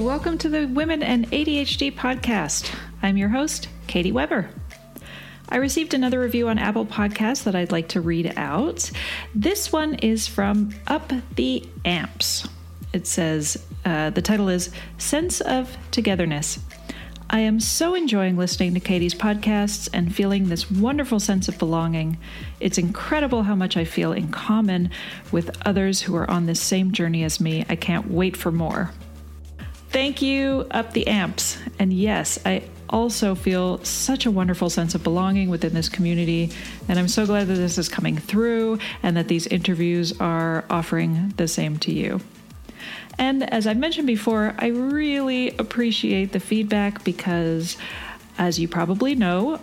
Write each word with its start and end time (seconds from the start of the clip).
Welcome 0.00 0.36
to 0.38 0.50
the 0.50 0.66
Women 0.66 1.02
and 1.02 1.30
ADHD 1.30 1.92
podcast. 1.92 2.70
I'm 3.02 3.16
your 3.16 3.30
host, 3.30 3.68
Katy 3.86 4.12
Weber. 4.12 4.50
I 5.48 5.56
received 5.56 5.94
another 5.94 6.20
review 6.20 6.48
on 6.48 6.58
Apple 6.58 6.84
Podcasts 6.84 7.44
that 7.44 7.56
I'd 7.56 7.72
like 7.72 7.88
to 7.88 8.02
read 8.02 8.34
out. 8.36 8.90
This 9.34 9.72
one 9.72 9.94
is 9.94 10.26
from 10.26 10.74
Up 10.86 11.12
the 11.34 11.66
Amps. 11.86 12.46
It 12.92 13.06
says, 13.06 13.64
uh, 13.86 14.10
the 14.10 14.20
title 14.20 14.50
is 14.50 14.70
Sense 14.98 15.40
of 15.40 15.74
Togetherness. 15.92 16.58
I 17.30 17.40
am 17.40 17.58
so 17.58 17.94
enjoying 17.94 18.36
listening 18.36 18.74
to 18.74 18.80
Katy's 18.80 19.14
podcasts 19.14 19.88
and 19.94 20.14
feeling 20.14 20.48
this 20.48 20.70
wonderful 20.70 21.20
sense 21.20 21.48
of 21.48 21.58
belonging. 21.58 22.18
It's 22.60 22.78
incredible 22.78 23.44
how 23.44 23.54
much 23.54 23.78
I 23.78 23.84
feel 23.84 24.12
in 24.12 24.28
common 24.28 24.90
with 25.32 25.56
others 25.66 26.02
who 26.02 26.14
are 26.16 26.30
on 26.30 26.44
this 26.44 26.60
same 26.60 26.92
journey 26.92 27.24
as 27.24 27.40
me. 27.40 27.64
I 27.68 27.76
can't 27.76 28.10
wait 28.10 28.36
for 28.36 28.52
more. 28.52 28.92
Thank 29.96 30.20
you, 30.20 30.66
Up 30.72 30.92
the 30.92 31.06
Amps. 31.06 31.56
And 31.78 31.90
yes, 31.90 32.38
I 32.44 32.64
also 32.90 33.34
feel 33.34 33.82
such 33.82 34.26
a 34.26 34.30
wonderful 34.30 34.68
sense 34.68 34.94
of 34.94 35.02
belonging 35.02 35.48
within 35.48 35.72
this 35.72 35.88
community. 35.88 36.50
And 36.86 36.98
I'm 36.98 37.08
so 37.08 37.24
glad 37.24 37.48
that 37.48 37.54
this 37.54 37.78
is 37.78 37.88
coming 37.88 38.18
through 38.18 38.78
and 39.02 39.16
that 39.16 39.28
these 39.28 39.46
interviews 39.46 40.12
are 40.20 40.66
offering 40.68 41.32
the 41.38 41.48
same 41.48 41.78
to 41.78 41.94
you. 41.94 42.20
And 43.16 43.50
as 43.50 43.66
I've 43.66 43.78
mentioned 43.78 44.06
before, 44.06 44.54
I 44.58 44.66
really 44.66 45.56
appreciate 45.56 46.32
the 46.32 46.40
feedback 46.40 47.02
because, 47.02 47.78
as 48.36 48.58
you 48.58 48.68
probably 48.68 49.14
know, 49.14 49.62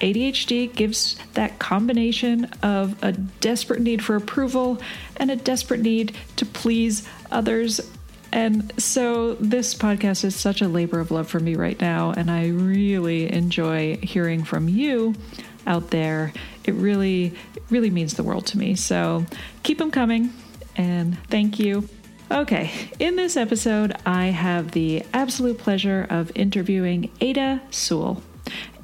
ADHD 0.00 0.74
gives 0.74 1.16
that 1.32 1.58
combination 1.58 2.44
of 2.62 3.02
a 3.02 3.12
desperate 3.12 3.80
need 3.80 4.04
for 4.04 4.14
approval 4.14 4.78
and 5.16 5.30
a 5.30 5.36
desperate 5.36 5.80
need 5.80 6.14
to 6.36 6.44
please 6.44 7.08
others. 7.30 7.80
And 8.32 8.72
so 8.80 9.34
this 9.34 9.74
podcast 9.74 10.24
is 10.24 10.36
such 10.36 10.62
a 10.62 10.68
labor 10.68 11.00
of 11.00 11.10
love 11.10 11.28
for 11.28 11.40
me 11.40 11.56
right 11.56 11.80
now. 11.80 12.12
And 12.12 12.30
I 12.30 12.48
really 12.48 13.32
enjoy 13.32 13.96
hearing 13.96 14.44
from 14.44 14.68
you 14.68 15.14
out 15.66 15.90
there. 15.90 16.32
It 16.64 16.74
really, 16.74 17.34
really 17.70 17.90
means 17.90 18.14
the 18.14 18.22
world 18.22 18.46
to 18.46 18.58
me. 18.58 18.76
So 18.76 19.26
keep 19.62 19.78
them 19.78 19.90
coming. 19.90 20.32
And 20.76 21.18
thank 21.28 21.58
you. 21.58 21.88
Okay, 22.30 22.70
in 23.00 23.16
this 23.16 23.36
episode, 23.36 23.92
I 24.06 24.26
have 24.26 24.70
the 24.70 25.04
absolute 25.12 25.58
pleasure 25.58 26.06
of 26.08 26.30
interviewing 26.36 27.10
Ada 27.20 27.60
Sewell. 27.70 28.22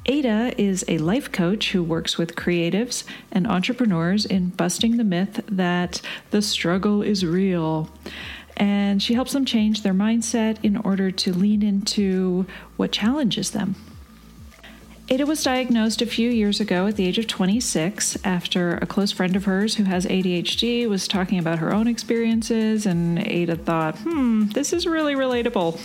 Ada 0.05 0.53
is 0.61 0.83
a 0.87 0.97
life 0.97 1.31
coach 1.31 1.71
who 1.71 1.81
works 1.81 2.17
with 2.17 2.35
creatives 2.35 3.05
and 3.31 3.47
entrepreneurs 3.47 4.25
in 4.25 4.49
busting 4.49 4.97
the 4.97 5.03
myth 5.05 5.41
that 5.47 6.01
the 6.31 6.41
struggle 6.41 7.01
is 7.01 7.25
real. 7.25 7.89
And 8.57 9.01
she 9.01 9.13
helps 9.13 9.33
them 9.33 9.45
change 9.45 9.83
their 9.83 9.93
mindset 9.93 10.57
in 10.63 10.77
order 10.77 11.11
to 11.11 11.31
lean 11.33 11.63
into 11.63 12.45
what 12.75 12.91
challenges 12.91 13.51
them. 13.51 13.75
Ada 15.09 15.25
was 15.25 15.41
diagnosed 15.41 16.01
a 16.01 16.05
few 16.05 16.29
years 16.29 16.59
ago 16.59 16.87
at 16.87 16.97
the 16.97 17.07
age 17.07 17.17
of 17.17 17.27
26 17.27 18.17
after 18.25 18.75
a 18.75 18.85
close 18.85 19.13
friend 19.13 19.37
of 19.37 19.45
hers 19.45 19.75
who 19.75 19.85
has 19.85 20.05
ADHD 20.05 20.85
was 20.89 21.07
talking 21.07 21.39
about 21.39 21.59
her 21.59 21.73
own 21.73 21.87
experiences, 21.87 22.85
and 22.85 23.25
Ada 23.25 23.55
thought, 23.55 23.97
hmm, 23.99 24.47
this 24.47 24.73
is 24.73 24.85
really 24.85 25.15
relatable. 25.15 25.79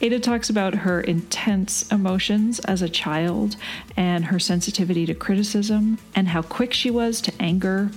Ada 0.00 0.20
talks 0.20 0.48
about 0.48 0.74
her 0.74 1.02
intense 1.02 1.86
emotions 1.92 2.60
as 2.60 2.80
a 2.80 2.88
child 2.88 3.56
and 3.94 4.24
her 4.26 4.38
sensitivity 4.38 5.04
to 5.04 5.14
criticism, 5.14 5.98
and 6.14 6.28
how 6.28 6.40
quick 6.40 6.72
she 6.72 6.90
was 6.90 7.20
to 7.20 7.32
anger, 7.38 7.90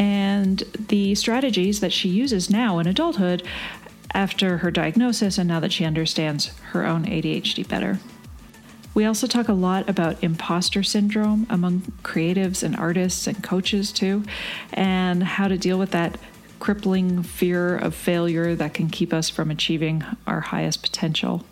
and 0.00 0.60
the 0.88 1.14
strategies 1.14 1.80
that 1.80 1.92
she 1.92 2.08
uses 2.08 2.48
now 2.48 2.78
in 2.78 2.86
adulthood 2.86 3.42
after 4.14 4.56
her 4.58 4.70
diagnosis 4.70 5.36
and 5.36 5.46
now 5.46 5.60
that 5.60 5.72
she 5.72 5.84
understands 5.84 6.56
her 6.72 6.86
own 6.86 7.04
ADHD 7.04 7.68
better. 7.68 8.00
We 8.94 9.04
also 9.04 9.26
talk 9.26 9.48
a 9.48 9.52
lot 9.52 9.90
about 9.90 10.24
imposter 10.24 10.82
syndrome 10.82 11.46
among 11.50 11.82
creatives 12.02 12.62
and 12.62 12.74
artists 12.74 13.26
and 13.26 13.44
coaches, 13.44 13.92
too, 13.92 14.24
and 14.72 15.22
how 15.22 15.48
to 15.48 15.58
deal 15.58 15.78
with 15.78 15.90
that 15.90 16.18
crippling 16.60 17.22
fear 17.22 17.76
of 17.76 17.94
failure 17.94 18.54
that 18.54 18.72
can 18.72 18.88
keep 18.88 19.12
us 19.12 19.28
from 19.28 19.50
achieving 19.50 20.02
our 20.26 20.40
highest 20.40 20.82
potential. 20.82 21.44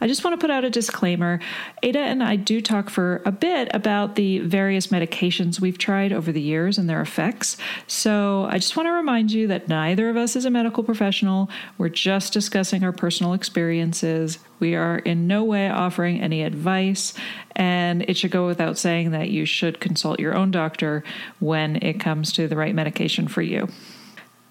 I 0.00 0.06
just 0.06 0.24
want 0.24 0.38
to 0.38 0.44
put 0.44 0.50
out 0.50 0.64
a 0.64 0.70
disclaimer. 0.70 1.40
Ada 1.82 1.98
and 1.98 2.22
I 2.22 2.36
do 2.36 2.60
talk 2.60 2.90
for 2.90 3.22
a 3.24 3.32
bit 3.32 3.68
about 3.72 4.16
the 4.16 4.40
various 4.40 4.88
medications 4.88 5.60
we've 5.60 5.78
tried 5.78 6.12
over 6.12 6.32
the 6.32 6.40
years 6.40 6.78
and 6.78 6.88
their 6.88 7.00
effects. 7.00 7.56
So 7.86 8.46
I 8.50 8.58
just 8.58 8.76
want 8.76 8.86
to 8.86 8.92
remind 8.92 9.32
you 9.32 9.46
that 9.48 9.68
neither 9.68 10.08
of 10.10 10.16
us 10.16 10.36
is 10.36 10.44
a 10.44 10.50
medical 10.50 10.82
professional. 10.82 11.50
We're 11.78 11.88
just 11.88 12.32
discussing 12.32 12.84
our 12.84 12.92
personal 12.92 13.32
experiences. 13.32 14.38
We 14.60 14.74
are 14.74 14.98
in 14.98 15.26
no 15.26 15.44
way 15.44 15.68
offering 15.68 16.20
any 16.20 16.42
advice, 16.42 17.14
and 17.56 18.02
it 18.02 18.16
should 18.16 18.30
go 18.30 18.46
without 18.46 18.78
saying 18.78 19.10
that 19.10 19.30
you 19.30 19.44
should 19.44 19.80
consult 19.80 20.20
your 20.20 20.34
own 20.34 20.50
doctor 20.50 21.04
when 21.40 21.76
it 21.76 22.00
comes 22.00 22.32
to 22.32 22.48
the 22.48 22.56
right 22.56 22.74
medication 22.74 23.28
for 23.28 23.42
you. 23.42 23.68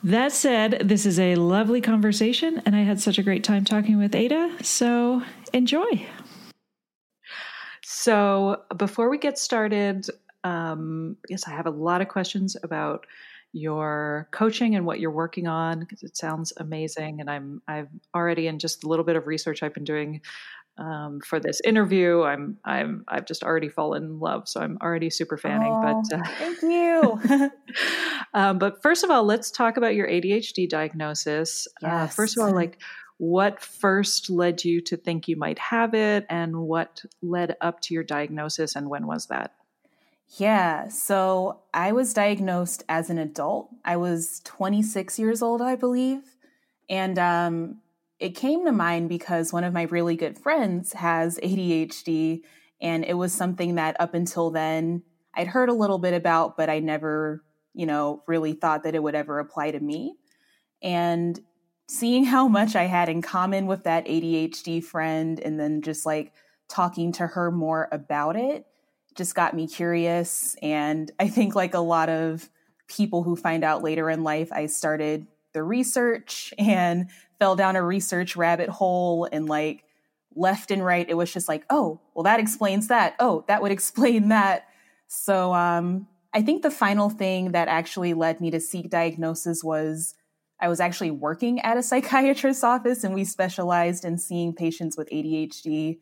That 0.04 0.34
said, 0.34 0.82
this 0.84 1.06
is 1.06 1.18
a 1.18 1.36
lovely 1.36 1.80
conversation, 1.80 2.62
and 2.66 2.76
I 2.76 2.82
had 2.82 3.00
such 3.00 3.18
a 3.18 3.24
great 3.24 3.42
time 3.42 3.64
talking 3.64 3.98
with 3.98 4.14
Ada. 4.14 4.58
So 4.62 5.24
enjoy. 5.54 6.06
So, 7.82 8.64
before 8.76 9.10
we 9.10 9.18
get 9.18 9.38
started, 9.38 10.08
um, 10.44 11.16
yes, 11.30 11.48
I 11.48 11.52
have 11.52 11.68
a 11.68 11.72
lot 11.72 12.02
of 12.02 12.10
questions 12.10 12.58
about 12.64 13.06
your 13.54 14.28
coaching 14.32 14.76
and 14.76 14.86
what 14.86 15.00
you're 15.00 15.12
working 15.12 15.48
on 15.48 15.80
because 15.80 16.04
it 16.04 16.18
sounds 16.18 16.52
amazing. 16.58 17.22
And 17.22 17.30
I'm 17.30 17.62
I've 17.68 17.88
already 18.14 18.48
in 18.48 18.60
just 18.60 18.84
a 18.84 18.90
little 18.90 19.06
bit 19.06 19.16
of 19.16 19.26
research 19.26 19.64
I've 19.64 19.74
been 19.74 19.84
doing 19.86 20.20
um, 20.78 21.20
for 21.22 21.40
this 21.40 21.62
interview. 21.64 22.24
I'm 22.24 22.58
I'm 22.66 23.04
I've 23.08 23.26
just 23.26 23.44
already 23.44 23.70
fallen 23.70 24.04
in 24.04 24.20
love, 24.20 24.48
so 24.48 24.62
I'm 24.62 24.78
already 24.82 25.10
super 25.10 25.38
fanning. 25.38 25.72
But 25.72 26.18
uh, 26.18 26.24
thank 26.38 26.62
you. 26.62 27.52
um, 28.34 28.58
but 28.60 28.82
first 28.82 29.04
of 29.04 29.10
all, 29.10 29.24
let's 29.24 29.52
talk 29.52 29.78
about 29.78 29.96
your 29.96 30.08
ADHD 30.08 30.68
diagnosis. 30.68 31.68
Yes. 31.82 31.92
Uh, 31.92 32.08
first 32.08 32.38
of 32.38 32.44
all, 32.44 32.54
like 32.54 32.80
what 33.18 33.62
first 33.62 34.30
led 34.30 34.64
you 34.66 34.82
to 34.82 34.98
think 34.98 35.28
you 35.28 35.36
might 35.36 35.60
have 35.60 35.94
it, 35.94 36.26
and 36.30 36.58
what 36.58 37.04
led 37.22 37.56
up 37.62 37.80
to 37.82 37.94
your 37.94 38.04
diagnosis, 38.04 38.76
and 38.76 38.90
when 38.90 39.08
was 39.08 39.28
that? 39.28 39.54
Yeah, 40.38 40.88
so 40.88 41.60
I 41.76 41.92
was 41.92 42.14
diagnosed 42.14 42.84
as 42.90 43.12
an 43.12 43.20
adult. 43.20 43.70
I 43.86 43.98
was 43.98 44.42
26 44.46 45.20
years 45.20 45.44
old, 45.44 45.62
I 45.62 45.76
believe. 45.76 46.24
And 46.90 47.20
um, 47.20 47.82
it 48.24 48.36
came 48.36 48.64
to 48.66 48.72
mind 48.72 49.10
because 49.10 49.52
one 49.52 49.66
of 49.66 49.74
my 49.74 49.82
really 49.84 50.16
good 50.16 50.40
friends 50.40 50.94
has 50.94 51.38
ADHD, 51.44 52.42
and 52.82 53.04
it 53.04 53.16
was 53.16 53.34
something 53.34 53.76
that 53.76 54.00
up 54.00 54.14
until 54.14 54.50
then 54.50 55.04
I'd 55.36 55.48
heard 55.48 55.68
a 55.68 55.74
little 55.74 55.98
bit 55.98 56.14
about, 56.14 56.56
but 56.56 56.70
I 56.70 56.80
never, 56.80 57.44
you 57.74 57.86
know, 57.86 58.24
really 58.26 58.54
thought 58.54 58.84
that 58.84 58.96
it 58.96 59.04
would 59.04 59.16
ever 59.16 59.40
apply 59.40 59.72
to 59.72 59.80
me. 59.80 60.16
And 60.82 61.38
seeing 61.90 62.24
how 62.24 62.48
much 62.48 62.78
I 62.78 62.84
had 62.84 63.10
in 63.10 63.22
common 63.22 63.66
with 63.66 63.84
that 63.84 64.06
ADHD 64.06 64.82
friend, 64.82 65.38
and 65.40 65.60
then 65.60 65.82
just 65.82 66.06
like 66.06 66.32
talking 66.70 67.12
to 67.14 67.28
her 67.28 67.52
more 67.52 67.90
about 67.92 68.38
it, 68.38 68.66
just 69.16 69.36
got 69.36 69.54
me 69.54 69.68
curious. 69.68 70.56
And 70.62 71.12
I 71.20 71.28
think, 71.28 71.56
like 71.56 71.74
a 71.74 71.80
lot 71.80 72.08
of 72.08 72.50
people 72.88 73.24
who 73.24 73.36
find 73.36 73.66
out 73.66 73.84
later 73.84 74.10
in 74.10 74.24
life, 74.24 74.50
I 74.54 74.68
started 74.68 75.28
the 75.54 75.64
research 75.64 76.54
and 76.58 77.10
fell 77.40 77.56
down 77.56 77.76
a 77.76 77.84
research 77.84 78.36
rabbit 78.36 78.70
hole 78.70 79.28
and 79.32 79.48
like 79.48 79.84
left 80.36 80.72
and 80.72 80.84
right. 80.84 81.08
It 81.08 81.16
was 81.16 81.32
just 81.32 81.48
like 81.48 81.64
oh 81.70 82.02
well 82.14 82.24
that 82.24 82.40
explains 82.40 82.88
that. 82.88 83.16
Oh 83.20 83.46
that 83.48 83.62
would 83.62 83.72
explain 83.80 84.30
that. 84.30 84.68
So 85.08 85.54
um 85.54 86.08
i 86.34 86.42
think 86.42 86.62
the 86.62 86.72
final 86.72 87.10
thing 87.10 87.52
that 87.52 87.68
actually 87.68 88.14
led 88.14 88.42
me 88.42 88.52
to 88.52 88.60
seek 88.60 88.90
diagnosis 88.90 89.64
was 89.64 90.16
i 90.60 90.68
was 90.68 90.80
actually 90.80 91.12
working 91.12 91.60
at 91.62 91.78
a 91.78 91.84
psychiatrist's 91.84 92.64
office 92.64 93.04
and 93.04 93.14
we 93.14 93.24
specialized 93.24 94.04
in 94.04 94.18
seeing 94.18 94.54
patients 94.54 94.98
with 94.98 95.10
adhd 95.10 96.00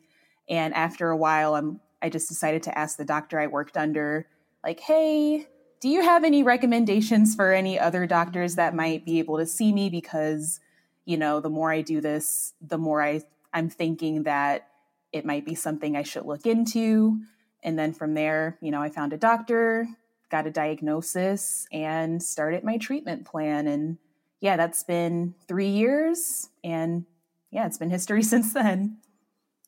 and 0.48 0.74
after 0.74 1.10
a 1.10 1.16
while 1.16 1.54
i'm 1.54 1.80
i 2.00 2.08
just 2.08 2.28
decided 2.28 2.62
to 2.62 2.76
ask 2.76 2.96
the 2.96 3.04
doctor 3.04 3.38
i 3.38 3.46
worked 3.46 3.76
under 3.76 4.26
like 4.64 4.80
hey 4.80 5.46
do 5.82 5.90
you 5.90 6.02
have 6.02 6.24
any 6.24 6.42
recommendations 6.42 7.34
for 7.34 7.52
any 7.52 7.78
other 7.78 8.06
doctors 8.06 8.54
that 8.54 8.74
might 8.74 9.04
be 9.04 9.18
able 9.18 9.36
to 9.36 9.44
see 9.44 9.72
me 9.72 9.90
because 9.90 10.60
you 11.04 11.16
know, 11.16 11.40
the 11.40 11.50
more 11.50 11.72
I 11.72 11.82
do 11.82 12.00
this, 12.00 12.54
the 12.60 12.78
more 12.78 13.02
I 13.02 13.22
I'm 13.52 13.68
thinking 13.68 14.22
that 14.22 14.68
it 15.12 15.26
might 15.26 15.44
be 15.44 15.54
something 15.54 15.96
I 15.96 16.02
should 16.02 16.24
look 16.24 16.46
into. 16.46 17.20
And 17.62 17.78
then 17.78 17.92
from 17.92 18.14
there, 18.14 18.58
you 18.60 18.70
know, 18.70 18.80
I 18.80 18.88
found 18.88 19.12
a 19.12 19.18
doctor, 19.18 19.86
got 20.30 20.46
a 20.46 20.50
diagnosis, 20.50 21.66
and 21.70 22.22
started 22.22 22.64
my 22.64 22.78
treatment 22.78 23.26
plan. 23.26 23.66
And 23.66 23.98
yeah, 24.40 24.56
that's 24.56 24.82
been 24.84 25.34
three 25.46 25.68
years. 25.68 26.48
And 26.64 27.04
yeah, 27.50 27.66
it's 27.66 27.78
been 27.78 27.90
history 27.90 28.22
since 28.22 28.54
then. 28.54 28.98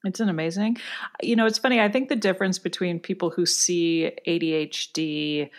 It's 0.05 0.21
an 0.21 0.29
amazing. 0.29 0.77
You 1.23 1.35
know, 1.37 1.47
it's 1.47 1.59
funny. 1.59 1.81
I 1.81 1.89
think 1.89 2.09
the 2.09 2.17
difference 2.17 2.59
between 2.59 3.01
people 3.01 3.31
who 3.31 3.47
see 3.47 4.13
ADHD 4.27 5.51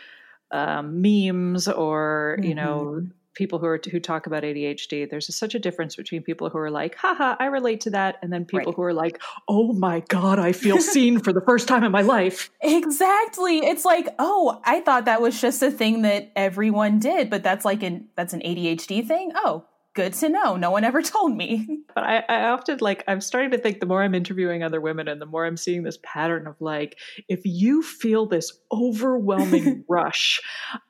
um, 0.56 1.02
memes 1.02 1.68
or, 1.68 2.38
mm-hmm. 2.40 2.48
you 2.50 2.56
know, 2.56 3.08
people 3.36 3.60
who 3.60 3.66
are 3.66 3.80
who 3.92 4.00
talk 4.00 4.26
about 4.26 4.44
ADHD, 4.44 5.10
there's 5.10 5.30
a, 5.30 5.32
such 5.32 5.54
a 5.54 5.60
difference 5.60 5.96
between 5.96 6.24
people 6.24 6.50
who 6.50 6.58
are 6.58 6.72
like, 6.72 6.96
haha, 6.96 7.36
I 7.38 7.46
relate 7.46 7.82
to 7.82 7.90
that, 7.92 8.18
and 8.22 8.32
then 8.32 8.46
people 8.46 8.72
right. 8.72 8.76
who 8.76 8.82
are 8.84 8.94
like, 8.94 9.22
oh 9.48 9.74
my 9.74 10.00
God, 10.08 10.40
I 10.40 10.54
feel 10.54 10.80
seen 10.96 11.20
for 11.20 11.34
the 11.34 11.42
first 11.42 11.68
time 11.68 11.84
in 11.84 11.92
my 11.92 12.02
life. 12.02 12.50
Exactly. 12.62 13.60
It's 13.60 13.86
like, 13.86 14.08
oh, 14.18 14.62
I 14.64 14.80
thought 14.80 15.06
that 15.06 15.22
was 15.22 15.40
just 15.40 15.62
a 15.62 15.70
thing 15.70 16.02
that 16.04 16.32
everyone 16.36 17.00
did, 17.00 17.30
but 17.30 17.44
that's 17.44 17.66
like 17.66 17.84
an 17.84 18.08
that's 18.16 18.34
an 18.34 18.42
ADHD 18.42 19.06
thing. 19.06 19.32
Oh, 19.36 19.66
good 19.96 20.14
to 20.14 20.30
know. 20.30 20.56
No 20.58 20.70
one 20.70 20.84
ever 20.84 21.02
told 21.02 21.36
me. 21.36 21.80
But 21.96 22.04
I, 22.04 22.24
I, 22.30 22.44
often 22.50 22.78
like, 22.82 23.04
I'm 23.08 23.22
starting 23.22 23.52
to 23.52 23.58
think 23.58 23.80
the 23.80 23.86
more 23.86 24.04
I'm 24.04 24.14
interviewing 24.14 24.62
other 24.62 24.80
women 24.80 25.08
and 25.08 25.20
the 25.20 25.26
more 25.26 25.46
I'm 25.46 25.58
seeing 25.58 25.84
this 25.84 25.98
pattern 26.04 26.46
of 26.46 26.60
like, 26.60 27.00
if 27.28 27.42
you 27.46 27.82
feel 27.82 28.28
this 28.28 28.52
overwhelming 28.72 29.84
rush 29.90 30.42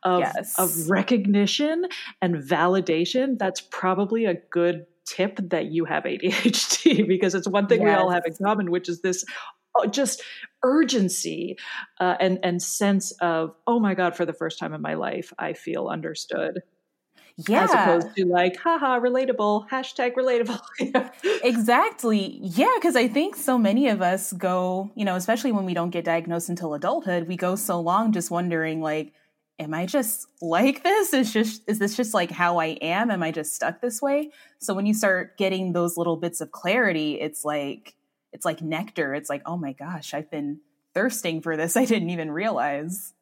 of, 0.03 0.19
yes. 0.19 0.59
of 0.59 0.89
recognition 0.89 1.85
and 2.21 2.35
validation, 2.35 3.37
that's 3.37 3.61
probably 3.61 4.25
a 4.25 4.35
good 4.49 4.85
tip 5.05 5.39
that 5.49 5.65
you 5.65 5.85
have 5.85 6.03
ADHD 6.03 7.07
because 7.07 7.35
it's 7.35 7.47
one 7.47 7.67
thing 7.67 7.81
yes. 7.81 7.87
we 7.87 7.93
all 7.93 8.09
have 8.09 8.23
in 8.25 8.33
common, 8.43 8.71
which 8.71 8.89
is 8.89 9.01
this 9.01 9.23
uh, 9.79 9.85
just 9.87 10.23
urgency 10.63 11.57
uh, 11.99 12.15
and 12.19 12.39
and 12.41 12.61
sense 12.61 13.11
of 13.21 13.53
oh 13.67 13.79
my 13.79 13.93
god 13.93 14.15
for 14.15 14.25
the 14.25 14.33
first 14.33 14.57
time 14.57 14.73
in 14.73 14.81
my 14.81 14.95
life 14.95 15.31
i 15.37 15.53
feel 15.53 15.89
understood 15.89 16.63
yeah. 17.37 17.63
As 17.65 17.73
opposed 17.73 18.15
to 18.15 18.25
like, 18.25 18.57
haha, 18.57 18.99
relatable, 18.99 19.67
hashtag 19.69 20.13
relatable. 20.13 20.61
exactly. 21.43 22.39
Yeah. 22.41 22.73
Cause 22.81 22.95
I 22.95 23.09
think 23.09 23.35
so 23.35 23.57
many 23.57 23.89
of 23.89 24.01
us 24.01 24.31
go, 24.31 24.91
you 24.95 25.03
know, 25.03 25.15
especially 25.15 25.51
when 25.51 25.65
we 25.65 25.73
don't 25.73 25.89
get 25.89 26.05
diagnosed 26.05 26.47
until 26.47 26.73
adulthood, 26.73 27.27
we 27.27 27.35
go 27.35 27.55
so 27.55 27.81
long 27.81 28.13
just 28.13 28.31
wondering, 28.31 28.81
like, 28.81 29.13
am 29.59 29.73
I 29.73 29.85
just 29.85 30.27
like 30.41 30.83
this? 30.83 31.13
Is 31.13 31.33
just 31.33 31.63
is 31.67 31.79
this 31.79 31.95
just 31.95 32.13
like 32.13 32.31
how 32.31 32.57
I 32.57 32.77
am? 32.81 33.11
Am 33.11 33.23
I 33.23 33.31
just 33.31 33.53
stuck 33.53 33.81
this 33.81 34.01
way? 34.01 34.31
So 34.59 34.73
when 34.73 34.85
you 34.85 34.93
start 34.93 35.37
getting 35.37 35.73
those 35.73 35.97
little 35.97 36.17
bits 36.17 36.41
of 36.41 36.51
clarity, 36.51 37.19
it's 37.19 37.43
like 37.43 37.95
it's 38.31 38.45
like 38.45 38.61
nectar. 38.61 39.13
It's 39.13 39.29
like, 39.29 39.41
oh 39.45 39.57
my 39.57 39.73
gosh, 39.73 40.13
I've 40.13 40.29
been 40.31 40.59
thirsting 40.93 41.41
for 41.41 41.57
this. 41.57 41.75
I 41.77 41.85
didn't 41.85 42.09
even 42.09 42.31
realize. 42.31 43.13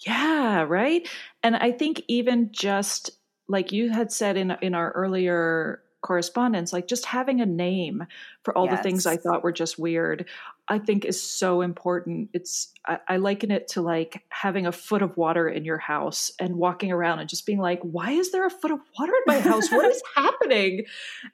Yeah, 0.00 0.62
right. 0.62 1.08
And 1.42 1.56
I 1.56 1.72
think 1.72 2.02
even 2.08 2.50
just 2.52 3.10
like 3.48 3.72
you 3.72 3.90
had 3.90 4.12
said 4.12 4.36
in 4.36 4.56
in 4.62 4.74
our 4.74 4.90
earlier 4.92 5.82
correspondence, 6.06 6.72
like 6.72 6.86
just 6.86 7.04
having 7.04 7.40
a 7.40 7.46
name 7.46 8.06
for 8.44 8.56
all 8.56 8.66
yes. 8.66 8.76
the 8.76 8.82
things 8.82 9.06
I 9.06 9.16
thought 9.16 9.42
were 9.42 9.50
just 9.50 9.76
weird, 9.76 10.26
I 10.68 10.78
think 10.78 11.04
is 11.04 11.20
so 11.20 11.62
important. 11.62 12.30
It's 12.32 12.72
I, 12.86 12.98
I, 13.08 13.16
liken 13.16 13.50
it 13.50 13.66
to 13.68 13.82
like 13.82 14.22
having 14.28 14.66
a 14.66 14.72
foot 14.72 15.02
of 15.02 15.16
water 15.16 15.48
in 15.48 15.64
your 15.64 15.78
house 15.78 16.30
and 16.38 16.56
walking 16.56 16.92
around 16.92 17.18
and 17.18 17.28
just 17.28 17.44
being 17.44 17.58
like, 17.58 17.80
why 17.82 18.12
is 18.12 18.30
there 18.30 18.46
a 18.46 18.50
foot 18.50 18.70
of 18.70 18.78
water 18.96 19.12
in 19.12 19.22
my 19.34 19.40
house? 19.40 19.68
what 19.70 19.90
is 19.90 20.00
happening? 20.14 20.84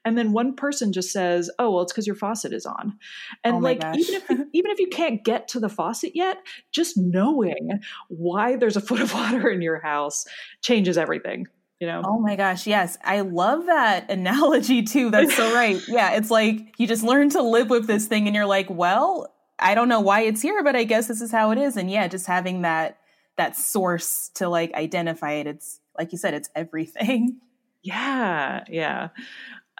And 0.06 0.16
then 0.16 0.32
one 0.32 0.56
person 0.56 0.92
just 0.92 1.12
says, 1.12 1.50
oh 1.58 1.70
well, 1.70 1.82
it's 1.82 1.92
because 1.92 2.06
your 2.06 2.16
faucet 2.16 2.54
is 2.54 2.64
on. 2.64 2.98
And 3.44 3.56
oh 3.56 3.58
like 3.58 3.80
gosh. 3.80 3.96
even 3.96 4.14
if 4.14 4.30
even 4.52 4.70
if 4.70 4.78
you 4.78 4.88
can't 4.88 5.22
get 5.22 5.48
to 5.48 5.60
the 5.60 5.68
faucet 5.68 6.12
yet, 6.14 6.38
just 6.70 6.96
knowing 6.96 7.80
why 8.08 8.56
there's 8.56 8.76
a 8.76 8.80
foot 8.80 9.00
of 9.00 9.12
water 9.12 9.50
in 9.50 9.60
your 9.60 9.80
house 9.80 10.24
changes 10.62 10.96
everything 10.96 11.46
you 11.82 11.88
know? 11.88 12.00
Oh 12.04 12.20
my 12.20 12.36
gosh 12.36 12.64
yes. 12.64 12.96
I 13.04 13.22
love 13.22 13.66
that 13.66 14.08
analogy 14.18 14.84
too 14.84 15.10
that's 15.10 15.36
so 15.36 15.52
right. 15.52 15.80
Yeah 15.88 16.12
it's 16.12 16.30
like 16.30 16.74
you 16.78 16.86
just 16.86 17.02
learn 17.02 17.28
to 17.30 17.42
live 17.42 17.70
with 17.70 17.88
this 17.88 18.06
thing 18.06 18.28
and 18.28 18.36
you're 18.36 18.46
like 18.46 18.70
well 18.70 19.34
i 19.58 19.74
don't 19.74 19.88
know 19.88 20.00
why 20.00 20.20
it's 20.22 20.40
here 20.40 20.62
but 20.62 20.76
i 20.76 20.84
guess 20.84 21.08
this 21.08 21.20
is 21.20 21.32
how 21.32 21.50
it 21.50 21.58
is. 21.58 21.76
And 21.76 21.90
yeah 21.90 22.06
just 22.06 22.26
having 22.26 22.62
that 22.62 22.98
that 23.36 23.56
source 23.56 24.30
to 24.36 24.48
like 24.48 24.72
identify 24.74 25.32
it 25.32 25.48
it's 25.48 25.80
like 25.98 26.12
you 26.12 26.18
said 26.18 26.32
it's 26.32 26.48
everything. 26.54 27.40
Yeah 27.84 28.62
yeah. 28.68 29.08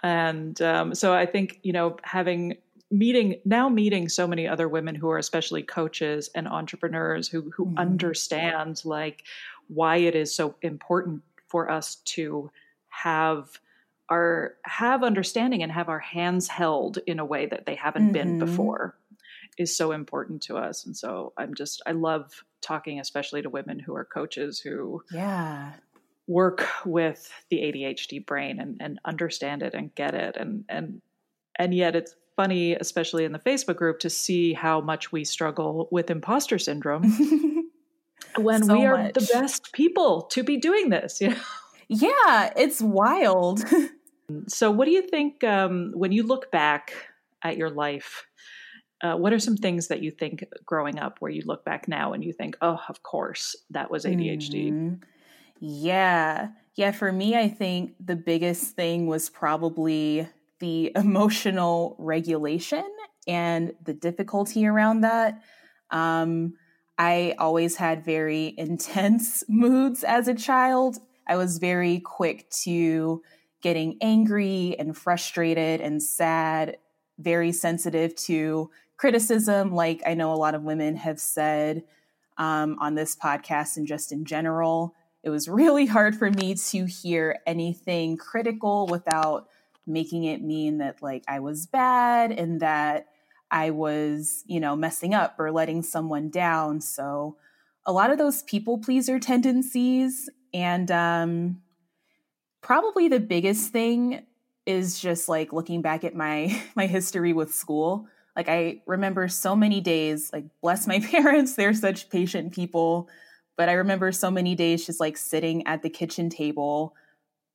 And 0.03 0.61
um, 0.61 0.93
so 0.93 1.13
i 1.13 1.25
think 1.25 1.61
you 1.63 1.71
know 1.71 1.95
having 2.03 2.57
meeting 2.91 3.39
now 3.45 3.69
meeting 3.69 4.09
so 4.09 4.27
many 4.27 4.45
other 4.45 4.67
women 4.67 4.93
who 4.93 5.09
are 5.09 5.17
especially 5.17 5.63
coaches 5.63 6.29
and 6.35 6.49
entrepreneurs 6.49 7.29
who 7.29 7.49
who 7.51 7.67
mm-hmm. 7.67 7.77
understand 7.77 8.81
like 8.83 9.23
why 9.69 9.95
it 9.95 10.15
is 10.15 10.35
so 10.35 10.55
important 10.61 11.23
for 11.53 11.69
us 11.69 11.97
to 11.97 12.49
have 12.87 13.59
our 14.09 14.55
have 14.65 15.03
understanding 15.03 15.61
and 15.61 15.71
have 15.71 15.87
our 15.87 15.99
hands 15.99 16.47
held 16.47 16.97
in 17.05 17.19
a 17.19 17.25
way 17.25 17.45
that 17.45 17.67
they 17.67 17.75
haven't 17.75 18.05
mm-hmm. 18.05 18.11
been 18.11 18.39
before 18.39 18.97
is 19.55 19.77
so 19.77 19.91
important 19.91 20.41
to 20.41 20.57
us. 20.57 20.83
And 20.83 20.97
so 20.97 21.31
i'm 21.37 21.53
just 21.53 21.83
i 21.85 21.91
love 21.91 22.43
talking 22.59 22.99
especially 22.99 23.43
to 23.43 23.51
women 23.51 23.77
who 23.77 23.95
are 23.95 24.03
coaches 24.03 24.59
who 24.59 25.03
yeah. 25.11 25.73
work 26.25 26.67
with 26.85 27.31
the 27.49 27.57
adhd 27.57 28.25
brain 28.25 28.59
and, 28.59 28.77
and 28.79 28.99
understand 29.05 29.61
it 29.61 29.75
and 29.75 29.93
get 29.93 30.15
it. 30.15 30.35
And 30.35 30.65
and 30.67 31.03
and 31.59 31.71
yet 31.71 31.95
it's 31.95 32.15
funny 32.35 32.73
especially 32.73 33.25
in 33.25 33.31
the 33.31 33.37
facebook 33.37 33.75
group 33.75 33.99
to 33.99 34.09
see 34.09 34.53
how 34.53 34.81
much 34.81 35.11
we 35.11 35.23
struggle 35.23 35.87
with 35.91 36.09
imposter 36.09 36.57
syndrome 36.57 37.03
when 38.37 38.63
so 38.63 38.77
we 38.77 38.85
are 38.85 38.97
much. 38.97 39.13
the 39.13 39.29
best 39.33 39.71
people 39.73 40.23
to 40.23 40.43
be 40.43 40.57
doing 40.57 40.89
this 40.89 41.19
you 41.21 41.29
know? 41.29 41.35
Yeah 41.87 42.53
it's 42.55 42.81
wild. 42.81 43.63
So 44.47 44.71
what 44.71 44.85
do 44.85 44.91
you 44.91 45.01
think 45.01 45.43
um, 45.43 45.91
when 45.93 46.13
you 46.13 46.23
look 46.23 46.49
back 46.49 46.93
at 47.43 47.57
your 47.57 47.69
life 47.69 48.25
uh, 49.01 49.15
what 49.15 49.33
are 49.33 49.39
some 49.39 49.57
things 49.57 49.89
that 49.89 50.01
you 50.01 50.11
think 50.11 50.45
growing 50.65 50.97
up 50.97 51.17
where 51.19 51.29
you 51.29 51.43
look 51.45 51.65
back 51.65 51.89
now 51.89 52.13
and 52.13 52.23
you 52.23 52.31
think 52.31 52.55
oh 52.61 52.79
of 52.87 53.03
course 53.03 53.53
that 53.69 53.91
was 53.91 54.05
adhd 54.05 54.71
mm-hmm. 54.71 54.93
yeah. 55.59 56.47
Yeah 56.73 56.91
for 56.93 57.11
me 57.11 57.35
i 57.35 57.49
think 57.49 57.95
the 57.99 58.15
biggest 58.15 58.75
thing 58.75 59.07
was 59.07 59.29
probably 59.29 60.27
the 60.63 60.93
emotional 60.95 61.95
regulation 61.99 62.85
and 63.27 63.73
the 63.83 63.93
difficulty 63.93 64.65
around 64.65 65.01
that. 65.01 65.41
Um, 65.91 66.53
I 66.97 67.35
always 67.39 67.75
had 67.77 68.05
very 68.05 68.53
intense 68.57 69.43
moods 69.47 70.03
as 70.03 70.27
a 70.27 70.33
child. 70.33 70.97
I 71.27 71.35
was 71.37 71.57
very 71.57 71.99
quick 71.99 72.49
to 72.63 73.21
getting 73.61 73.97
angry 74.01 74.75
and 74.77 74.95
frustrated 74.95 75.79
and 75.79 76.03
sad, 76.03 76.77
very 77.17 77.51
sensitive 77.51 78.13
to 78.15 78.69
criticism, 78.97 79.73
like 79.73 80.01
I 80.05 80.13
know 80.13 80.33
a 80.33 80.35
lot 80.35 80.55
of 80.55 80.63
women 80.63 80.97
have 80.97 81.19
said 81.19 81.83
um, 82.37 82.77
on 82.79 82.95
this 82.95 83.15
podcast 83.15 83.77
and 83.77 83.87
just 83.87 84.11
in 84.11 84.25
general. 84.25 84.95
It 85.23 85.29
was 85.29 85.47
really 85.47 85.85
hard 85.87 86.15
for 86.15 86.29
me 86.29 86.55
to 86.55 86.85
hear 86.85 87.39
anything 87.45 88.17
critical 88.17 88.87
without 88.87 89.47
making 89.85 90.23
it 90.23 90.41
mean 90.41 90.77
that 90.77 91.01
like 91.01 91.23
I 91.27 91.39
was 91.39 91.65
bad 91.65 92.31
and 92.31 92.61
that 92.61 93.07
I 93.53 93.69
was, 93.69 94.43
you 94.47 94.59
know, 94.59 94.75
messing 94.75 95.13
up 95.13 95.35
or 95.39 95.51
letting 95.51 95.83
someone 95.83 96.29
down. 96.29 96.81
So 96.81 97.37
a 97.85 97.93
lot 97.93 98.09
of 98.09 98.17
those 98.17 98.41
people 98.41 98.79
pleaser 98.79 99.19
tendencies. 99.19 100.27
And 100.55 100.89
um, 100.89 101.61
probably 102.61 103.07
the 103.07 103.19
biggest 103.19 103.71
thing 103.71 104.25
is 104.65 104.99
just 104.99 105.29
like 105.29 105.53
looking 105.53 105.83
back 105.83 106.03
at 106.03 106.15
my 106.15 106.59
my 106.75 106.87
history 106.87 107.31
with 107.31 107.53
school. 107.53 108.07
Like 108.35 108.49
I 108.49 108.81
remember 108.87 109.27
so 109.27 109.55
many 109.55 109.81
days, 109.81 110.31
like 110.33 110.45
bless 110.61 110.87
my 110.87 110.99
parents, 111.11 111.53
they're 111.53 111.75
such 111.75 112.09
patient 112.09 112.53
people. 112.53 113.07
But 113.55 113.69
I 113.69 113.73
remember 113.73 114.11
so 114.11 114.31
many 114.31 114.55
days 114.55 114.83
just 114.83 114.99
like 114.99 115.15
sitting 115.15 115.67
at 115.67 115.83
the 115.83 115.91
kitchen 115.91 116.31
table, 116.31 116.95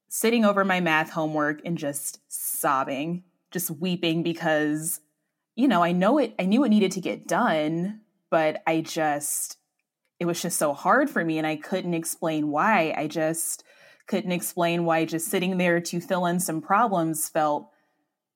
sitting 0.09 0.45
over 0.45 0.65
my 0.65 0.79
math 0.79 1.11
homework 1.11 1.61
and 1.65 1.77
just 1.77 2.21
sobbing, 2.29 3.25
just 3.51 3.69
weeping 3.69 4.23
because 4.23 5.01
you 5.59 5.67
know, 5.67 5.83
I 5.83 5.91
know 5.91 6.19
it, 6.19 6.37
I 6.39 6.45
knew 6.45 6.63
it 6.63 6.69
needed 6.69 6.93
to 6.93 7.01
get 7.01 7.27
done, 7.27 8.03
but 8.31 8.63
I 8.65 8.81
just, 8.81 9.57
it 10.21 10.25
was 10.25 10.41
just 10.41 10.57
so 10.57 10.73
hard 10.73 11.11
for 11.11 11.25
me 11.25 11.37
and 11.37 11.47
I 11.47 11.57
couldn't 11.57 11.95
explain 11.95 12.53
why. 12.53 12.95
I 12.97 13.09
just 13.09 13.65
couldn't 14.07 14.31
explain 14.31 14.85
why 14.85 15.05
just 15.05 15.27
sitting 15.27 15.59
there 15.59 15.81
to 15.81 16.01
fill 16.01 16.27
in 16.27 16.39
some 16.39 16.61
problems 16.61 17.29
felt 17.29 17.71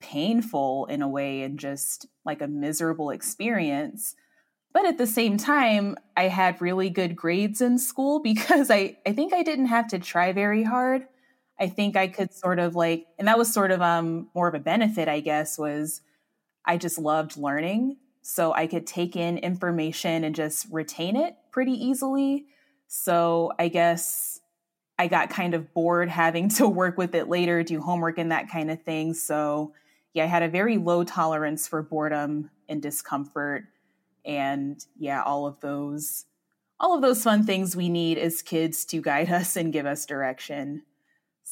painful 0.01 0.87
in 0.87 1.01
a 1.01 1.09
way 1.09 1.43
and 1.43 1.61
just 1.61 2.07
like 2.25 2.43
a 2.43 2.49
miserable 2.49 3.11
experience. 3.11 4.17
But 4.75 4.85
at 4.85 4.99
the 4.99 5.07
same 5.07 5.37
time, 5.37 5.97
I 6.17 6.25
had 6.25 6.61
really 6.61 6.91
good 6.91 7.15
grades 7.15 7.61
in 7.61 7.79
school 7.79 8.21
because 8.25 8.69
I, 8.69 8.99
I 9.07 9.13
think 9.13 9.33
I 9.33 9.45
didn't 9.45 9.67
have 9.67 9.87
to 9.89 10.01
try 10.01 10.33
very 10.33 10.65
hard. 10.65 11.07
I 11.61 11.69
think 11.69 11.95
I 11.97 12.09
could 12.09 12.35
sort 12.35 12.59
of 12.59 12.75
like, 12.75 13.07
and 13.17 13.29
that 13.29 13.39
was 13.39 13.55
sort 13.55 13.71
of 13.71 13.81
um, 13.81 14.29
more 14.35 14.49
of 14.49 14.55
a 14.55 14.59
benefit, 14.59 15.07
I 15.07 15.21
guess, 15.21 15.57
was 15.57 16.01
I 16.65 16.77
just 16.77 16.99
loved 16.99 17.37
learning. 17.37 17.97
So 18.23 18.53
I 18.53 18.67
could 18.67 18.87
take 18.87 19.17
in 19.17 19.39
information 19.39 20.25
and 20.25 20.35
just 20.35 20.67
retain 20.71 21.17
it 21.17 21.37
pretty 21.51 21.73
easily. 21.73 22.47
So 22.87 23.53
I 23.59 23.69
guess 23.69 24.41
I 24.99 25.09
got 25.09 25.31
kind 25.31 25.55
of 25.55 25.73
bored 25.75 26.09
having 26.25 26.49
to 26.51 26.69
work 26.69 26.97
with 26.97 27.15
it 27.15 27.29
later, 27.29 27.63
do 27.63 27.81
homework 27.81 28.19
and 28.19 28.31
that 28.31 28.49
kind 28.49 28.71
of 28.71 28.83
thing. 28.83 29.15
So 29.15 29.75
yeah, 30.15 30.25
I 30.25 30.27
had 30.27 30.43
a 30.43 30.49
very 30.49 30.79
low 30.79 31.05
tolerance 31.05 31.67
for 31.67 31.83
boredom 31.83 32.51
and 32.69 32.81
discomfort. 32.81 33.65
And 34.25 34.85
yeah, 34.99 35.23
all 35.23 35.47
of 35.47 35.61
those 35.61 36.27
all 36.79 36.97
of 36.97 37.03
those 37.03 37.23
fun 37.23 37.45
things 37.45 37.77
we 37.77 37.89
need 37.89 38.19
as 38.19 38.43
kids 38.43 38.85
to 38.87 39.01
guide 39.01 39.31
us 39.33 39.57
and 39.57 39.73
give 39.73 39.87
us 39.87 40.07
direction. 40.07 40.83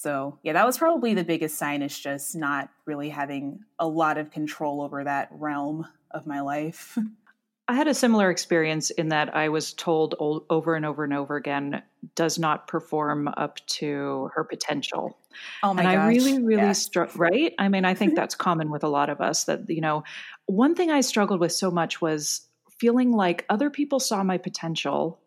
So, 0.00 0.38
yeah, 0.42 0.54
that 0.54 0.64
was 0.64 0.78
probably 0.78 1.12
the 1.12 1.24
biggest 1.24 1.58
sign 1.58 1.82
is 1.82 1.98
just 1.98 2.34
not 2.34 2.70
really 2.86 3.10
having 3.10 3.60
a 3.78 3.86
lot 3.86 4.16
of 4.16 4.30
control 4.30 4.80
over 4.80 5.04
that 5.04 5.28
realm 5.30 5.86
of 6.10 6.26
my 6.26 6.40
life. 6.40 6.96
I 7.68 7.74
had 7.74 7.86
a 7.86 7.92
similar 7.92 8.30
experience 8.30 8.88
in 8.88 9.10
that 9.10 9.36
I 9.36 9.50
was 9.50 9.74
told 9.74 10.14
over 10.18 10.74
and 10.74 10.86
over 10.86 11.04
and 11.04 11.12
over 11.12 11.36
again 11.36 11.82
does 12.14 12.38
not 12.38 12.66
perform 12.66 13.28
up 13.36 13.64
to 13.66 14.30
her 14.34 14.42
potential. 14.42 15.18
Oh 15.62 15.74
my 15.74 15.82
god. 15.82 15.88
and 15.90 15.98
gosh. 15.98 16.04
I 16.04 16.08
really, 16.08 16.42
really 16.42 16.62
yes. 16.62 16.82
struck, 16.82 17.16
right? 17.16 17.54
I 17.58 17.68
mean, 17.68 17.84
I 17.84 17.92
think 17.92 18.14
that's 18.16 18.34
common 18.34 18.70
with 18.70 18.82
a 18.82 18.88
lot 18.88 19.10
of 19.10 19.20
us 19.20 19.44
that, 19.44 19.68
you 19.68 19.82
know, 19.82 20.02
one 20.46 20.74
thing 20.74 20.90
I 20.90 21.02
struggled 21.02 21.40
with 21.40 21.52
so 21.52 21.70
much 21.70 22.00
was 22.00 22.48
feeling 22.78 23.12
like 23.12 23.44
other 23.50 23.68
people 23.68 24.00
saw 24.00 24.22
my 24.24 24.38
potential 24.38 25.20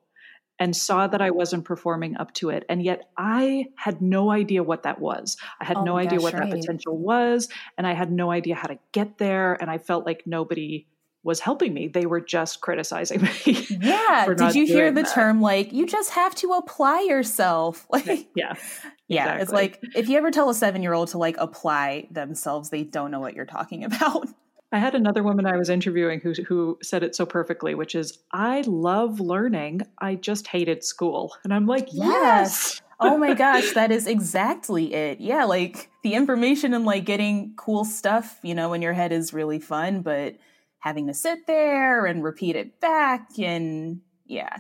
and 0.59 0.75
saw 0.75 1.07
that 1.07 1.21
I 1.21 1.31
wasn't 1.31 1.65
performing 1.65 2.15
up 2.17 2.33
to 2.35 2.49
it. 2.49 2.65
And 2.69 2.83
yet 2.83 3.09
I 3.17 3.67
had 3.75 4.01
no 4.01 4.31
idea 4.31 4.63
what 4.63 4.83
that 4.83 4.99
was. 4.99 5.37
I 5.59 5.65
had 5.65 5.77
oh 5.77 5.83
no 5.83 5.97
idea 5.97 6.19
gosh, 6.19 6.23
what 6.23 6.33
right. 6.33 6.49
that 6.49 6.59
potential 6.59 6.97
was. 6.97 7.49
And 7.77 7.87
I 7.87 7.93
had 7.93 8.11
no 8.11 8.31
idea 8.31 8.55
how 8.55 8.67
to 8.67 8.79
get 8.91 9.17
there. 9.17 9.57
And 9.59 9.69
I 9.69 9.77
felt 9.77 10.05
like 10.05 10.23
nobody 10.25 10.87
was 11.23 11.39
helping 11.39 11.73
me. 11.73 11.87
They 11.87 12.05
were 12.05 12.19
just 12.19 12.61
criticizing 12.61 13.21
me. 13.45 13.65
Yeah. 13.69 14.33
Did 14.37 14.55
you 14.55 14.65
hear 14.65 14.91
the 14.91 15.03
that. 15.03 15.13
term 15.13 15.41
like 15.41 15.71
you 15.71 15.87
just 15.87 16.11
have 16.11 16.35
to 16.35 16.51
apply 16.53 17.01
yourself? 17.01 17.87
Like 17.93 18.27
Yeah. 18.35 18.53
Yeah. 19.07 19.35
exactly. 19.35 19.41
It's 19.41 19.51
like 19.51 19.79
if 19.95 20.09
you 20.09 20.17
ever 20.17 20.31
tell 20.31 20.49
a 20.49 20.53
seven 20.53 20.83
year 20.83 20.93
old 20.93 21.09
to 21.09 21.17
like 21.17 21.37
apply 21.37 22.07
themselves, 22.11 22.69
they 22.69 22.83
don't 22.83 23.09
know 23.09 23.19
what 23.19 23.35
you're 23.35 23.45
talking 23.45 23.83
about. 23.85 24.27
I 24.73 24.79
had 24.79 24.95
another 24.95 25.21
woman 25.21 25.45
I 25.45 25.55
was 25.55 25.69
interviewing 25.69 26.19
who 26.19 26.33
who 26.47 26.79
said 26.81 27.03
it 27.03 27.15
so 27.15 27.27
perfectly, 27.27 27.75
which 27.75 27.93
is 27.93 28.17
I 28.31 28.61
love 28.65 29.19
learning. 29.19 29.83
I 29.99 30.15
just 30.15 30.47
hated 30.47 30.83
school. 30.83 31.35
And 31.43 31.53
I'm 31.53 31.67
like, 31.67 31.89
yes. 31.91 32.81
oh 32.99 33.17
my 33.17 33.35
gosh, 33.35 33.73
that 33.73 33.91
is 33.91 34.07
exactly 34.07 34.95
it. 34.95 35.19
Yeah, 35.19 35.43
like 35.45 35.91
the 36.01 36.15
information 36.15 36.73
and 36.73 36.85
like 36.85 37.05
getting 37.05 37.53
cool 37.55 37.85
stuff, 37.85 38.39
you 38.41 38.55
know, 38.55 38.73
in 38.73 38.81
your 38.81 38.93
head 38.93 39.11
is 39.11 39.31
really 39.31 39.59
fun, 39.59 40.01
but 40.01 40.37
having 40.79 41.05
to 41.05 41.13
sit 41.13 41.45
there 41.45 42.07
and 42.07 42.23
repeat 42.23 42.55
it 42.55 42.79
back 42.79 43.29
and 43.37 44.01
yeah. 44.25 44.57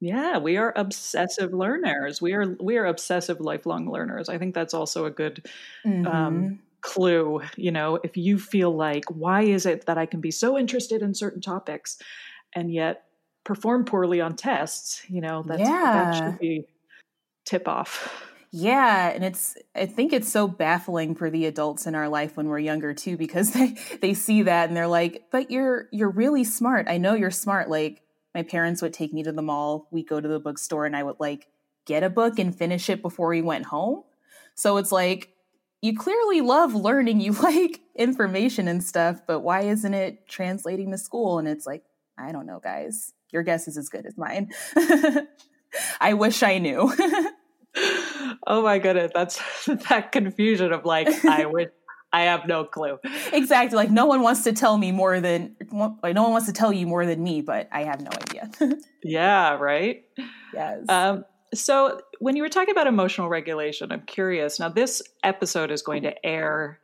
Yeah, 0.00 0.38
we 0.38 0.56
are 0.56 0.72
obsessive 0.74 1.52
learners. 1.52 2.22
We 2.22 2.32
are 2.32 2.56
we 2.58 2.78
are 2.78 2.86
obsessive 2.86 3.38
lifelong 3.38 3.88
learners. 3.88 4.30
I 4.30 4.38
think 4.38 4.54
that's 4.54 4.74
also 4.74 5.04
a 5.04 5.10
good 5.10 5.46
Mhm. 5.86 6.06
um, 6.06 6.58
clue. 6.82 7.42
You 7.56 7.70
know, 7.72 7.96
if 8.04 8.16
you 8.16 8.38
feel 8.38 8.74
like, 8.76 9.04
why 9.10 9.42
is 9.42 9.66
it 9.66 9.86
that 9.86 9.98
I 9.98 10.06
can 10.06 10.20
be 10.20 10.30
so 10.30 10.58
interested 10.58 11.02
in 11.02 11.14
certain 11.14 11.40
topics 11.40 11.98
and 12.54 12.72
yet 12.72 13.04
perform 13.44 13.84
poorly 13.84 14.20
on 14.20 14.36
tests? 14.36 15.02
You 15.08 15.20
know, 15.22 15.44
that's, 15.46 15.72
that 15.92 16.08
Yeah. 16.08 16.14
should 16.14 16.38
be 16.38 16.66
tip 17.46 17.68
off. 17.68 18.24
Yeah, 18.50 19.08
and 19.08 19.24
it's 19.24 19.56
I 19.74 19.86
think 19.86 20.12
it's 20.12 20.28
so 20.28 20.46
baffling 20.46 21.14
for 21.14 21.30
the 21.30 21.46
adults 21.46 21.86
in 21.86 21.94
our 21.94 22.08
life 22.08 22.36
when 22.36 22.48
we're 22.48 22.58
younger 22.58 22.92
too 22.92 23.16
because 23.16 23.50
they 23.54 23.76
they 24.02 24.14
see 24.14 24.42
that 24.42 24.68
and 24.68 24.76
they're 24.76 24.86
like, 24.86 25.24
"But 25.30 25.50
you're 25.50 25.88
you're 25.90 26.10
really 26.10 26.44
smart. 26.44 26.86
I 26.88 26.98
know 26.98 27.14
you're 27.14 27.30
smart." 27.30 27.70
Like 27.70 28.02
my 28.34 28.42
parents 28.42 28.82
would 28.82 28.92
take 28.92 29.12
me 29.12 29.22
to 29.22 29.32
the 29.32 29.42
mall, 29.42 29.88
we 29.90 30.04
go 30.04 30.20
to 30.20 30.28
the 30.28 30.40
bookstore 30.40 30.84
and 30.86 30.96
I 30.96 31.02
would 31.02 31.18
like 31.20 31.48
get 31.86 32.02
a 32.02 32.10
book 32.10 32.38
and 32.38 32.56
finish 32.56 32.88
it 32.90 33.02
before 33.02 33.28
we 33.28 33.42
went 33.42 33.66
home. 33.66 34.04
So 34.54 34.76
it's 34.76 34.92
like 34.92 35.31
you 35.82 35.96
clearly 35.96 36.40
love 36.40 36.74
learning, 36.74 37.20
you 37.20 37.32
like 37.42 37.80
information 37.94 38.68
and 38.68 38.82
stuff, 38.82 39.20
but 39.26 39.40
why 39.40 39.62
isn't 39.62 39.92
it 39.92 40.26
translating 40.28 40.92
to 40.92 40.98
school? 40.98 41.38
And 41.38 41.46
it's 41.46 41.66
like, 41.66 41.84
I 42.16 42.32
don't 42.32 42.46
know, 42.46 42.60
guys. 42.60 43.12
Your 43.30 43.42
guess 43.42 43.66
is 43.66 43.76
as 43.76 43.88
good 43.88 44.06
as 44.06 44.16
mine. 44.16 44.52
I 46.00 46.12
wish 46.12 46.42
I 46.42 46.58
knew. 46.58 46.92
oh 48.46 48.62
my 48.62 48.78
goodness, 48.78 49.10
that's 49.14 49.40
that 49.88 50.12
confusion 50.12 50.70
of 50.70 50.84
like, 50.84 51.08
I 51.24 51.46
would, 51.46 51.72
I 52.12 52.24
have 52.24 52.46
no 52.46 52.64
clue. 52.64 52.98
exactly. 53.32 53.74
Like 53.74 53.90
no 53.90 54.04
one 54.04 54.20
wants 54.20 54.44
to 54.44 54.52
tell 54.52 54.76
me 54.76 54.92
more 54.92 55.18
than 55.20 55.56
like 56.02 56.14
no 56.14 56.24
one 56.24 56.32
wants 56.32 56.46
to 56.46 56.52
tell 56.52 56.74
you 56.74 56.86
more 56.86 57.06
than 57.06 57.22
me, 57.22 57.40
but 57.40 57.70
I 57.72 57.84
have 57.84 58.02
no 58.02 58.10
idea. 58.10 58.50
Yeah, 59.02 59.54
right. 59.54 60.04
yes. 60.52 60.84
Um, 60.90 61.24
so 61.54 62.00
when 62.18 62.36
you 62.36 62.42
were 62.42 62.48
talking 62.48 62.72
about 62.72 62.86
emotional 62.86 63.28
regulation, 63.28 63.92
I'm 63.92 64.02
curious. 64.02 64.58
Now, 64.60 64.68
this 64.68 65.02
episode 65.22 65.70
is 65.70 65.82
going 65.82 66.02
to 66.04 66.26
air 66.26 66.80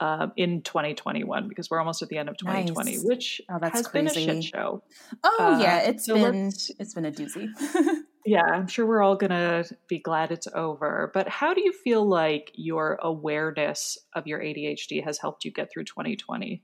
um, 0.00 0.32
in 0.36 0.62
2021 0.62 1.48
because 1.48 1.68
we're 1.70 1.80
almost 1.80 2.02
at 2.02 2.08
the 2.08 2.18
end 2.18 2.28
of 2.28 2.36
2020, 2.38 2.90
Nice. 2.92 3.04
which 3.04 3.40
Oh, 3.50 3.58
that's 3.60 3.78
has 3.78 3.88
been 3.88 4.06
a 4.06 4.14
shit 4.14 4.44
show. 4.44 4.82
oh 5.24 5.54
uh, 5.54 5.58
yeah, 5.60 5.78
it's 5.80 6.06
so 6.06 6.14
been 6.14 6.46
it's 6.78 6.94
been 6.94 7.04
a 7.04 7.12
doozy. 7.12 7.48
Yeah, 8.26 8.42
I'm 8.42 8.66
sure 8.66 8.84
we're 8.84 9.00
all 9.02 9.16
going 9.16 9.30
to 9.30 9.64
be 9.88 10.00
glad 10.00 10.32
it's 10.32 10.48
over. 10.54 11.10
But 11.14 11.30
how 11.30 11.54
do 11.54 11.62
you 11.62 11.72
feel 11.72 12.06
like 12.06 12.50
your 12.54 12.98
awareness 13.00 13.96
of 14.14 14.26
your 14.26 14.38
ADHD 14.40 15.02
has 15.02 15.16
helped 15.18 15.46
you 15.46 15.50
get 15.50 15.70
through 15.72 15.84
2020 15.84 16.62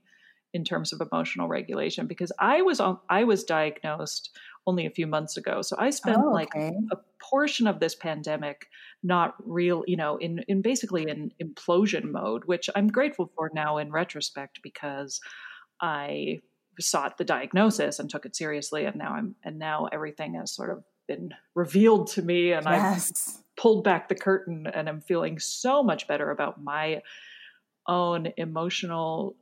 in 0.53 0.65
terms 0.65 0.93
of 0.93 1.01
emotional 1.01 1.49
regulation? 1.49 2.07
Because 2.07 2.31
I 2.39 2.61
was 2.61 2.81
on, 2.81 2.99
I 3.09 3.25
was 3.25 3.45
diagnosed 3.45 4.29
only 4.67 4.87
a 4.87 4.91
few 4.91 5.07
months 5.07 5.37
ago, 5.37 5.63
so 5.63 5.77
I 5.79 5.91
spent 5.91 6.19
oh, 6.25 6.31
like 6.31 6.55
a 6.55 6.97
portion 7.21 7.67
of 7.67 7.81
this 7.81 7.95
pandemic 7.95 8.69
not 9.03 9.35
real, 9.45 9.85
you 9.87 9.97
know, 9.97 10.17
in 10.17 10.41
in 10.49 10.63
basically 10.63 11.05
in 11.09 11.33
implosion 11.43 12.11
mode, 12.11 12.45
which 12.47 12.71
I'm 12.75 12.89
grateful 12.89 13.31
for 13.37 13.51
now 13.55 13.79
in 13.79 13.91
retrospect 13.91 14.61
because 14.63 15.21
I 15.81 16.41
sought 16.81 17.19
the 17.19 17.25
diagnosis 17.25 17.99
and 17.99 18.09
took 18.09 18.25
it 18.27 18.35
seriously, 18.37 18.85
and 18.87 18.97
now 18.97 19.13
I'm 19.13 19.35
and 19.45 19.59
now 19.59 19.89
everything 19.93 20.35
has 20.35 20.55
sort 20.55 20.71
of 20.71 20.83
been 21.07 21.31
revealed 21.55 22.07
to 22.13 22.23
me, 22.23 22.53
and 22.53 22.67
I've 22.67 23.11
pulled 23.57 23.85
back 23.85 24.09
the 24.09 24.15
curtain 24.15 24.67
and 24.67 24.89
I'm 24.89 25.01
feeling 25.01 25.39
so 25.39 25.83
much 25.83 26.09
better 26.09 26.31
about 26.31 26.63
my 26.63 27.03
own 27.87 28.29
emotional 28.37 29.37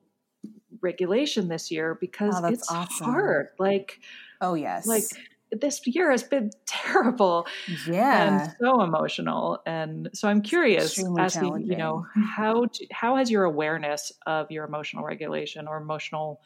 regulation 0.80 1.48
this 1.48 1.70
year 1.70 1.96
because 2.00 2.34
Oh, 2.42 2.46
it's 2.48 2.70
awesome. 2.70 3.06
hard. 3.06 3.48
Like 3.58 4.00
Oh 4.42 4.54
yes. 4.54 4.86
like 4.86 5.04
this 5.52 5.80
year 5.86 6.10
has 6.10 6.22
been 6.22 6.50
terrible 6.66 7.46
yeah. 7.86 8.44
and 8.44 8.56
so 8.60 8.82
emotional. 8.82 9.62
And 9.66 10.10
so 10.14 10.28
I'm 10.28 10.42
curious, 10.42 11.02
asking, 11.18 11.66
you 11.66 11.76
know, 11.76 12.06
how 12.14 12.66
do, 12.66 12.86
how 12.90 13.16
has 13.16 13.30
your 13.30 13.44
awareness 13.44 14.12
of 14.26 14.50
your 14.50 14.64
emotional 14.64 15.04
regulation 15.04 15.68
or 15.68 15.76
emotional 15.76 16.40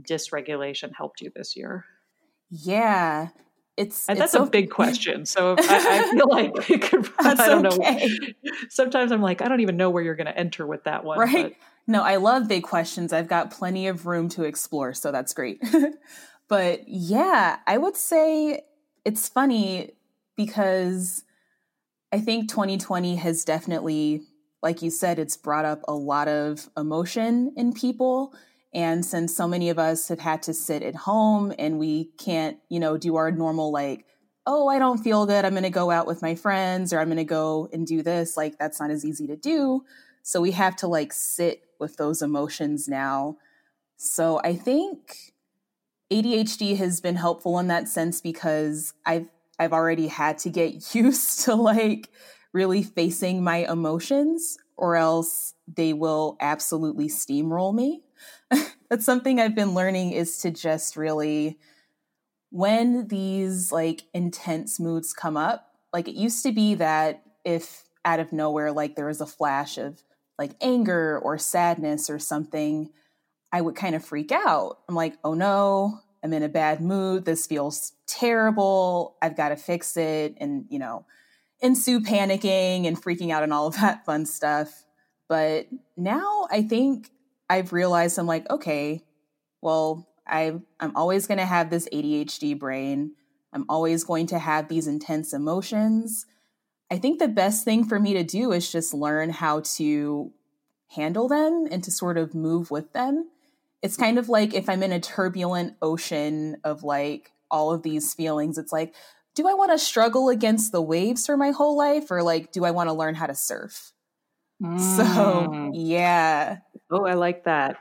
dysregulation 0.00 0.92
helped 0.96 1.20
you 1.20 1.30
this 1.34 1.56
year? 1.56 1.84
yeah. 2.50 3.28
It's 3.76 4.08
And 4.08 4.18
it's 4.18 4.32
that's 4.32 4.46
a 4.46 4.50
big 4.50 4.68
question. 4.68 5.24
So 5.24 5.54
I, 5.58 5.62
I 6.10 6.12
feel 6.12 6.28
like 6.28 6.68
we 6.68 6.76
could. 6.76 7.08
I 7.18 7.34
don't 7.34 7.66
okay. 7.66 8.08
know. 8.08 8.52
Sometimes 8.68 9.10
I'm 9.10 9.22
like, 9.22 9.40
I 9.40 9.48
don't 9.48 9.60
even 9.60 9.78
know 9.78 9.88
where 9.88 10.02
you're 10.02 10.16
going 10.16 10.26
to 10.26 10.36
enter 10.36 10.66
with 10.66 10.84
that 10.84 11.02
one. 11.02 11.18
Right? 11.18 11.56
No, 11.86 12.02
I 12.02 12.16
love 12.16 12.46
big 12.46 12.62
questions. 12.62 13.12
I've 13.12 13.28
got 13.28 13.50
plenty 13.50 13.86
of 13.86 14.04
room 14.04 14.28
to 14.30 14.44
explore, 14.44 14.92
so 14.92 15.10
that's 15.10 15.32
great. 15.32 15.62
But 16.50 16.88
yeah, 16.88 17.58
I 17.66 17.78
would 17.78 17.96
say 17.96 18.62
it's 19.04 19.28
funny 19.28 19.92
because 20.36 21.22
I 22.12 22.18
think 22.18 22.50
2020 22.50 23.14
has 23.16 23.44
definitely, 23.44 24.22
like 24.60 24.82
you 24.82 24.90
said, 24.90 25.20
it's 25.20 25.36
brought 25.36 25.64
up 25.64 25.82
a 25.86 25.94
lot 25.94 26.26
of 26.26 26.68
emotion 26.76 27.54
in 27.56 27.72
people. 27.72 28.34
And 28.74 29.06
since 29.06 29.34
so 29.34 29.46
many 29.46 29.70
of 29.70 29.78
us 29.78 30.08
have 30.08 30.18
had 30.18 30.42
to 30.42 30.52
sit 30.52 30.82
at 30.82 30.96
home 30.96 31.54
and 31.56 31.78
we 31.78 32.06
can't, 32.18 32.58
you 32.68 32.80
know, 32.80 32.98
do 32.98 33.14
our 33.14 33.30
normal, 33.30 33.70
like, 33.70 34.04
oh, 34.44 34.66
I 34.66 34.80
don't 34.80 34.98
feel 34.98 35.26
good. 35.26 35.44
I'm 35.44 35.52
going 35.52 35.62
to 35.62 35.70
go 35.70 35.92
out 35.92 36.08
with 36.08 36.20
my 36.20 36.34
friends 36.34 36.92
or 36.92 36.98
I'm 36.98 37.06
going 37.06 37.18
to 37.18 37.24
go 37.24 37.68
and 37.72 37.86
do 37.86 38.02
this. 38.02 38.36
Like, 38.36 38.58
that's 38.58 38.80
not 38.80 38.90
as 38.90 39.04
easy 39.04 39.28
to 39.28 39.36
do. 39.36 39.84
So 40.22 40.40
we 40.40 40.50
have 40.50 40.74
to 40.76 40.88
like 40.88 41.12
sit 41.12 41.62
with 41.78 41.96
those 41.96 42.22
emotions 42.22 42.88
now. 42.88 43.36
So 43.96 44.40
I 44.42 44.56
think 44.56 45.32
ADHD 46.12 46.76
has 46.76 47.00
been 47.00 47.16
helpful 47.16 47.58
in 47.58 47.68
that 47.68 47.88
sense 47.88 48.20
because 48.20 48.92
I've 49.06 49.26
I've 49.58 49.72
already 49.72 50.08
had 50.08 50.38
to 50.38 50.50
get 50.50 50.94
used 50.94 51.44
to 51.44 51.54
like 51.54 52.08
really 52.52 52.82
facing 52.82 53.44
my 53.44 53.58
emotions 53.70 54.58
or 54.76 54.96
else 54.96 55.54
they 55.68 55.92
will 55.92 56.36
absolutely 56.40 57.08
steamroll 57.08 57.74
me. 57.74 58.02
That's 58.88 59.04
something 59.04 59.38
I've 59.38 59.54
been 59.54 59.74
learning 59.74 60.12
is 60.12 60.38
to 60.38 60.50
just 60.50 60.96
really 60.96 61.58
when 62.50 63.06
these 63.06 63.70
like 63.70 64.02
intense 64.12 64.80
moods 64.80 65.12
come 65.12 65.36
up, 65.36 65.74
like 65.92 66.08
it 66.08 66.14
used 66.14 66.42
to 66.44 66.52
be 66.52 66.74
that 66.74 67.22
if 67.44 67.84
out 68.04 68.18
of 68.18 68.32
nowhere 68.32 68.72
like 68.72 68.96
there 68.96 69.06
was 69.06 69.20
a 69.20 69.26
flash 69.26 69.78
of 69.78 70.02
like 70.38 70.52
anger 70.60 71.18
or 71.18 71.38
sadness 71.38 72.10
or 72.10 72.18
something, 72.18 72.90
I 73.52 73.60
would 73.60 73.76
kind 73.76 73.94
of 73.94 74.04
freak 74.04 74.32
out. 74.32 74.78
I'm 74.88 74.94
like, 74.94 75.16
oh 75.24 75.34
no, 75.34 76.00
I'm 76.22 76.32
in 76.32 76.42
a 76.42 76.48
bad 76.48 76.80
mood. 76.80 77.24
This 77.24 77.46
feels 77.46 77.92
terrible. 78.06 79.16
I've 79.20 79.36
got 79.36 79.48
to 79.50 79.56
fix 79.56 79.96
it. 79.96 80.36
And, 80.38 80.66
you 80.68 80.78
know, 80.78 81.04
ensue 81.60 82.00
panicking 82.00 82.86
and 82.86 83.00
freaking 83.00 83.30
out 83.30 83.42
and 83.42 83.52
all 83.52 83.66
of 83.66 83.74
that 83.80 84.04
fun 84.04 84.26
stuff. 84.26 84.84
But 85.28 85.68
now 85.96 86.46
I 86.50 86.62
think 86.62 87.10
I've 87.48 87.72
realized 87.72 88.18
I'm 88.18 88.26
like, 88.26 88.48
okay, 88.50 89.04
well, 89.60 90.08
I, 90.26 90.60
I'm 90.78 90.96
always 90.96 91.26
going 91.26 91.38
to 91.38 91.46
have 91.46 91.70
this 91.70 91.88
ADHD 91.92 92.58
brain. 92.58 93.12
I'm 93.52 93.64
always 93.68 94.04
going 94.04 94.26
to 94.28 94.38
have 94.38 94.68
these 94.68 94.86
intense 94.86 95.32
emotions. 95.32 96.26
I 96.90 96.98
think 96.98 97.18
the 97.18 97.28
best 97.28 97.64
thing 97.64 97.84
for 97.84 97.98
me 97.98 98.14
to 98.14 98.24
do 98.24 98.52
is 98.52 98.70
just 98.70 98.94
learn 98.94 99.30
how 99.30 99.60
to 99.76 100.32
handle 100.88 101.28
them 101.28 101.66
and 101.70 101.82
to 101.84 101.90
sort 101.90 102.18
of 102.18 102.34
move 102.34 102.70
with 102.70 102.92
them. 102.92 103.28
It's 103.82 103.96
kind 103.96 104.18
of 104.18 104.28
like 104.28 104.54
if 104.54 104.68
I'm 104.68 104.82
in 104.82 104.92
a 104.92 105.00
turbulent 105.00 105.74
ocean 105.80 106.58
of 106.64 106.82
like 106.82 107.32
all 107.50 107.72
of 107.72 107.82
these 107.82 108.14
feelings, 108.14 108.58
it's 108.58 108.72
like, 108.72 108.94
do 109.34 109.48
I 109.48 109.54
want 109.54 109.72
to 109.72 109.78
struggle 109.78 110.28
against 110.28 110.72
the 110.72 110.82
waves 110.82 111.26
for 111.26 111.36
my 111.36 111.50
whole 111.50 111.76
life 111.76 112.10
or 112.10 112.22
like 112.22 112.52
do 112.52 112.64
I 112.64 112.72
want 112.72 112.88
to 112.88 112.94
learn 112.94 113.14
how 113.14 113.26
to 113.26 113.34
surf? 113.34 113.92
Mm. 114.62 114.80
So, 114.80 115.70
yeah. 115.72 116.58
Oh, 116.90 117.06
I 117.06 117.14
like 117.14 117.44
that. 117.44 117.78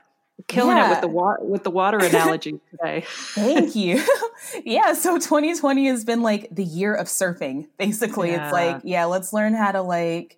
Killing 0.47 0.77
yeah. 0.77 0.87
it 0.87 0.89
with 0.91 1.01
the 1.01 1.07
water 1.09 1.43
with 1.43 1.63
the 1.63 1.69
water 1.69 1.97
analogy 1.97 2.61
today. 2.71 3.03
Thank 3.05 3.75
you. 3.75 4.01
yeah, 4.65 4.93
so 4.93 5.17
2020 5.17 5.87
has 5.87 6.05
been 6.05 6.21
like 6.21 6.47
the 6.51 6.63
year 6.63 6.93
of 6.93 7.07
surfing. 7.07 7.67
Basically, 7.77 8.31
yeah. 8.31 8.45
it's 8.45 8.53
like, 8.53 8.81
yeah, 8.83 9.05
let's 9.05 9.33
learn 9.33 9.53
how 9.53 9.71
to 9.71 9.81
like 9.81 10.37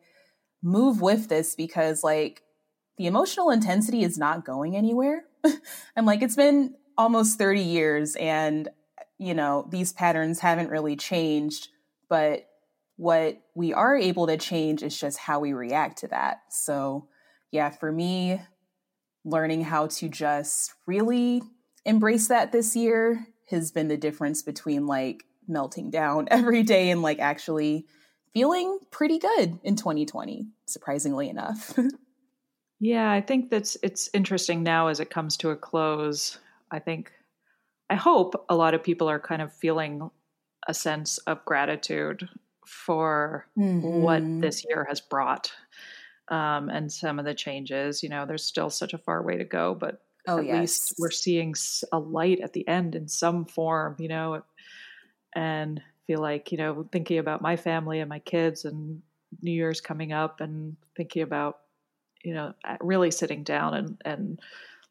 move 0.63 1.01
with 1.01 1.29
this 1.29 1.55
because 1.55 2.03
like 2.03 2.41
the 2.97 3.07
emotional 3.07 3.49
intensity 3.49 4.03
is 4.03 4.17
not 4.17 4.45
going 4.45 4.75
anywhere. 4.75 5.23
I'm 5.95 6.05
like 6.05 6.21
it's 6.21 6.35
been 6.35 6.75
almost 6.97 7.37
30 7.37 7.61
years 7.61 8.15
and 8.15 8.69
you 9.21 9.35
know, 9.35 9.67
these 9.69 9.93
patterns 9.93 10.39
haven't 10.39 10.71
really 10.71 10.95
changed, 10.95 11.67
but 12.09 12.47
what 12.97 13.39
we 13.53 13.71
are 13.71 13.95
able 13.95 14.25
to 14.25 14.35
change 14.35 14.81
is 14.81 14.99
just 14.99 15.19
how 15.19 15.39
we 15.39 15.53
react 15.53 15.99
to 15.99 16.07
that. 16.07 16.39
So, 16.49 17.07
yeah, 17.51 17.69
for 17.69 17.91
me, 17.91 18.41
learning 19.23 19.61
how 19.63 19.85
to 19.85 20.09
just 20.09 20.73
really 20.87 21.43
embrace 21.85 22.29
that 22.29 22.51
this 22.51 22.75
year 22.75 23.27
has 23.51 23.71
been 23.71 23.89
the 23.89 23.97
difference 23.97 24.41
between 24.41 24.87
like 24.87 25.23
melting 25.47 25.91
down 25.91 26.27
every 26.31 26.63
day 26.63 26.89
and 26.89 27.03
like 27.03 27.19
actually 27.19 27.85
feeling 28.33 28.79
pretty 28.89 29.19
good 29.19 29.59
in 29.63 29.75
2020, 29.75 30.47
surprisingly 30.65 31.29
enough. 31.29 31.77
yeah, 32.81 33.11
I 33.11 33.21
think 33.21 33.51
that's 33.51 33.77
it's 33.83 34.09
interesting 34.11 34.63
now 34.63 34.87
as 34.87 34.99
it 34.99 35.11
comes 35.11 35.37
to 35.37 35.51
a 35.51 35.55
close. 35.55 36.39
I 36.71 36.79
think 36.79 37.11
I 37.91 37.95
hope 37.95 38.43
a 38.49 38.55
lot 38.55 38.73
of 38.73 38.83
people 38.83 39.07
are 39.07 39.19
kind 39.19 39.41
of 39.41 39.53
feeling 39.53 40.09
a 40.67 40.73
sense 40.73 41.19
of 41.19 41.45
gratitude 41.45 42.27
for 42.65 43.45
mm-hmm. 43.57 44.01
what 44.01 44.23
this 44.41 44.65
year 44.67 44.85
has 44.89 44.99
brought 44.99 45.51
um, 46.29 46.69
and 46.69 46.91
some 46.91 47.19
of 47.19 47.25
the 47.25 47.35
changes. 47.35 48.01
You 48.01 48.09
know, 48.09 48.25
there's 48.25 48.43
still 48.43 48.71
such 48.71 48.93
a 48.93 48.97
far 48.97 49.21
way 49.21 49.37
to 49.37 49.45
go, 49.45 49.75
but 49.75 50.01
oh, 50.27 50.39
at 50.39 50.45
yes. 50.45 50.59
least 50.59 50.93
we're 50.97 51.11
seeing 51.11 51.53
a 51.91 51.99
light 51.99 52.39
at 52.39 52.53
the 52.53 52.67
end 52.67 52.95
in 52.95 53.07
some 53.07 53.45
form, 53.45 53.95
you 53.99 54.07
know, 54.07 54.41
and 55.35 55.79
feel 56.07 56.19
like, 56.19 56.51
you 56.51 56.57
know, 56.57 56.87
thinking 56.91 57.19
about 57.19 57.43
my 57.43 57.57
family 57.57 57.99
and 57.99 58.09
my 58.09 58.19
kids 58.19 58.65
and 58.65 59.03
New 59.41 59.51
Year's 59.51 59.81
coming 59.81 60.13
up 60.13 60.41
and 60.41 60.77
thinking 60.97 61.21
about, 61.21 61.57
you 62.23 62.33
know, 62.33 62.53
really 62.79 63.11
sitting 63.11 63.43
down 63.43 63.73
and, 63.73 64.01
and 64.05 64.39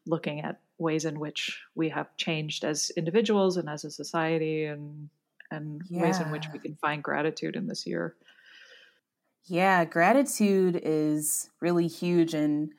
looking 0.05 0.41
at 0.41 0.59
ways 0.77 1.05
in 1.05 1.19
which 1.19 1.59
we 1.75 1.89
have 1.89 2.15
changed 2.17 2.63
as 2.63 2.91
individuals 2.97 3.57
and 3.57 3.69
as 3.69 3.85
a 3.85 3.91
society 3.91 4.65
and 4.65 5.09
and 5.51 5.81
yeah. 5.89 6.01
ways 6.03 6.19
in 6.19 6.31
which 6.31 6.45
we 6.53 6.59
can 6.59 6.75
find 6.75 7.03
gratitude 7.03 7.57
in 7.57 7.67
this 7.67 7.85
year. 7.85 8.15
Yeah, 9.45 9.83
gratitude 9.83 10.79
is 10.81 11.49
really 11.59 11.87
huge 11.87 12.33
and 12.33 12.73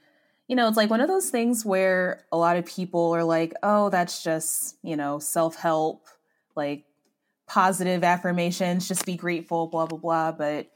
you 0.48 0.56
know, 0.56 0.68
it's 0.68 0.76
like 0.76 0.90
one 0.90 1.00
of 1.00 1.08
those 1.08 1.30
things 1.30 1.64
where 1.64 2.24
a 2.30 2.36
lot 2.36 2.56
of 2.56 2.66
people 2.66 3.14
are 3.14 3.24
like, 3.24 3.54
"Oh, 3.62 3.88
that's 3.88 4.22
just, 4.22 4.76
you 4.82 4.96
know, 4.96 5.18
self-help, 5.18 6.06
like 6.54 6.84
positive 7.46 8.04
affirmations, 8.04 8.88
just 8.88 9.06
be 9.06 9.16
grateful, 9.16 9.68
blah 9.68 9.86
blah 9.86 9.98
blah." 9.98 10.32
But 10.32 10.68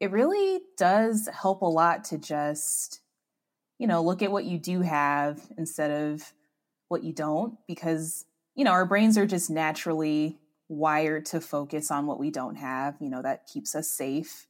it 0.00 0.10
really 0.10 0.60
does 0.76 1.28
help 1.32 1.62
a 1.62 1.66
lot 1.66 2.04
to 2.06 2.18
just 2.18 3.01
you 3.82 3.88
know, 3.88 4.00
look 4.00 4.22
at 4.22 4.30
what 4.30 4.44
you 4.44 4.58
do 4.58 4.80
have 4.80 5.40
instead 5.58 5.90
of 5.90 6.32
what 6.86 7.02
you 7.02 7.12
don't 7.12 7.58
because 7.66 8.26
you 8.54 8.64
know 8.64 8.70
our 8.70 8.84
brains 8.84 9.18
are 9.18 9.26
just 9.26 9.50
naturally 9.50 10.38
wired 10.68 11.24
to 11.24 11.40
focus 11.40 11.90
on 11.90 12.06
what 12.06 12.20
we 12.20 12.30
don't 12.30 12.56
have 12.56 12.94
you 13.00 13.08
know 13.08 13.22
that 13.22 13.46
keeps 13.46 13.74
us 13.74 13.88
safe 13.88 14.46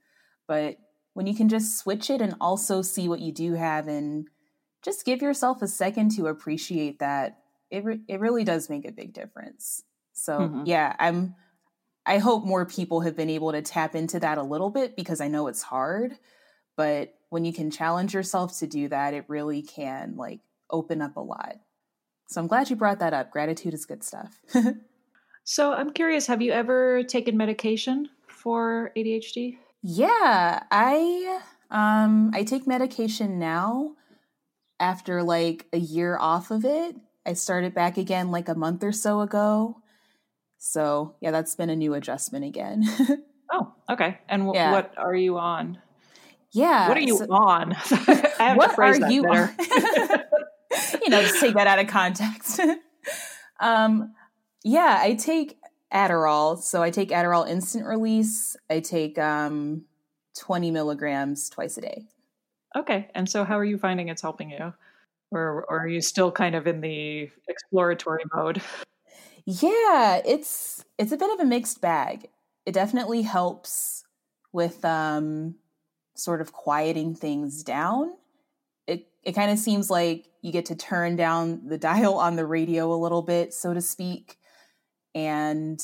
but 0.49 0.77
when 1.15 1.29
you 1.29 1.37
can 1.37 1.49
just 1.49 1.79
switch 1.79 2.11
it 2.11 2.21
and 2.21 2.35
also 2.41 2.83
see 2.83 3.09
what 3.09 3.21
you 3.21 3.31
do 3.31 3.55
have 3.55 3.87
and 3.87 4.27
just 4.83 5.07
give 5.07 5.23
yourself 5.23 5.63
a 5.63 5.69
second 5.69 6.11
to 6.11 6.27
appreciate 6.27 6.99
that 6.99 7.39
it 7.71 7.85
re- 7.85 8.01
it 8.09 8.19
really 8.19 8.43
does 8.43 8.69
make 8.69 8.85
a 8.85 8.91
big 8.91 9.15
difference 9.15 9.85
so 10.13 10.41
mm-hmm. 10.41 10.63
yeah 10.67 10.97
i'm 10.99 11.37
i 12.05 12.19
hope 12.19 12.45
more 12.45 12.67
people 12.67 13.03
have 13.03 13.15
been 13.15 13.31
able 13.31 13.53
to 13.53 13.63
tap 13.63 13.95
into 13.95 14.19
that 14.19 14.37
a 14.37 14.43
little 14.43 14.71
bit 14.71 14.97
because 14.97 15.21
i 15.21 15.29
know 15.29 15.47
it's 15.47 15.63
hard 15.63 16.19
but 16.77 17.15
when 17.33 17.45
you 17.45 17.53
can 17.53 17.71
challenge 17.71 18.15
yourself 18.15 18.59
to 18.59 18.67
do 18.67 18.89
that 18.89 19.15
it 19.15 19.25
really 19.29 19.63
can 19.63 20.15
like 20.17 20.41
open 20.71 21.03
up 21.03 21.17
a 21.17 21.21
lot 21.21 21.57
so 22.33 22.41
I'm 22.41 22.47
glad 22.47 22.71
you 22.71 22.77
brought 22.77 22.99
that 23.01 23.13
up. 23.13 23.31
Gratitude 23.31 23.75
is 23.75 23.85
good 23.85 24.03
stuff. 24.03 24.41
so 25.45 25.75
I'm 25.75 25.91
curious, 25.91 26.27
have 26.27 26.41
you 26.41 26.53
ever 26.53 27.03
taken 27.03 27.37
medication 27.37 28.09
for 28.27 28.91
ADHD? 28.97 29.59
Yeah, 29.83 30.63
I 30.71 31.41
um 31.71 32.31
I 32.33 32.45
take 32.45 32.67
medication 32.67 33.39
now 33.39 33.97
after 34.81 35.23
like 35.23 35.67
a 35.75 35.79
year 35.79 36.17
off 36.19 36.51
of 36.51 36.65
it. 36.65 36.97
I 37.27 37.35
started 37.35 37.75
back 37.75 37.99
again 37.99 38.31
like 38.31 38.49
a 38.49 38.55
month 38.55 38.83
or 38.83 38.93
so 38.93 39.21
ago. 39.21 39.77
So, 40.57 41.17
yeah, 41.21 41.33
that's 41.33 41.55
been 41.55 41.71
a 41.71 41.77
new 41.77 41.93
adjustment 41.95 42.45
again. 42.45 42.85
oh, 43.53 43.75
okay. 43.91 44.19
And 44.29 44.43
w- 44.43 44.59
yeah. 44.59 44.73
what 44.73 44.95
are 44.97 45.15
you 45.15 45.37
on? 45.37 45.79
Yeah. 46.53 46.89
What 46.89 46.97
are 46.97 47.01
you 47.01 47.19
so, 47.19 47.27
on? 47.31 47.71
what 48.57 48.79
are 48.79 49.11
you 49.11 49.27
on? 49.27 49.51
you 51.03 51.09
know, 51.09 51.23
just 51.23 51.41
take 51.41 51.55
that 51.55 51.67
out 51.67 51.79
of 51.79 51.87
context. 51.87 52.61
um, 53.61 54.15
yeah, 54.63 54.99
I 55.01 55.15
take 55.15 55.59
Adderall. 55.93 56.59
So 56.59 56.83
I 56.83 56.91
take 56.91 57.09
Adderall 57.09 57.49
instant 57.49 57.87
release. 57.87 58.57
I 58.69 58.81
take 58.81 59.19
um, 59.19 59.85
20 60.39 60.71
milligrams 60.71 61.49
twice 61.49 61.79
a 61.79 61.81
day. 61.81 62.05
Okay. 62.77 63.09
And 63.15 63.29
so 63.29 63.45
how 63.45 63.59
are 63.59 63.65
you 63.65 63.79
finding 63.79 64.09
it's 64.09 64.23
helping 64.23 64.51
you? 64.51 64.75
Or, 65.31 65.65
or 65.69 65.81
are 65.81 65.89
you 65.89 66.03
still 66.03 66.31
kind 66.31 66.55
of 66.55 66.67
in 66.67 66.83
the 66.83 67.31
exploratory 67.49 68.25
mode? 68.35 68.61
Yeah, 69.45 70.21
it's 70.25 70.85
it's 70.99 71.11
a 71.11 71.17
bit 71.17 71.33
of 71.33 71.41
a 71.41 71.45
mixed 71.45 71.81
bag. 71.81 72.29
It 72.65 72.73
definitely 72.73 73.23
helps 73.23 74.05
with 74.53 74.85
um, 74.85 75.57
sort 76.15 76.41
of 76.41 76.53
quieting 76.53 77.15
things 77.15 77.63
down 77.63 78.13
it 78.87 79.07
it 79.23 79.33
kind 79.33 79.51
of 79.51 79.59
seems 79.59 79.91
like 79.91 80.27
you 80.41 80.51
get 80.51 80.67
to 80.67 80.75
turn 80.75 81.17
down 81.17 81.67
the 81.67 81.79
dial 81.79 82.15
on 82.15 82.37
the 82.37 82.47
radio 82.47 82.93
a 82.93 82.97
little 82.97 83.23
bit, 83.23 83.55
so 83.55 83.73
to 83.73 83.81
speak. 83.81 84.39
And 85.15 85.83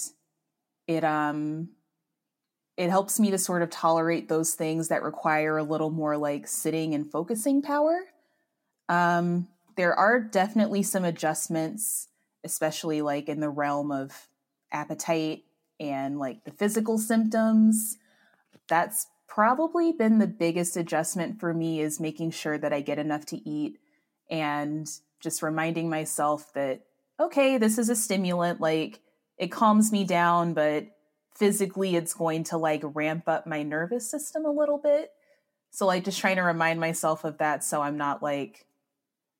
it 0.87 1.05
um 1.05 1.71
it 2.77 2.91
helps 2.91 3.19
me 3.19 3.31
to 3.31 3.39
sort 3.39 3.63
of 3.63 3.71
tolerate 3.71 4.29
those 4.29 4.55
things 4.55 4.89
that 4.89 5.03
require 5.03 5.59
a 5.59 5.65
little 5.65 5.91
more 5.91 6.17
like 6.17 6.47
sitting 6.47 6.95
and 6.95 7.11
focusing 7.11 7.61
power. 7.61 7.99
Um, 8.89 9.49
there 9.77 9.95
are 9.95 10.21
definitely 10.21 10.85
some 10.85 11.05
adjustments, 11.05 12.07
especially 12.45 13.03
like 13.03 13.29
in 13.29 13.41
the 13.41 13.49
realm 13.49 13.91
of 13.91 14.29
appetite 14.71 15.43
and 15.81 16.21
like 16.21 16.45
the 16.45 16.53
physical 16.53 16.99
symptoms. 16.99 17.99
That's 18.69 19.09
probably 19.29 19.93
been 19.93 20.19
the 20.19 20.27
biggest 20.27 20.77
adjustment 20.77 21.39
for 21.39 21.55
me 21.55 21.81
is 21.81 22.01
making 22.01 22.31
sure 22.31 22.59
that 22.59 22.73
I 22.73 22.81
get 22.81 22.99
enough 22.99 23.27
to 23.27 23.49
eat 23.49 23.79
and 24.31 24.89
just 25.21 25.43
reminding 25.43 25.89
myself 25.89 26.53
that, 26.55 26.81
okay, 27.21 27.59
this 27.59 27.79
is 27.79 27.89
a 27.89 27.97
stimulant. 27.97 28.61
Like 28.61 29.01
it 29.37 29.53
calms 29.53 29.93
me 29.93 30.05
down, 30.05 30.55
but 30.55 30.87
physically 31.35 31.95
it's 31.95 32.15
going 32.15 32.45
to 32.45 32.57
like 32.57 32.83
ramp 32.85 33.29
up 33.29 33.47
my 33.47 33.63
nervous 33.63 34.11
system 34.11 34.45
a 34.45 34.51
little 34.51 34.79
bit. 34.79 35.11
So, 35.71 35.87
like, 35.87 36.05
just 36.05 36.19
trying 36.19 36.37
to 36.37 36.43
remind 36.43 36.81
myself 36.81 37.25
of 37.25 37.39
that 37.39 37.63
so 37.63 37.83
I'm 37.83 37.99
not 37.99 38.23
like 38.23 38.67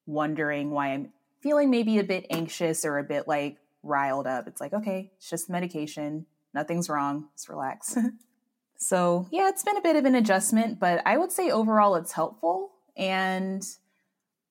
wondering 0.07 0.71
why 0.71 0.89
I'm 0.89 1.13
feeling 1.41 1.71
maybe 1.71 1.99
a 1.99 2.05
bit 2.05 2.27
anxious 2.31 2.85
or 2.85 2.99
a 2.99 3.05
bit 3.05 3.27
like 3.27 3.57
riled 3.83 4.27
up. 4.27 4.47
It's 4.47 4.61
like, 4.61 4.75
okay, 4.75 5.11
it's 5.17 5.31
just 5.31 5.49
medication. 5.49 6.27
Nothing's 6.53 6.89
wrong. 6.89 7.29
Just 7.35 7.49
relax. 7.49 7.97
So, 8.79 9.27
yeah, 9.33 9.49
it's 9.49 9.65
been 9.65 9.77
a 9.77 9.83
bit 9.83 9.97
of 9.97 10.05
an 10.05 10.15
adjustment, 10.15 10.79
but 10.79 11.03
I 11.05 11.19
would 11.19 11.33
say 11.33 11.51
overall 11.51 11.97
it's 11.97 12.13
helpful 12.13 12.71
and 12.97 13.67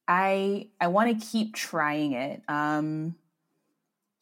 I 0.07 0.69
I 0.79 0.87
want 0.87 1.19
to 1.19 1.27
keep 1.27 1.55
trying 1.55 2.11
it. 2.11 2.41
Um 2.49 3.15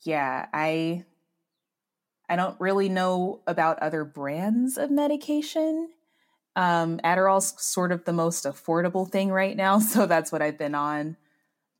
yeah, 0.03 0.45
I 0.53 1.05
I 2.29 2.35
don't 2.35 2.59
really 2.59 2.87
know 2.89 3.41
about 3.47 3.79
other 3.79 4.03
brands 4.05 4.77
of 4.77 4.91
medication. 4.91 5.89
Um 6.55 6.99
Adderall's 7.03 7.59
sort 7.61 7.91
of 7.91 8.05
the 8.05 8.13
most 8.13 8.45
affordable 8.45 9.09
thing 9.09 9.31
right 9.31 9.57
now, 9.57 9.79
so 9.91 10.05
that's 10.05 10.31
what 10.31 10.41
I've 10.43 10.57
been 10.57 10.75
on. 10.75 11.17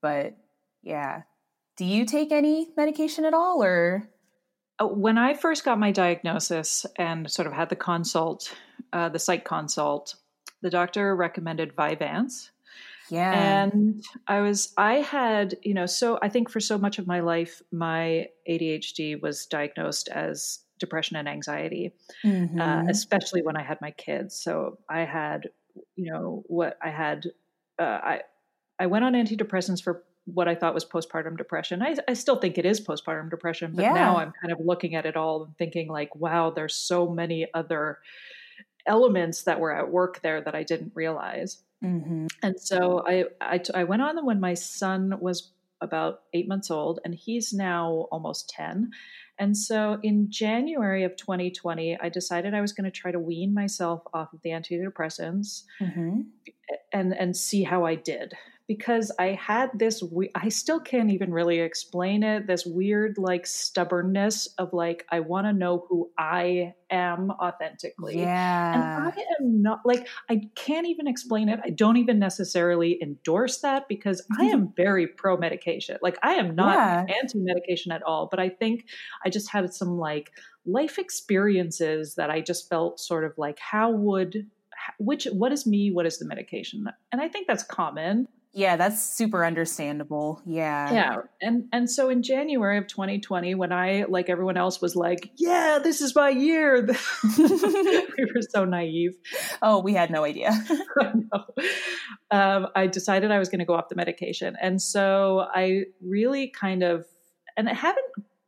But 0.02 0.36
yeah. 0.82 1.24
Do 1.78 1.86
you 1.86 2.06
take 2.06 2.32
any 2.32 2.70
medication 2.78 3.26
at 3.26 3.34
all 3.34 3.64
or 3.64 4.10
when 4.82 5.18
I 5.18 5.34
first 5.34 5.64
got 5.64 5.80
my 5.80 5.92
diagnosis 5.92 6.86
and 6.98 7.30
sort 7.30 7.48
of 7.48 7.54
had 7.54 7.70
the 7.70 7.76
consult, 7.76 8.54
uh, 8.92 9.10
the 9.10 9.20
psych 9.20 9.46
consult, 9.46 10.16
the 10.62 10.70
doctor 10.70 11.16
recommended 11.16 11.76
Vyvanse. 11.76 12.50
Yeah. 13.10 13.32
And 13.32 14.04
I 14.28 14.42
was, 14.42 14.74
I 14.78 14.96
had, 14.96 15.58
you 15.62 15.74
know, 15.74 15.86
so 15.86 16.18
I 16.22 16.30
think 16.30 16.50
for 16.50 16.60
so 16.60 16.78
much 16.78 16.98
of 16.98 17.08
my 17.08 17.20
life, 17.20 17.62
my 17.72 18.28
ADHD 18.50 19.22
was 19.22 19.46
diagnosed 19.46 20.10
as 20.10 20.60
depression 20.80 21.16
and 21.16 21.30
anxiety, 21.30 21.94
uh, 22.24 22.28
mm-hmm. 22.28 22.60
uh, 22.60 22.86
especially 22.90 23.44
when 23.44 23.56
I 23.56 23.64
had 23.64 23.80
my 23.80 23.92
kids. 23.92 24.36
So 24.42 24.80
I 24.90 25.02
had, 25.02 25.50
you 25.96 26.12
know, 26.12 26.44
what 26.48 26.78
I 26.84 26.90
had, 26.90 27.28
uh, 27.80 27.84
I, 27.84 28.22
I 28.80 28.88
went 28.88 29.06
on 29.06 29.14
antidepressants 29.14 29.84
for 29.84 30.04
what 30.26 30.48
I 30.48 30.56
thought 30.56 30.74
was 30.74 30.86
postpartum 30.86 31.38
depression. 31.38 31.82
I, 31.82 31.96
I 32.08 32.14
still 32.14 32.38
think 32.38 32.58
it 32.58 32.66
is 32.66 32.82
postpartum 32.82 33.30
depression, 33.30 33.74
but 33.76 33.84
yeah. 33.84 33.94
now 33.94 34.18
I'm 34.18 34.34
kind 34.42 34.52
of 34.52 34.60
looking 34.60 34.96
at 34.96 35.06
it 35.06 35.16
all 35.16 35.44
and 35.44 35.58
thinking 35.58 35.88
like, 35.88 36.16
wow, 36.16 36.50
there's 36.50 36.76
so 36.76 37.08
many 37.08 37.48
other 37.54 38.00
elements 38.88 39.44
that 39.44 39.60
were 39.60 39.72
at 39.72 39.92
work 39.92 40.22
there 40.22 40.42
that 40.42 40.56
I 40.56 40.64
didn't 40.64 40.94
realize. 40.96 41.60
Mm-hmm. 41.84 42.28
And 42.42 42.60
so 42.60 43.04
I, 43.08 43.26
I, 43.40 43.62
I 43.74 43.84
went 43.84 44.02
on 44.02 44.26
when 44.26 44.40
my 44.40 44.56
son 44.56 45.16
was 45.20 45.52
about 45.82 46.22
eight 46.34 46.48
months 46.48 46.72
old, 46.72 47.00
and 47.06 47.14
he's 47.14 47.54
now 47.54 48.08
almost 48.12 48.50
10. 48.50 48.92
And 49.38 49.56
so 49.56 50.00
in 50.02 50.32
January 50.32 51.04
of 51.04 51.18
2020, 51.18 52.00
I 52.00 52.10
decided 52.10 52.54
I 52.54 52.62
was 52.62 52.72
going 52.72 52.86
to 52.86 52.92
try 52.92 53.12
to 53.12 53.20
wean 53.20 53.54
myself 53.54 54.02
off 54.14 54.34
of 54.34 54.42
the 54.42 54.52
antidepressants 54.52 55.64
mm-hmm. 55.80 56.22
and, 56.94 57.14
and 57.14 57.36
see 57.36 57.64
how 57.64 57.86
I 57.86 57.96
did 57.96 58.34
because 58.68 59.12
I 59.20 59.28
had 59.28 59.70
this, 59.76 60.02
we- 60.02 60.32
I 60.34 60.50
still 60.50 60.80
can't 60.80 61.12
even 61.12 61.32
really 61.32 61.60
explain 61.60 62.24
it, 62.24 62.48
this 62.48 62.66
weird 62.66 63.18
like 63.18 63.46
stubbornness 63.46 64.48
of 64.58 64.74
like, 64.74 65.06
I 65.10 65.20
want 65.20 65.46
to 65.46 65.54
know 65.54 65.86
who 65.88 66.10
I 66.18 66.74
am 66.90 67.30
authentically. 67.32 68.20
Yeah. 68.20 68.74
And 68.74 69.14
I 69.14 69.24
am 69.40 69.62
not 69.62 69.82
like, 69.86 70.08
I 70.30 70.50
can't 70.56 70.88
even 70.88 71.08
explain 71.08 71.48
it. 71.48 71.60
I 71.64 71.70
don't 71.70 71.98
even 71.98 72.18
necessarily 72.18 73.02
endorse 73.02 73.60
that 73.60 73.88
because 73.88 74.26
I 74.40 74.46
mm-hmm. 74.46 74.54
am 74.54 74.74
very 74.76 75.08
pro 75.08 75.38
medication. 75.38 75.98
Like, 76.02 76.18
I 76.24 76.34
am 76.34 76.56
not 76.56 76.76
yeah. 76.76 77.16
anti 77.22 77.40
medication 77.40 77.92
at 77.92 78.02
all, 78.02 78.28
but 78.30 78.40
I 78.40 78.50
think 78.50 78.86
I 79.24 79.30
just 79.30 79.50
had 79.50 79.72
some 79.74 80.00
like 80.00 80.32
life 80.66 80.98
experiences 80.98 82.16
that 82.16 82.32
I 82.32 82.42
just 82.42 82.68
felt 82.68 83.00
sort 83.00 83.26
of 83.26 83.38
like, 83.38 83.60
how 83.60 83.92
would 83.92 84.48
which 84.98 85.26
what 85.26 85.52
is 85.52 85.66
me 85.66 85.92
what 85.92 86.06
is 86.06 86.20
the 86.20 86.26
medication 86.26 86.88
and 87.12 87.22
i 87.22 87.28
think 87.28 87.48
that's 87.48 87.64
common 87.64 88.28
yeah, 88.56 88.78
that's 88.78 89.04
super 89.04 89.46
understandable. 89.46 90.42
Yeah. 90.46 90.94
Yeah. 90.94 91.16
And 91.42 91.66
and 91.74 91.92
so 91.92 92.08
in 92.10 92.24
January 92.24 92.78
of 92.78 92.88
2020 92.88 93.54
when 93.54 93.74
I 93.74 94.06
like 94.08 94.30
everyone 94.30 94.56
else 94.56 94.82
was 94.82 94.96
like, 94.96 95.30
"Yeah, 95.36 95.80
this 95.84 96.00
is 96.00 96.16
my 96.16 96.30
year." 96.30 96.82
we 97.38 98.26
were 98.34 98.42
so 98.50 98.64
naive. 98.64 99.18
Oh, 99.62 99.82
we 99.82 99.94
had 99.94 100.10
no 100.10 100.24
idea. 100.24 100.54
I, 102.32 102.54
um, 102.54 102.68
I 102.74 102.88
decided 102.88 103.30
I 103.30 103.40
was 103.40 103.50
going 103.50 103.60
to 103.60 103.66
go 103.66 103.74
off 103.74 103.90
the 103.90 103.96
medication. 103.96 104.56
And 104.62 104.82
so 104.82 105.48
I 105.54 105.84
really 106.02 106.48
kind 106.48 106.82
of 106.82 107.06
and 107.58 107.68
I 107.68 107.74
haven't 107.74 108.06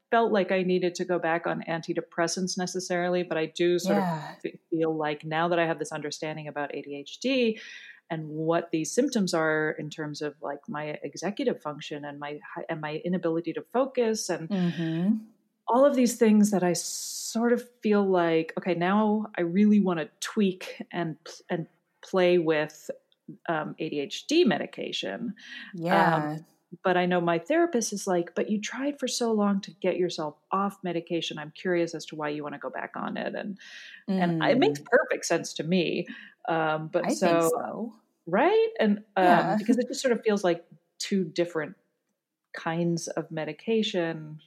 felt 0.10 0.32
like 0.32 0.54
I 0.54 0.64
needed 0.64 0.96
to 0.96 1.06
go 1.06 1.20
back 1.20 1.46
on 1.46 1.66
antidepressants 1.68 2.58
necessarily, 2.58 3.24
but 3.24 3.38
I 3.38 3.48
do 3.48 3.78
sort 3.78 3.98
yeah. 3.98 4.36
of 4.46 4.52
feel 4.70 4.96
like 4.96 5.26
now 5.26 5.50
that 5.50 5.60
I 5.60 5.66
have 5.66 5.80
this 5.80 5.92
understanding 5.92 6.48
about 6.48 6.72
ADHD, 6.72 7.60
and 8.10 8.28
what 8.28 8.72
these 8.72 8.92
symptoms 8.92 9.34
are 9.34 9.76
in 9.78 9.90
terms 9.90 10.22
of 10.22 10.36
like 10.42 10.60
my 10.68 10.98
executive 11.04 11.62
function 11.62 12.06
and 12.06 12.20
my 12.20 12.40
and 12.70 12.82
my 12.82 13.02
inability 13.04 13.54
to 13.54 13.62
focus 13.74 14.30
and 14.30 14.50
mm-hmm. 14.50 15.16
all 15.68 15.86
of 15.86 15.96
these 15.96 16.16
things 16.16 16.52
that 16.52 16.64
I 16.64 16.74
sort 16.74 17.54
of 17.54 17.64
feel 17.82 18.06
like 18.06 18.54
okay 18.58 18.76
now 18.76 19.28
I 19.38 19.42
really 19.42 19.80
want 19.80 20.00
to 20.00 20.10
tweak 20.20 20.82
and 20.92 21.18
and 21.50 21.68
play 22.02 22.38
with 22.38 22.90
um, 23.50 23.76
ADHD 23.80 24.46
medication. 24.46 25.36
Yeah. 25.74 26.16
Um, 26.16 26.46
but 26.84 26.98
I 26.98 27.06
know 27.06 27.22
my 27.22 27.40
therapist 27.40 27.94
is 27.94 28.08
like, 28.08 28.36
but 28.36 28.50
you 28.50 28.60
tried 28.60 29.00
for 29.00 29.08
so 29.08 29.32
long 29.32 29.62
to 29.62 29.72
get 29.72 29.96
yourself 29.96 30.36
off 30.52 30.78
medication. 30.84 31.38
I'm 31.40 31.52
curious 31.56 31.96
as 31.96 32.06
to 32.08 32.16
why 32.16 32.30
you 32.30 32.44
want 32.44 32.56
to 32.56 32.60
go 32.60 32.70
back 32.70 32.92
on 32.96 33.16
it, 33.16 33.36
and 33.36 33.58
mm. 34.10 34.22
and 34.22 34.44
it 34.44 34.60
makes 34.60 34.80
mm. 34.82 34.86
perfect 34.86 35.26
sense 35.26 35.54
to 35.56 35.64
me. 35.64 36.08
Um, 36.48 36.90
but 36.92 37.06
I 37.06 37.14
so, 37.14 37.50
so, 37.52 37.94
right, 38.26 38.70
and 38.80 39.00
um, 39.16 39.24
yeah. 39.24 39.56
because 39.58 39.78
it 39.78 39.88
just 39.88 40.02
sort 40.02 40.12
of 40.14 40.24
feels 40.24 40.44
like 40.44 40.66
two 41.00 41.24
different 41.26 41.76
kinds 42.54 43.08
of 43.08 43.30
medication. 43.32 44.40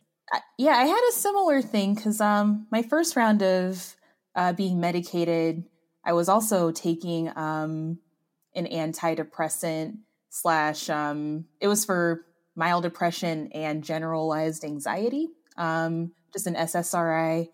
yeah, 0.59 0.73
I 0.73 0.85
had 0.85 1.01
a 1.11 1.13
similar 1.13 1.63
thing 1.63 1.95
because 1.95 2.21
um, 2.21 2.67
my 2.71 2.83
first 2.83 3.17
round 3.17 3.43
of 3.43 3.97
uh, 4.35 4.53
being 4.53 4.81
medicated, 4.81 5.65
I 6.05 6.13
was 6.13 6.29
also 6.29 6.71
taking 6.71 7.29
um, 7.37 7.99
an 8.55 8.67
antidepressant 8.67 9.99
slash. 10.31 10.89
Um, 10.89 11.47
it 11.61 11.69
was 11.69 11.85
for 11.85 12.25
mild 12.57 12.83
depression 12.83 13.51
and 13.53 13.85
generalized 13.85 14.65
anxiety, 14.65 15.29
um, 15.57 16.13
just 16.33 16.47
an 16.47 16.55
SSRI, 16.55 17.49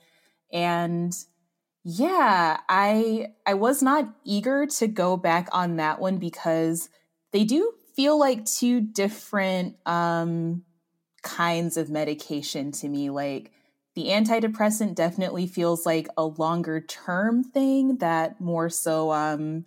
and 0.52 1.16
yeah, 1.88 2.58
I 2.68 3.28
I 3.46 3.54
was 3.54 3.80
not 3.80 4.12
eager 4.24 4.66
to 4.66 4.88
go 4.88 5.16
back 5.16 5.48
on 5.52 5.76
that 5.76 6.00
one 6.00 6.18
because 6.18 6.88
they 7.32 7.44
do 7.44 7.74
feel 7.94 8.18
like 8.18 8.44
two 8.44 8.80
different 8.80 9.76
um 9.86 10.64
kinds 11.22 11.76
of 11.76 11.88
medication 11.88 12.72
to 12.72 12.88
me. 12.88 13.10
Like 13.10 13.52
the 13.94 14.06
antidepressant 14.06 14.96
definitely 14.96 15.46
feels 15.46 15.86
like 15.86 16.08
a 16.16 16.24
longer 16.24 16.80
term 16.80 17.44
thing 17.44 17.98
that 17.98 18.40
more 18.40 18.68
so 18.68 19.12
um 19.12 19.64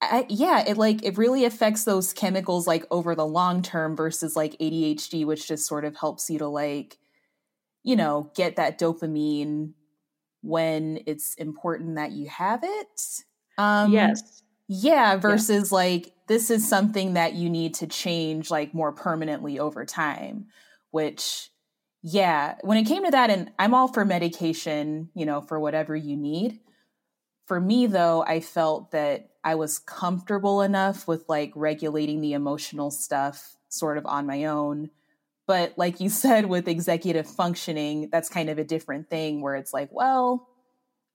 I, 0.00 0.24
yeah, 0.30 0.64
it 0.66 0.78
like 0.78 1.04
it 1.04 1.18
really 1.18 1.44
affects 1.44 1.84
those 1.84 2.14
chemicals 2.14 2.66
like 2.66 2.86
over 2.90 3.14
the 3.14 3.26
long 3.26 3.60
term 3.62 3.96
versus 3.96 4.34
like 4.34 4.56
ADHD, 4.58 5.26
which 5.26 5.46
just 5.46 5.66
sort 5.66 5.84
of 5.84 5.96
helps 5.98 6.30
you 6.30 6.38
to 6.38 6.48
like, 6.48 6.96
you 7.82 7.96
know, 7.96 8.30
get 8.34 8.56
that 8.56 8.78
dopamine 8.78 9.74
when 10.42 11.00
it's 11.06 11.34
important 11.34 11.96
that 11.96 12.12
you 12.12 12.28
have 12.28 12.60
it. 12.62 13.22
Um, 13.58 13.92
yes. 13.92 14.42
Yeah, 14.68 15.16
versus 15.16 15.64
yes. 15.64 15.72
like 15.72 16.12
this 16.28 16.50
is 16.50 16.66
something 16.66 17.14
that 17.14 17.34
you 17.34 17.50
need 17.50 17.74
to 17.74 17.86
change 17.86 18.50
like 18.50 18.72
more 18.72 18.92
permanently 18.92 19.58
over 19.58 19.84
time, 19.84 20.46
which, 20.92 21.50
yeah, 22.02 22.54
when 22.62 22.78
it 22.78 22.84
came 22.84 23.04
to 23.04 23.10
that, 23.10 23.30
and 23.30 23.50
I'm 23.58 23.74
all 23.74 23.88
for 23.88 24.04
medication, 24.04 25.10
you 25.14 25.26
know, 25.26 25.40
for 25.40 25.58
whatever 25.58 25.96
you 25.96 26.16
need. 26.16 26.60
For 27.46 27.60
me, 27.60 27.86
though, 27.86 28.22
I 28.22 28.38
felt 28.40 28.92
that 28.92 29.30
I 29.42 29.56
was 29.56 29.80
comfortable 29.80 30.62
enough 30.62 31.08
with 31.08 31.28
like 31.28 31.52
regulating 31.56 32.20
the 32.20 32.34
emotional 32.34 32.92
stuff 32.92 33.56
sort 33.68 33.98
of 33.98 34.06
on 34.06 34.26
my 34.26 34.44
own 34.44 34.90
but 35.50 35.76
like 35.76 35.98
you 35.98 36.08
said, 36.08 36.46
with 36.46 36.68
executive 36.68 37.26
functioning, 37.26 38.08
that's 38.12 38.28
kind 38.28 38.50
of 38.50 38.58
a 38.58 38.62
different 38.62 39.10
thing 39.10 39.42
where 39.42 39.56
it's 39.56 39.72
like, 39.72 39.88
well, 39.90 40.48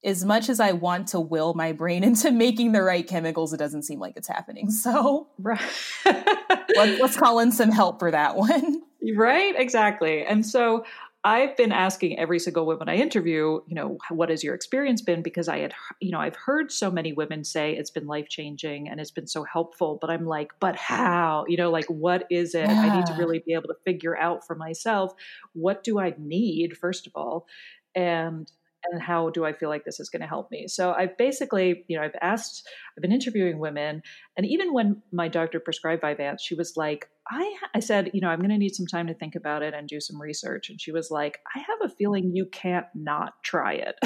as 0.04 0.26
much 0.26 0.50
as 0.50 0.60
I 0.60 0.72
want 0.72 1.08
to 1.08 1.20
will 1.20 1.54
my 1.54 1.72
brain 1.72 2.04
into 2.10 2.30
making 2.30 2.72
the 2.72 2.82
right 2.82 3.08
chemicals, 3.08 3.54
it 3.54 3.56
doesn't 3.56 3.84
seem 3.84 3.98
like 3.98 4.12
it's 4.14 4.28
happening. 4.28 4.70
So 4.70 5.28
right. 5.38 5.58
let's, 6.04 7.00
let's 7.00 7.16
call 7.16 7.38
in 7.38 7.50
some 7.50 7.70
help 7.70 7.98
for 7.98 8.10
that 8.10 8.36
one. 8.36 8.82
Right, 9.14 9.54
exactly. 9.56 10.26
And 10.26 10.44
so 10.44 10.84
I've 11.26 11.56
been 11.56 11.72
asking 11.72 12.20
every 12.20 12.38
single 12.38 12.66
woman 12.66 12.88
I 12.88 12.94
interview, 12.98 13.60
you 13.66 13.74
know, 13.74 13.98
what 14.10 14.28
has 14.28 14.44
your 14.44 14.54
experience 14.54 15.02
been? 15.02 15.22
Because 15.22 15.48
I 15.48 15.58
had, 15.58 15.74
you 16.00 16.12
know, 16.12 16.20
I've 16.20 16.36
heard 16.36 16.70
so 16.70 16.88
many 16.88 17.12
women 17.12 17.42
say 17.42 17.72
it's 17.72 17.90
been 17.90 18.06
life 18.06 18.28
changing 18.28 18.88
and 18.88 19.00
it's 19.00 19.10
been 19.10 19.26
so 19.26 19.42
helpful, 19.42 19.98
but 20.00 20.08
I'm 20.08 20.24
like, 20.24 20.52
but 20.60 20.76
how? 20.76 21.44
You 21.48 21.56
know, 21.56 21.72
like, 21.72 21.86
what 21.86 22.26
is 22.30 22.54
it? 22.54 22.68
Yeah. 22.68 22.80
I 22.80 22.96
need 22.96 23.06
to 23.06 23.14
really 23.14 23.40
be 23.40 23.54
able 23.54 23.66
to 23.66 23.76
figure 23.84 24.16
out 24.16 24.46
for 24.46 24.54
myself 24.54 25.14
what 25.52 25.82
do 25.82 25.98
I 25.98 26.14
need, 26.16 26.76
first 26.76 27.08
of 27.08 27.12
all, 27.16 27.48
and 27.96 28.48
and 28.92 29.02
how 29.02 29.30
do 29.30 29.44
I 29.44 29.52
feel 29.52 29.68
like 29.68 29.84
this 29.84 29.98
is 29.98 30.08
going 30.08 30.22
to 30.22 30.28
help 30.28 30.48
me? 30.52 30.68
So 30.68 30.92
I've 30.92 31.18
basically, 31.18 31.84
you 31.88 31.98
know, 31.98 32.04
I've 32.04 32.14
asked, 32.22 32.68
I've 32.96 33.02
been 33.02 33.10
interviewing 33.10 33.58
women, 33.58 34.00
and 34.36 34.46
even 34.46 34.72
when 34.72 35.02
my 35.10 35.26
doctor 35.26 35.58
prescribed 35.58 36.04
Vyvanse, 36.04 36.38
she 36.40 36.54
was 36.54 36.76
like, 36.76 37.08
I, 37.30 37.56
I 37.74 37.80
said, 37.80 38.10
you 38.14 38.20
know, 38.20 38.28
I'm 38.28 38.38
going 38.38 38.50
to 38.50 38.58
need 38.58 38.74
some 38.74 38.86
time 38.86 39.08
to 39.08 39.14
think 39.14 39.34
about 39.34 39.62
it 39.62 39.74
and 39.74 39.88
do 39.88 40.00
some 40.00 40.20
research. 40.20 40.70
And 40.70 40.80
she 40.80 40.92
was 40.92 41.10
like, 41.10 41.40
I 41.54 41.58
have 41.58 41.78
a 41.82 41.88
feeling 41.88 42.34
you 42.34 42.46
can't 42.46 42.86
not 42.94 43.34
try 43.42 43.74
it. 43.74 43.96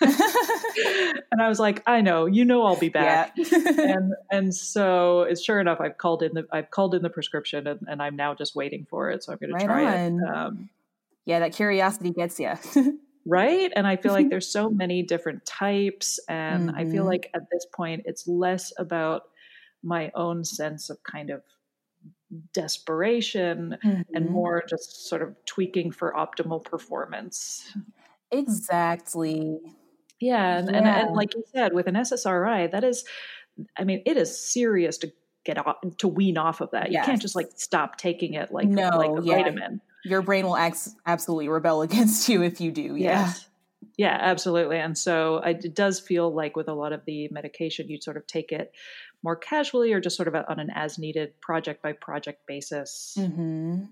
and 0.00 1.42
I 1.42 1.48
was 1.48 1.58
like, 1.58 1.82
I 1.86 2.00
know, 2.00 2.26
you 2.26 2.44
know, 2.44 2.64
I'll 2.64 2.76
be 2.76 2.88
back. 2.88 3.32
Yeah. 3.36 3.46
and 3.78 4.14
and 4.30 4.54
so 4.54 5.22
it's 5.22 5.42
sure 5.42 5.60
enough, 5.60 5.80
I've 5.80 5.98
called 5.98 6.22
in 6.22 6.32
the 6.34 6.46
I've 6.52 6.70
called 6.70 6.94
in 6.94 7.02
the 7.02 7.10
prescription, 7.10 7.66
and, 7.66 7.80
and 7.86 8.02
I'm 8.02 8.16
now 8.16 8.34
just 8.34 8.54
waiting 8.54 8.86
for 8.88 9.10
it. 9.10 9.24
So 9.24 9.32
I'm 9.32 9.38
going 9.38 9.52
right 9.52 9.60
to 9.60 9.66
try 9.66 10.04
on. 10.04 10.18
it. 10.18 10.34
Um, 10.34 10.70
yeah, 11.26 11.40
that 11.40 11.52
curiosity 11.52 12.10
gets 12.10 12.40
you. 12.40 12.54
right 13.26 13.70
and 13.76 13.86
i 13.86 13.96
feel 13.96 14.14
like 14.14 14.30
there's 14.30 14.50
so 14.50 14.70
many 14.70 15.02
different 15.02 15.44
types 15.44 16.18
and 16.26 16.70
mm-hmm. 16.70 16.78
i 16.78 16.84
feel 16.86 17.02
mm-hmm. 17.02 17.08
like 17.08 17.30
at 17.34 17.42
this 17.52 17.66
point 17.70 18.00
it's 18.06 18.26
less 18.26 18.72
about 18.78 19.24
my 19.82 20.10
own 20.14 20.42
sense 20.42 20.88
of 20.88 21.02
kind 21.02 21.28
of 21.28 21.42
desperation 22.52 23.76
mm-hmm. 23.84 24.02
and 24.14 24.30
more 24.30 24.62
just 24.68 25.08
sort 25.08 25.22
of 25.22 25.34
tweaking 25.46 25.90
for 25.90 26.12
optimal 26.12 26.64
performance. 26.64 27.76
Exactly. 28.30 29.58
Yeah. 30.20 30.58
And, 30.58 30.70
yeah. 30.70 30.76
and, 30.76 30.86
and 30.86 31.16
like 31.16 31.34
you 31.34 31.44
said, 31.52 31.72
with 31.72 31.86
an 31.86 31.94
SSRI, 31.94 32.70
that 32.70 32.84
is, 32.84 33.04
I 33.76 33.84
mean, 33.84 34.02
it 34.06 34.16
is 34.16 34.38
serious 34.38 34.98
to 34.98 35.12
get 35.44 35.58
off 35.58 35.76
to 35.98 36.08
wean 36.08 36.38
off 36.38 36.60
of 36.60 36.70
that. 36.72 36.92
Yes. 36.92 37.02
You 37.02 37.10
can't 37.10 37.22
just 37.22 37.34
like 37.34 37.48
stop 37.56 37.96
taking 37.96 38.34
it 38.34 38.52
like 38.52 38.68
no, 38.68 38.90
like 38.90 39.10
a 39.10 39.24
yeah. 39.24 39.36
vitamin. 39.36 39.80
Your 40.04 40.22
brain 40.22 40.46
will 40.46 40.56
ex- 40.56 40.94
absolutely 41.06 41.48
rebel 41.48 41.82
against 41.82 42.28
you 42.28 42.42
if 42.42 42.60
you 42.60 42.70
do. 42.70 42.96
Yeah. 42.96 43.26
Yes. 43.26 43.46
Yeah, 43.96 44.16
absolutely. 44.20 44.78
And 44.78 44.96
so 44.96 45.38
it 45.38 45.74
does 45.74 46.00
feel 46.00 46.32
like 46.32 46.56
with 46.56 46.68
a 46.68 46.74
lot 46.74 46.92
of 46.92 47.04
the 47.04 47.28
medication, 47.30 47.88
you'd 47.88 48.02
sort 48.02 48.16
of 48.16 48.26
take 48.26 48.52
it 48.52 48.72
more 49.22 49.36
casually 49.36 49.92
or 49.92 50.00
just 50.00 50.16
sort 50.16 50.28
of 50.28 50.34
on 50.34 50.58
an 50.58 50.70
as 50.74 50.98
needed 50.98 51.38
project 51.40 51.82
by 51.82 51.92
project 51.92 52.46
basis. 52.46 53.14
Mm-hmm. 53.18 53.84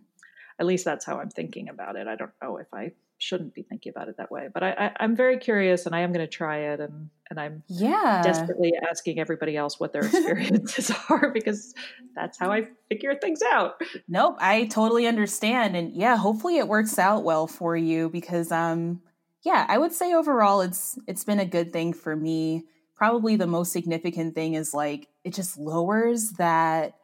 At 0.58 0.66
least 0.66 0.84
that's 0.84 1.04
how 1.04 1.18
I'm 1.18 1.30
thinking 1.30 1.68
about 1.68 1.96
it. 1.96 2.06
I 2.08 2.16
don't 2.16 2.32
know 2.42 2.56
if 2.56 2.66
I 2.72 2.92
shouldn't 3.18 3.54
be 3.54 3.62
thinking 3.62 3.90
about 3.90 4.08
it 4.08 4.16
that 4.16 4.30
way, 4.30 4.48
but 4.52 4.62
I, 4.62 4.92
I, 5.00 5.04
am 5.04 5.16
very 5.16 5.38
curious 5.38 5.86
and 5.86 5.94
I 5.94 6.00
am 6.00 6.12
going 6.12 6.24
to 6.24 6.30
try 6.30 6.58
it. 6.72 6.80
And, 6.80 7.10
and 7.30 7.38
I'm 7.38 7.62
yeah 7.68 8.22
desperately 8.22 8.72
asking 8.88 9.18
everybody 9.18 9.56
else 9.56 9.78
what 9.78 9.92
their 9.92 10.02
experiences 10.06 10.90
are 11.10 11.30
because 11.30 11.74
that's 12.14 12.38
how 12.38 12.50
I 12.52 12.68
figure 12.88 13.14
things 13.16 13.40
out. 13.42 13.80
Nope, 14.08 14.36
I 14.40 14.66
totally 14.66 15.06
understand. 15.06 15.76
And 15.76 15.94
yeah, 15.94 16.16
hopefully 16.16 16.58
it 16.58 16.68
works 16.68 16.98
out 16.98 17.24
well 17.24 17.46
for 17.46 17.76
you 17.76 18.08
because, 18.08 18.52
um, 18.52 19.02
yeah, 19.44 19.66
I 19.68 19.78
would 19.78 19.92
say 19.92 20.14
overall 20.14 20.60
it's 20.60 20.98
it's 21.06 21.24
been 21.24 21.40
a 21.40 21.46
good 21.46 21.72
thing 21.72 21.92
for 21.92 22.16
me. 22.16 22.64
Probably 22.94 23.36
the 23.36 23.46
most 23.46 23.72
significant 23.72 24.34
thing 24.34 24.54
is 24.54 24.74
like 24.74 25.08
it 25.24 25.34
just 25.34 25.58
lowers 25.58 26.32
that 26.32 26.96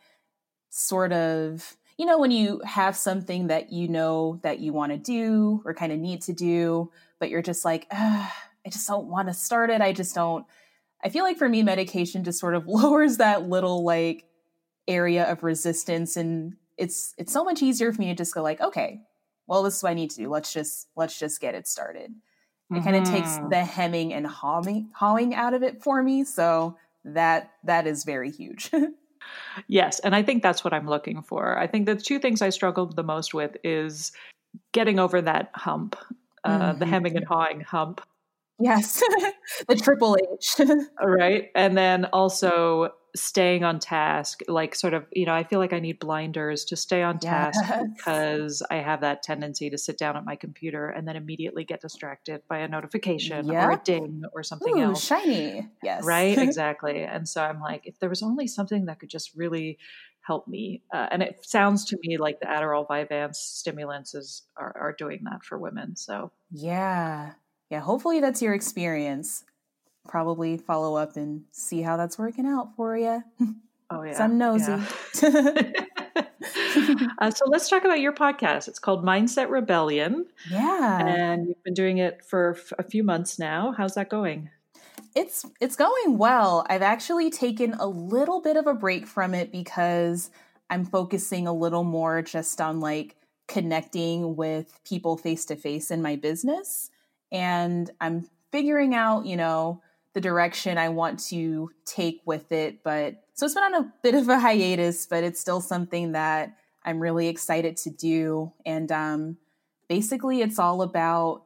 sort 0.71 1.13
of 1.13 1.77
you 1.97 2.07
know 2.07 2.19
when 2.19 2.33
you 2.33 2.61
have 2.65 2.97
something 2.97 3.47
that 3.47 3.73
you 3.73 3.87
know 3.87 4.41
that 4.43 4.59
you 4.59 4.73
want 4.73 4.91
to 4.91 4.99
do 4.99 5.63
or 5.65 5.73
kind 5.73 5.93
of 5.93 5.99
need 5.99 6.21
to 6.23 6.33
do 6.33 6.91
but 7.21 7.31
you're 7.31 7.43
just 7.43 7.65
like 7.65 7.87
I 7.93 8.71
just 8.71 8.89
don't 8.89 9.07
want 9.07 9.29
to 9.29 9.35
start 9.35 9.71
it. 9.71 9.81
I 9.81 9.93
just 9.93 10.15
don't 10.15 10.45
I 11.03 11.11
feel 11.11 11.23
like 11.23 11.37
for 11.37 11.49
me 11.49 11.63
medication 11.63 12.25
just 12.25 12.41
sort 12.41 12.55
of 12.55 12.67
lowers 12.67 13.19
that 13.19 13.49
little 13.49 13.85
like 13.85 14.25
area 14.89 15.25
of 15.31 15.43
resistance 15.43 16.17
and 16.17 16.57
it's 16.77 17.15
it's 17.17 17.33
so 17.33 17.45
much 17.45 17.63
easier 17.63 17.93
for 17.93 18.01
me 18.01 18.09
to 18.09 18.15
just 18.15 18.35
go 18.35 18.43
like 18.43 18.61
okay 18.61 19.01
well 19.47 19.63
this 19.63 19.77
is 19.77 19.83
what 19.83 19.91
i 19.91 19.95
need 19.95 20.11
to 20.11 20.17
do 20.17 20.29
let's 20.29 20.53
just 20.53 20.89
let's 20.97 21.19
just 21.19 21.41
get 21.41 21.55
it 21.55 21.67
started 21.67 22.15
it 22.71 22.75
mm-hmm. 22.75 22.85
kind 22.85 22.97
of 22.97 23.05
takes 23.05 23.37
the 23.51 23.63
hemming 23.63 24.15
and 24.15 24.27
hawing, 24.27 24.89
hawing 24.95 25.35
out 25.35 25.53
of 25.53 25.63
it 25.63 25.83
for 25.83 26.03
me. 26.03 26.25
So 26.25 26.77
that 27.05 27.53
that 27.65 27.87
is 27.87 28.05
very 28.05 28.31
huge. 28.31 28.71
yes, 29.69 29.99
and 30.01 30.15
I 30.15 30.23
think 30.23 30.43
that's 30.43 30.65
what 30.65 30.73
I'm 30.73 30.89
looking 30.89 31.21
for. 31.23 31.59
I 31.59 31.67
think 31.67 31.85
the 31.85 31.95
two 31.95 32.19
things 32.19 32.41
I 32.41 32.49
struggled 32.49 32.97
the 32.97 33.03
most 33.03 33.35
with 33.35 33.57
is 33.63 34.13
getting 34.73 34.99
over 34.99 35.21
that 35.21 35.51
hump, 35.55 35.95
uh, 36.45 36.71
mm-hmm. 36.71 36.79
the 36.79 36.87
hemming 36.87 37.17
and 37.17 37.27
hawing 37.27 37.61
hump. 37.61 38.01
Yes, 38.59 39.03
the 39.69 39.75
triple 39.75 40.17
H. 40.33 40.61
right, 41.03 41.51
and 41.55 41.77
then 41.77 42.07
also 42.07 42.93
staying 43.17 43.63
on 43.63 43.79
task 43.79 44.41
like 44.49 44.75
sort 44.75 44.93
of 44.93 45.07
you 45.13 45.25
know 45.25 45.33
i 45.33 45.45
feel 45.45 45.61
like 45.61 45.73
i 45.73 45.79
need 45.79 46.01
blinders 46.01 46.65
to 46.65 46.75
stay 46.75 47.01
on 47.01 47.19
task 47.19 47.61
yes. 47.63 47.85
because 47.97 48.63
i 48.73 48.77
have 48.77 49.03
that 49.03 49.23
tendency 49.23 49.71
to 49.71 49.79
sit 49.79 49.97
down 49.97 50.17
at 50.17 50.25
my 50.25 50.35
computer 50.35 50.89
and 50.89 51.07
then 51.07 51.15
immediately 51.15 51.63
get 51.63 51.81
distracted 51.81 52.43
by 52.49 52.59
a 52.59 52.67
notification 52.67 53.49
or 53.51 53.71
a 53.71 53.81
ding 53.85 54.23
or 54.33 54.43
something 54.43 54.79
Ooh, 54.79 54.83
else. 54.83 55.05
shiny 55.05 55.69
yes. 55.83 56.05
Right 56.05 56.37
exactly 56.39 57.05
and 57.05 57.29
so 57.29 57.43
i'm 57.43 57.61
like 57.61 57.87
if 57.87 57.99
there 58.01 58.09
was 58.09 58.23
only 58.23 58.49
something 58.49 58.87
that 58.87 58.99
could 58.99 59.11
just 59.11 59.31
really 59.37 59.79
help 60.23 60.49
me 60.49 60.83
uh, 60.93 61.07
and 61.13 61.23
it 61.23 61.47
sounds 61.47 61.85
to 61.85 61.99
me 62.03 62.17
like 62.17 62.41
the 62.41 62.47
adderall 62.47 62.87
vyvanse 62.89 63.37
stimulants 63.37 64.15
is 64.15 64.43
are, 64.57 64.77
are 64.77 64.95
doing 64.99 65.21
that 65.25 65.45
for 65.45 65.57
women 65.57 65.95
so. 65.95 66.33
Yeah 66.51 67.33
yeah 67.71 67.81
hopefully 67.81 68.21
that's 68.21 68.43
your 68.43 68.55
experience 68.55 69.45
probably 70.07 70.57
follow 70.57 70.97
up 70.97 71.17
and 71.17 71.45
see 71.51 71.83
how 71.83 71.97
that's 71.97 72.19
working 72.19 72.47
out 72.47 72.75
for 72.77 72.97
you. 72.97 73.23
Oh 73.91 74.03
yeah, 74.03 74.23
I'm 74.23 74.39
nosy. 74.39 74.73
Yeah. 75.23 75.85
uh, 77.19 77.31
so 77.31 77.45
let's 77.47 77.69
talk 77.69 77.85
about 77.85 78.01
your 78.01 78.13
podcast. 78.13 78.69
It's 78.69 78.79
called 78.79 79.05
Mindset 79.05 79.51
Rebellion. 79.51 80.27
Yeah, 80.51 81.05
and 81.07 81.49
you've 81.49 81.63
been 81.65 81.75
doing 81.75 81.99
it 81.99 82.25
for 82.25 82.57
a 82.79 82.83
few 82.83 83.03
months 83.03 83.39
now. 83.39 83.75
How's 83.77 83.95
that 83.95 84.09
going? 84.09 84.51
It's 85.15 85.47
it's 85.61 85.77
going 85.77 86.19
well. 86.19 86.67
I've 86.69 86.83
actually 86.83 87.31
taken 87.31 87.75
a 87.75 87.87
little 87.87 88.41
bit 88.41 88.57
of 88.57 88.67
a 88.67 88.75
break 88.75 89.07
from 89.07 89.35
it 89.35 89.53
because 89.53 90.31
I'm 90.71 90.85
focusing 90.85 91.47
a 91.47 91.53
little 91.53 91.85
more 91.85 92.23
just 92.23 92.61
on 92.61 92.81
like 92.81 93.17
connecting 93.47 94.37
with 94.37 94.81
people 94.85 95.17
face 95.17 95.45
to 95.47 95.57
face 95.57 95.91
in 95.91 96.01
my 96.01 96.17
business 96.17 96.91
and 97.35 97.91
I'm 98.01 98.31
figuring 98.53 98.95
out, 98.95 99.27
you 99.27 99.37
know, 99.37 99.83
the 100.15 100.21
direction 100.21 100.79
I 100.79 100.91
want 100.91 101.19
to 101.31 101.71
take 101.85 102.23
with 102.25 102.53
it. 102.53 102.85
But 102.85 103.25
so 103.35 103.45
it's 103.45 103.55
been 103.55 103.65
on 103.65 103.75
a 103.75 103.93
bit 104.05 104.15
of 104.15 104.29
a 104.29 104.39
hiatus, 104.39 105.07
but 105.07 105.25
it's 105.25 105.41
still 105.41 105.61
something 105.61 106.13
that 106.13 106.57
I'm 106.85 107.01
really 107.01 107.27
excited 107.27 107.77
to 107.79 107.91
do. 107.91 108.53
And 108.65 108.91
um, 108.93 109.37
basically, 109.89 110.43
it's 110.43 110.61
all 110.61 110.81
about, 110.83 111.43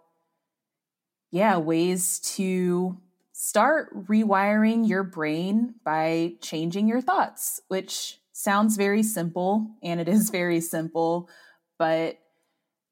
yeah, 1.31 1.57
ways 1.57 2.21
to 2.37 3.01
start 3.33 4.07
rewiring 4.07 4.87
your 4.87 5.05
brain 5.05 5.75
by 5.85 6.35
changing 6.43 6.87
your 6.87 7.01
thoughts, 7.01 7.63
which 7.69 8.19
sounds 8.33 8.77
very 8.77 9.03
simple, 9.03 9.71
and 9.83 10.01
it 10.01 10.09
is 10.09 10.29
very 10.39 10.61
simple. 10.61 11.31
But 11.79 12.19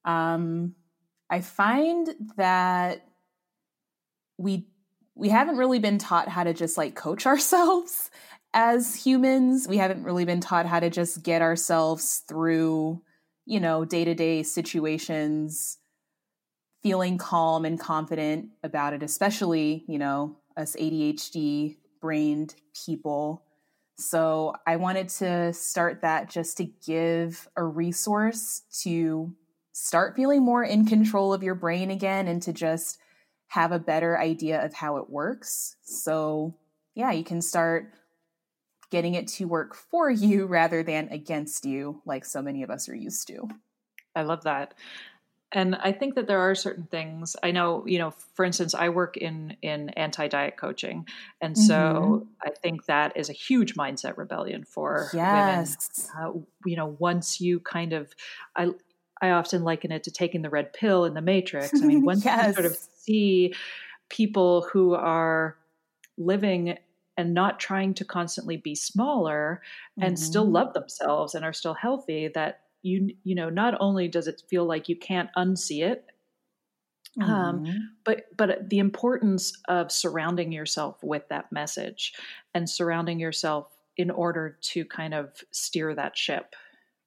um, 0.06 0.76
I 1.30 1.40
find 1.40 2.08
that 2.36 3.06
we 4.38 4.66
we 5.14 5.30
haven't 5.30 5.56
really 5.56 5.78
been 5.78 5.98
taught 5.98 6.28
how 6.28 6.44
to 6.44 6.52
just 6.52 6.76
like 6.76 6.94
coach 6.94 7.26
ourselves 7.26 8.10
as 8.52 8.94
humans. 8.94 9.66
We 9.66 9.78
haven't 9.78 10.04
really 10.04 10.24
been 10.24 10.40
taught 10.40 10.66
how 10.66 10.80
to 10.80 10.90
just 10.90 11.22
get 11.22 11.42
ourselves 11.42 12.22
through, 12.28 13.02
you 13.44 13.60
know, 13.60 13.84
day 13.84 14.04
to 14.04 14.14
day 14.14 14.42
situations, 14.42 15.78
feeling 16.82 17.18
calm 17.18 17.64
and 17.64 17.80
confident 17.80 18.50
about 18.62 18.92
it, 18.92 19.02
especially, 19.02 19.84
you 19.88 19.98
know, 19.98 20.36
us 20.56 20.76
ADHD 20.76 21.76
brained 22.00 22.54
people. 22.86 23.42
So 23.98 24.54
I 24.66 24.76
wanted 24.76 25.08
to 25.08 25.52
start 25.52 26.02
that 26.02 26.28
just 26.30 26.58
to 26.58 26.64
give 26.64 27.48
a 27.56 27.64
resource 27.64 28.62
to 28.82 29.34
start 29.78 30.16
feeling 30.16 30.42
more 30.42 30.64
in 30.64 30.86
control 30.86 31.34
of 31.34 31.42
your 31.42 31.54
brain 31.54 31.90
again 31.90 32.28
and 32.28 32.40
to 32.40 32.50
just 32.50 32.98
have 33.48 33.72
a 33.72 33.78
better 33.78 34.18
idea 34.18 34.64
of 34.64 34.72
how 34.72 34.96
it 34.96 35.10
works. 35.10 35.76
So, 35.82 36.54
yeah, 36.94 37.12
you 37.12 37.22
can 37.22 37.42
start 37.42 37.92
getting 38.90 39.12
it 39.12 39.28
to 39.28 39.44
work 39.44 39.74
for 39.74 40.10
you 40.10 40.46
rather 40.46 40.82
than 40.82 41.08
against 41.10 41.66
you, 41.66 42.00
like 42.06 42.24
so 42.24 42.40
many 42.40 42.62
of 42.62 42.70
us 42.70 42.88
are 42.88 42.94
used 42.94 43.26
to. 43.28 43.50
I 44.14 44.22
love 44.22 44.44
that. 44.44 44.72
And 45.52 45.74
I 45.74 45.92
think 45.92 46.14
that 46.14 46.26
there 46.26 46.40
are 46.40 46.54
certain 46.54 46.84
things 46.84 47.36
I 47.42 47.50
know, 47.50 47.86
you 47.86 47.98
know, 47.98 48.12
for 48.32 48.46
instance, 48.46 48.74
I 48.74 48.88
work 48.88 49.18
in 49.18 49.58
in 49.60 49.90
anti-diet 49.90 50.56
coaching. 50.56 51.06
And 51.42 51.56
so 51.56 51.74
mm-hmm. 51.74 52.28
I 52.42 52.50
think 52.50 52.86
that 52.86 53.16
is 53.16 53.28
a 53.28 53.34
huge 53.34 53.74
mindset 53.74 54.16
rebellion 54.16 54.64
for 54.64 55.10
yes. 55.12 56.10
women. 56.14 56.26
Uh, 56.26 56.40
you 56.64 56.76
know, 56.76 56.96
once 56.98 57.42
you 57.42 57.60
kind 57.60 57.92
of 57.92 58.12
I 58.56 58.70
I 59.22 59.30
often 59.30 59.64
liken 59.64 59.92
it 59.92 60.04
to 60.04 60.10
taking 60.10 60.42
the 60.42 60.50
red 60.50 60.72
pill 60.72 61.04
in 61.04 61.14
the 61.14 61.22
matrix. 61.22 61.70
I 61.74 61.86
mean, 61.86 62.04
once 62.04 62.24
yes. 62.24 62.48
you 62.48 62.52
sort 62.52 62.66
of 62.66 62.76
see 62.76 63.54
people 64.08 64.68
who 64.72 64.94
are 64.94 65.56
living 66.18 66.78
and 67.16 67.34
not 67.34 67.58
trying 67.58 67.94
to 67.94 68.04
constantly 68.04 68.56
be 68.56 68.74
smaller 68.74 69.62
and 70.00 70.16
mm-hmm. 70.16 70.24
still 70.24 70.44
love 70.44 70.74
themselves 70.74 71.34
and 71.34 71.44
are 71.44 71.52
still 71.52 71.74
healthy 71.74 72.28
that 72.34 72.60
you 72.82 73.14
you 73.24 73.34
know 73.34 73.48
not 73.48 73.74
only 73.80 74.06
does 74.08 74.28
it 74.28 74.42
feel 74.48 74.64
like 74.64 74.88
you 74.88 74.96
can't 74.96 75.30
unsee 75.36 75.82
it 75.82 76.06
um, 77.20 77.28
mm-hmm. 77.28 77.70
um, 77.70 77.90
but 78.04 78.26
but 78.36 78.68
the 78.68 78.78
importance 78.78 79.52
of 79.68 79.90
surrounding 79.90 80.52
yourself 80.52 81.02
with 81.02 81.26
that 81.28 81.50
message 81.50 82.12
and 82.54 82.68
surrounding 82.68 83.18
yourself 83.18 83.68
in 83.96 84.10
order 84.10 84.58
to 84.60 84.84
kind 84.84 85.14
of 85.14 85.42
steer 85.50 85.94
that 85.94 86.16
ship 86.16 86.54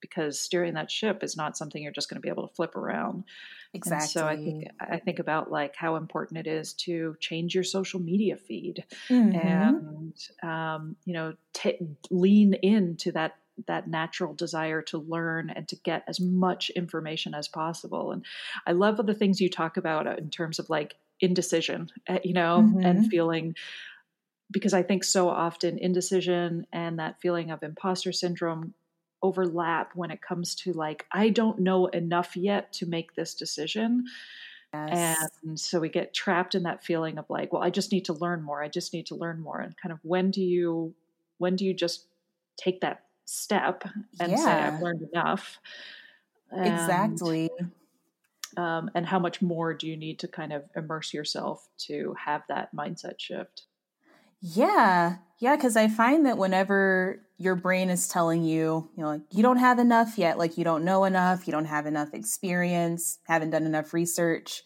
because 0.00 0.40
steering 0.40 0.74
that 0.74 0.90
ship 0.90 1.22
is 1.22 1.36
not 1.36 1.56
something 1.56 1.82
you're 1.82 1.92
just 1.92 2.08
going 2.08 2.16
to 2.16 2.20
be 2.20 2.28
able 2.28 2.46
to 2.46 2.54
flip 2.54 2.76
around. 2.76 3.24
Exactly. 3.72 4.02
And 4.02 4.10
so 4.10 4.26
I 4.26 4.36
think 4.36 4.64
I 4.80 4.98
think 4.98 5.18
about 5.18 5.50
like 5.50 5.76
how 5.76 5.96
important 5.96 6.38
it 6.38 6.46
is 6.46 6.72
to 6.74 7.16
change 7.20 7.54
your 7.54 7.64
social 7.64 8.00
media 8.00 8.36
feed 8.36 8.84
mm-hmm. 9.08 9.36
and 9.36 10.14
um, 10.42 10.96
you 11.04 11.14
know 11.14 11.34
t- 11.52 11.78
lean 12.10 12.54
into 12.54 13.12
that 13.12 13.36
that 13.66 13.88
natural 13.88 14.34
desire 14.34 14.82
to 14.82 14.98
learn 14.98 15.50
and 15.50 15.68
to 15.68 15.76
get 15.76 16.02
as 16.08 16.20
much 16.20 16.70
information 16.70 17.34
as 17.34 17.48
possible. 17.48 18.12
And 18.12 18.24
I 18.66 18.72
love 18.72 18.96
the 19.04 19.14
things 19.14 19.40
you 19.40 19.50
talk 19.50 19.76
about 19.76 20.06
in 20.18 20.30
terms 20.30 20.58
of 20.58 20.70
like 20.70 20.96
indecision, 21.20 21.90
eh, 22.06 22.20
you 22.24 22.32
know, 22.32 22.62
mm-hmm. 22.62 22.84
and 22.84 23.08
feeling 23.08 23.54
because 24.50 24.74
I 24.74 24.82
think 24.82 25.04
so 25.04 25.28
often 25.28 25.78
indecision 25.78 26.66
and 26.72 26.98
that 26.98 27.20
feeling 27.20 27.50
of 27.50 27.62
imposter 27.62 28.12
syndrome 28.12 28.74
overlap 29.22 29.92
when 29.94 30.10
it 30.10 30.22
comes 30.22 30.54
to 30.54 30.72
like 30.72 31.06
I 31.12 31.28
don't 31.28 31.58
know 31.60 31.86
enough 31.86 32.36
yet 32.36 32.72
to 32.74 32.86
make 32.86 33.14
this 33.14 33.34
decision. 33.34 34.04
Yes. 34.72 35.28
And 35.42 35.58
so 35.58 35.80
we 35.80 35.88
get 35.88 36.14
trapped 36.14 36.54
in 36.54 36.62
that 36.62 36.84
feeling 36.84 37.18
of 37.18 37.28
like, 37.28 37.52
well, 37.52 37.62
I 37.62 37.70
just 37.70 37.90
need 37.90 38.04
to 38.04 38.12
learn 38.12 38.42
more. 38.42 38.62
I 38.62 38.68
just 38.68 38.92
need 38.92 39.06
to 39.06 39.16
learn 39.16 39.40
more. 39.40 39.58
And 39.58 39.74
kind 39.76 39.92
of 39.92 39.98
when 40.02 40.30
do 40.30 40.42
you 40.42 40.94
when 41.38 41.56
do 41.56 41.64
you 41.64 41.74
just 41.74 42.06
take 42.56 42.80
that 42.82 43.04
step 43.24 43.84
and 44.20 44.32
yeah. 44.32 44.36
say 44.36 44.52
I've 44.52 44.80
learned 44.80 45.08
enough? 45.12 45.58
And, 46.50 46.66
exactly. 46.66 47.50
Um, 48.56 48.90
and 48.94 49.06
how 49.06 49.18
much 49.18 49.40
more 49.40 49.74
do 49.74 49.86
you 49.86 49.96
need 49.96 50.18
to 50.20 50.28
kind 50.28 50.52
of 50.52 50.64
immerse 50.76 51.14
yourself 51.14 51.68
to 51.86 52.14
have 52.24 52.42
that 52.48 52.74
mindset 52.74 53.18
shift? 53.18 53.62
Yeah. 54.40 55.16
Yeah. 55.38 55.56
Cause 55.56 55.76
I 55.76 55.88
find 55.88 56.26
that 56.26 56.38
whenever 56.38 57.22
your 57.38 57.56
brain 57.56 57.88
is 57.88 58.08
telling 58.08 58.44
you, 58.44 58.90
you 58.96 59.02
know, 59.02 59.08
like 59.08 59.22
you 59.30 59.42
don't 59.42 59.56
have 59.56 59.78
enough 59.78 60.18
yet, 60.18 60.38
like 60.38 60.58
you 60.58 60.64
don't 60.64 60.84
know 60.84 61.04
enough, 61.04 61.46
you 61.46 61.52
don't 61.52 61.64
have 61.64 61.86
enough 61.86 62.12
experience, 62.12 63.18
haven't 63.24 63.50
done 63.50 63.64
enough 63.64 63.94
research. 63.94 64.62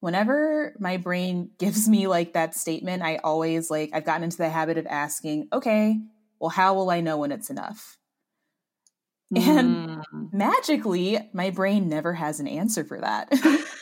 Whenever 0.00 0.74
my 0.80 0.96
brain 0.96 1.50
gives 1.58 1.88
me 1.88 2.06
like 2.06 2.32
that 2.32 2.54
statement, 2.54 3.02
I 3.02 3.16
always 3.18 3.70
like, 3.70 3.90
I've 3.92 4.04
gotten 4.04 4.24
into 4.24 4.38
the 4.38 4.48
habit 4.48 4.78
of 4.78 4.86
asking, 4.86 5.48
okay, 5.52 6.00
well, 6.40 6.50
how 6.50 6.74
will 6.74 6.90
I 6.90 7.00
know 7.00 7.18
when 7.18 7.32
it's 7.32 7.50
enough? 7.50 7.96
And 9.36 9.88
mm. 9.88 10.32
magically, 10.32 11.18
my 11.32 11.50
brain 11.50 11.88
never 11.88 12.14
has 12.14 12.40
an 12.40 12.48
answer 12.48 12.82
for 12.82 13.00
that. 13.00 13.32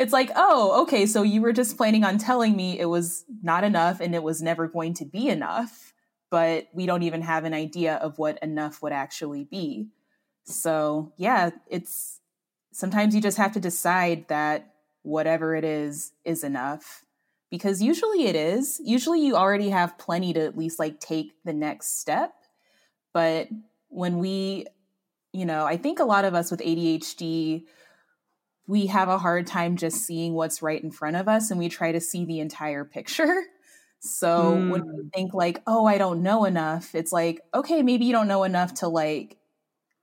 it's 0.00 0.14
like, 0.14 0.30
oh, 0.34 0.80
okay, 0.82 1.04
so 1.04 1.22
you 1.22 1.42
were 1.42 1.52
just 1.52 1.76
planning 1.76 2.04
on 2.04 2.16
telling 2.16 2.56
me 2.56 2.80
it 2.80 2.86
was 2.86 3.26
not 3.42 3.64
enough 3.64 4.00
and 4.00 4.14
it 4.14 4.22
was 4.22 4.40
never 4.40 4.66
going 4.66 4.94
to 4.94 5.04
be 5.04 5.28
enough, 5.28 5.92
but 6.30 6.68
we 6.72 6.86
don't 6.86 7.02
even 7.02 7.20
have 7.20 7.44
an 7.44 7.52
idea 7.52 7.96
of 7.96 8.18
what 8.18 8.38
enough 8.42 8.82
would 8.82 8.94
actually 8.94 9.44
be. 9.44 9.88
So, 10.44 11.12
yeah, 11.18 11.50
it's 11.68 12.18
sometimes 12.72 13.14
you 13.14 13.20
just 13.20 13.36
have 13.36 13.52
to 13.52 13.60
decide 13.60 14.26
that 14.28 14.72
whatever 15.02 15.54
it 15.54 15.64
is 15.64 16.12
is 16.24 16.44
enough 16.44 17.04
because 17.50 17.82
usually 17.82 18.24
it 18.24 18.36
is. 18.36 18.80
Usually 18.82 19.20
you 19.20 19.36
already 19.36 19.68
have 19.68 19.98
plenty 19.98 20.32
to 20.32 20.40
at 20.40 20.56
least 20.56 20.78
like 20.78 20.98
take 20.98 21.34
the 21.44 21.52
next 21.52 22.00
step. 22.00 22.32
But 23.12 23.48
when 23.88 24.18
we, 24.18 24.64
you 25.34 25.44
know, 25.44 25.66
I 25.66 25.76
think 25.76 25.98
a 25.98 26.04
lot 26.04 26.24
of 26.24 26.32
us 26.32 26.50
with 26.50 26.60
ADHD, 26.60 27.64
we 28.70 28.86
have 28.86 29.08
a 29.08 29.18
hard 29.18 29.48
time 29.48 29.76
just 29.76 30.06
seeing 30.06 30.32
what's 30.32 30.62
right 30.62 30.80
in 30.80 30.92
front 30.92 31.16
of 31.16 31.26
us 31.26 31.50
and 31.50 31.58
we 31.58 31.68
try 31.68 31.90
to 31.90 32.00
see 32.00 32.24
the 32.24 32.40
entire 32.40 32.84
picture. 32.84 33.42
So 34.02 34.54
mm. 34.54 34.70
when 34.70 34.86
we 34.86 35.02
hmm. 35.02 35.08
think 35.08 35.34
like, 35.34 35.60
oh, 35.66 35.84
I 35.84 35.98
don't 35.98 36.22
know 36.22 36.46
enough, 36.46 36.94
it's 36.94 37.12
like, 37.12 37.42
okay, 37.52 37.82
maybe 37.82 38.06
you 38.06 38.12
don't 38.12 38.28
know 38.28 38.44
enough 38.44 38.72
to 38.76 38.88
like 38.88 39.36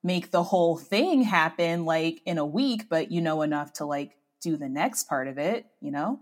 make 0.03 0.30
the 0.30 0.43
whole 0.43 0.77
thing 0.77 1.23
happen 1.23 1.84
like 1.84 2.21
in 2.23 2.38
a 2.38 2.45
week, 2.45 2.89
but 2.91 3.12
you 3.12 3.21
know 3.21 3.41
enough 3.41 3.73
to 3.73 3.86
like 3.86 4.15
do 4.39 4.56
the 4.56 4.69
next 4.69 5.06
part 5.06 5.27
of 5.27 5.39
it, 5.39 5.65
you 5.82 5.89
know? 5.89 6.19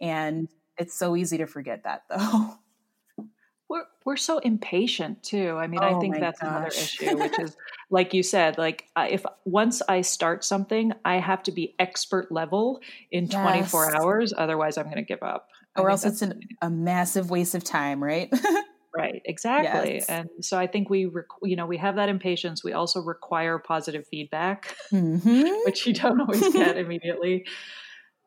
And 0.00 0.46
it's 0.78 0.96
so 0.96 1.16
easy 1.16 1.38
to 1.38 1.46
forget 1.48 1.82
that 1.82 2.04
though. 2.08 2.54
We're 3.72 3.84
we're 4.04 4.16
so 4.16 4.38
impatient 4.38 5.22
too. 5.22 5.56
I 5.56 5.66
mean, 5.66 5.80
oh 5.82 5.96
I 5.96 6.00
think 6.00 6.20
that's 6.20 6.40
gosh. 6.40 6.50
another 6.50 6.66
issue, 6.66 7.16
which 7.16 7.38
is 7.38 7.56
like 7.90 8.12
you 8.12 8.22
said, 8.22 8.58
like 8.58 8.84
if 8.96 9.24
once 9.46 9.80
I 9.88 10.02
start 10.02 10.44
something, 10.44 10.92
I 11.06 11.16
have 11.16 11.42
to 11.44 11.52
be 11.52 11.74
expert 11.78 12.30
level 12.30 12.82
in 13.10 13.26
yes. 13.26 13.70
24 13.70 13.96
hours, 13.96 14.34
otherwise 14.36 14.76
I'm 14.76 14.84
going 14.84 14.96
to 14.96 15.02
give 15.02 15.22
up. 15.22 15.48
Or 15.74 15.88
else 15.88 16.04
it's 16.04 16.20
an, 16.20 16.38
a 16.60 16.68
massive 16.68 17.30
waste 17.30 17.54
of 17.54 17.64
time, 17.64 18.04
right? 18.04 18.30
right, 18.94 19.22
exactly. 19.24 19.94
Yes. 19.94 20.06
And 20.06 20.28
so 20.42 20.58
I 20.58 20.66
think 20.66 20.90
we, 20.90 21.06
rec- 21.06 21.24
you 21.42 21.56
know, 21.56 21.64
we 21.64 21.78
have 21.78 21.96
that 21.96 22.10
impatience. 22.10 22.62
We 22.62 22.74
also 22.74 23.00
require 23.00 23.58
positive 23.58 24.06
feedback, 24.06 24.76
mm-hmm. 24.92 25.64
which 25.64 25.86
you 25.86 25.94
don't 25.94 26.20
always 26.20 26.52
get 26.52 26.76
immediately. 26.76 27.46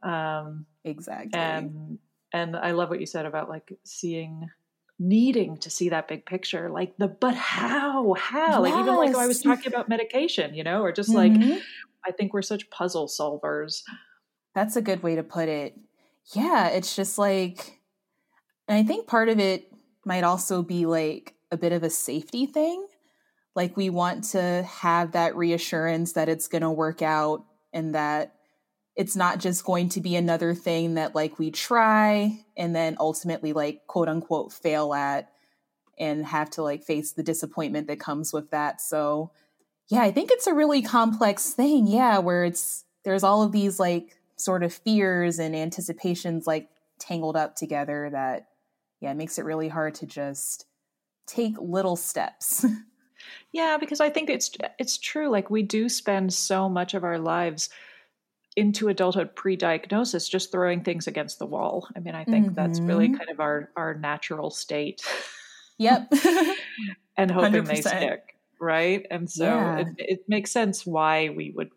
Um, 0.02 0.66
exactly. 0.84 1.40
And 1.40 2.00
and 2.34 2.56
I 2.56 2.72
love 2.72 2.90
what 2.90 3.00
you 3.00 3.06
said 3.06 3.28
about 3.28 3.48
like 3.48 3.72
seeing 3.84 4.50
needing 4.98 5.58
to 5.58 5.70
see 5.70 5.90
that 5.90 6.08
big 6.08 6.26
picture 6.26 6.70
like 6.70 6.96
the 6.98 7.08
but 7.08 7.36
how? 7.36 8.14
How? 8.14 8.64
Yes. 8.64 8.72
like 8.72 8.80
even 8.80 8.96
like 8.96 9.16
i 9.16 9.28
was 9.28 9.42
talking 9.42 9.68
about 9.68 9.90
medication 9.90 10.56
you 10.56 10.64
know 10.64 10.82
or 10.82 10.92
just 10.94 11.10
mm-hmm. 11.12 11.50
like 11.50 11.62
i 12.06 12.12
think 12.12 12.34
we're 12.34 12.42
such 12.42 12.70
puzzle 12.70 13.08
solvers. 13.08 13.82
That's 14.54 14.78
a 14.78 14.82
good 14.82 15.04
way 15.04 15.16
to 15.16 15.24
put 15.24 15.50
it. 15.50 15.78
Yeah 16.34 16.70
it's 16.70 16.96
just 16.96 17.18
like 17.18 17.80
and 18.68 18.78
i 18.78 18.84
think 18.84 19.08
part 19.08 19.30
of 19.30 19.40
it 19.40 19.72
might 20.06 20.24
also 20.24 20.62
be 20.62 20.86
like 20.86 21.34
a 21.52 21.58
bit 21.58 21.74
of 21.74 21.84
a 21.84 21.90
safety 21.90 22.46
thing. 22.46 22.86
Like 23.56 23.76
we 23.76 23.90
want 23.90 24.26
to 24.32 24.64
have 24.64 25.14
that 25.14 25.36
reassurance 25.36 26.14
that 26.14 26.30
it's 26.30 26.48
going 26.48 26.62
to 26.62 26.72
work 26.72 27.02
out 27.02 27.44
and 27.74 27.96
that 27.96 28.35
it's 28.96 29.16
not 29.16 29.40
just 29.40 29.66
going 29.66 29.90
to 29.90 30.02
be 30.02 30.16
another 30.16 30.54
thing 30.54 30.94
that 30.96 31.16
like 31.16 31.38
we 31.38 31.52
try 31.52 32.40
and 32.56 32.76
then 32.76 32.96
ultimately 33.00 33.54
like 33.54 33.86
quote 33.88 34.08
unquote 34.08 34.54
fail 34.54 34.94
at 34.94 35.30
and 35.98 36.26
have 36.26 36.50
to 36.52 36.64
like 36.64 36.84
face 36.84 37.12
the 37.12 37.24
disappointment 37.24 37.88
that 37.88 38.00
comes 38.00 38.32
with 38.32 38.52
that. 38.52 38.82
So 38.82 39.32
yeah, 39.88 40.02
I 40.02 40.12
think 40.12 40.32
it's 40.32 40.48
a 40.48 40.54
really 40.54 40.82
complex 40.82 41.52
thing. 41.52 41.88
Yeah, 41.88 42.20
where 42.20 42.46
it's 42.46 42.86
there's 43.04 43.24
all 43.24 43.44
of 43.44 43.52
these 43.52 43.80
like 43.80 44.18
sort 44.38 44.64
of 44.64 44.74
fears 44.74 45.40
and 45.40 45.56
anticipations 45.56 46.48
like 46.48 46.70
tangled 47.00 47.36
up 47.36 47.56
together 47.56 48.10
that 48.12 48.48
yeah, 49.02 49.12
it 49.12 49.18
makes 49.18 49.38
it 49.38 49.46
really 49.46 49.68
hard 49.68 49.96
to 49.96 50.06
just 50.06 50.66
take 51.28 51.56
little 51.60 51.96
steps. 51.96 52.66
yeah, 53.52 53.78
because 53.78 54.00
I 54.00 54.10
think 54.10 54.30
it's 54.30 54.52
it's 54.80 54.98
true 54.98 55.30
like 55.30 55.50
we 55.50 55.64
do 55.64 55.90
spend 55.90 56.34
so 56.34 56.70
much 56.70 56.94
of 56.94 57.04
our 57.04 57.20
lives 57.20 57.70
into 58.56 58.88
adulthood 58.88 59.36
pre-diagnosis 59.36 60.30
just 60.30 60.52
throwing 60.52 60.82
things 60.84 61.08
against 61.08 61.40
the 61.40 61.46
wall 61.46 61.88
i 61.96 62.00
mean 62.00 62.16
i 62.16 62.24
think 62.24 62.46
mm-hmm. 62.46 62.56
that's 62.56 62.80
really 62.80 63.08
mm-hmm. 63.08 63.18
kind 63.18 63.30
of 63.30 63.40
our 63.40 63.70
our 63.76 63.94
natural 63.96 64.50
state 64.50 65.02
yep 65.78 66.12
and 67.18 67.32
hoping 67.32 67.64
100%. 67.64 67.68
they 67.68 67.82
stick 67.82 68.38
right 68.60 69.06
and 69.12 69.30
so 69.30 69.46
yeah. 69.46 69.80
it, 69.80 69.88
it 69.98 70.20
makes 70.28 70.52
sense 70.52 70.86
why 70.86 71.30
we 71.30 71.52
would 71.52 71.70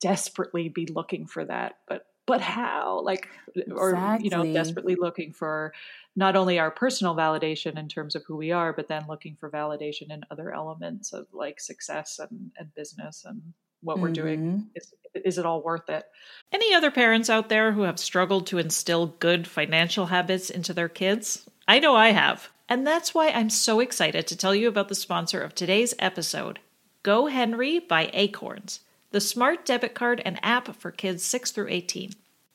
desperately 0.00 0.68
be 0.68 0.86
looking 0.86 1.26
for 1.26 1.44
that 1.44 1.78
but 1.88 2.06
but 2.26 2.40
how 2.40 3.00
like 3.04 3.28
exactly. 3.56 3.74
or 3.74 4.18
you 4.20 4.30
know 4.30 4.44
desperately 4.52 4.94
looking 4.94 5.32
for 5.32 5.72
not 6.14 6.36
only 6.36 6.58
our 6.58 6.70
personal 6.70 7.14
validation 7.14 7.76
in 7.76 7.88
terms 7.88 8.14
of 8.14 8.22
who 8.24 8.36
we 8.36 8.52
are 8.52 8.72
but 8.72 8.86
then 8.86 9.04
looking 9.08 9.34
for 9.34 9.50
validation 9.50 10.10
in 10.10 10.22
other 10.30 10.52
elements 10.54 11.12
of 11.12 11.26
like 11.32 11.60
success 11.60 12.20
and, 12.20 12.52
and 12.56 12.72
business 12.74 13.24
and 13.26 13.42
what 13.82 13.94
mm-hmm. 13.94 14.02
we're 14.02 14.12
doing 14.12 14.40
mm-hmm. 14.40 14.66
is 14.74 14.94
is 15.24 15.38
it 15.38 15.46
all 15.46 15.62
worth 15.62 15.88
it? 15.88 16.04
Any 16.52 16.72
other 16.72 16.90
parents 16.90 17.28
out 17.28 17.48
there 17.48 17.72
who 17.72 17.82
have 17.82 17.98
struggled 17.98 18.46
to 18.46 18.58
instill 18.58 19.06
good 19.06 19.46
financial 19.46 20.06
habits 20.06 20.50
into 20.50 20.72
their 20.72 20.88
kids? 20.88 21.48
I 21.66 21.78
know 21.78 21.96
I 21.96 22.10
have. 22.10 22.50
And 22.68 22.86
that's 22.86 23.12
why 23.12 23.30
I'm 23.30 23.50
so 23.50 23.80
excited 23.80 24.28
to 24.28 24.36
tell 24.36 24.54
you 24.54 24.68
about 24.68 24.88
the 24.88 24.94
sponsor 24.94 25.40
of 25.40 25.54
today's 25.54 25.94
episode, 25.98 26.60
GoHenry 27.02 27.86
by 27.88 28.10
Acorns, 28.12 28.80
the 29.10 29.20
smart 29.20 29.66
debit 29.66 29.94
card 29.94 30.22
and 30.24 30.38
app 30.44 30.76
for 30.76 30.92
kids 30.92 31.24
6 31.24 31.50
through 31.50 31.68
18. 31.68 32.12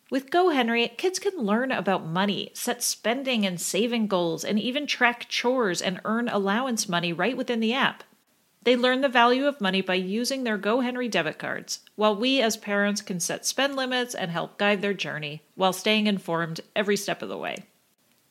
With 0.09 0.29
GoHenry, 0.29 0.97
kids 0.97 1.19
can 1.19 1.37
learn 1.37 1.71
about 1.71 2.05
money, 2.05 2.51
set 2.53 2.81
spending 2.81 3.45
and 3.45 3.59
saving 3.59 4.07
goals, 4.07 4.45
and 4.45 4.57
even 4.57 4.87
track 4.87 5.27
chores 5.27 5.81
and 5.81 5.99
earn 6.05 6.29
allowance 6.29 6.87
money 6.87 7.11
right 7.11 7.35
within 7.35 7.59
the 7.59 7.73
app. 7.73 8.03
They 8.65 8.75
learn 8.75 9.01
the 9.01 9.09
value 9.09 9.45
of 9.45 9.61
money 9.61 9.81
by 9.81 9.93
using 9.93 10.43
their 10.43 10.57
GoHenry 10.57 11.09
debit 11.09 11.37
cards, 11.37 11.81
while 11.95 12.15
we 12.15 12.41
as 12.41 12.57
parents 12.57 12.99
can 12.99 13.19
set 13.19 13.45
spend 13.45 13.75
limits 13.75 14.15
and 14.15 14.31
help 14.31 14.57
guide 14.57 14.81
their 14.81 14.95
journey 14.95 15.43
while 15.53 15.71
staying 15.71 16.07
informed 16.07 16.61
every 16.75 16.97
step 16.97 17.21
of 17.21 17.29
the 17.29 17.37
way. 17.37 17.65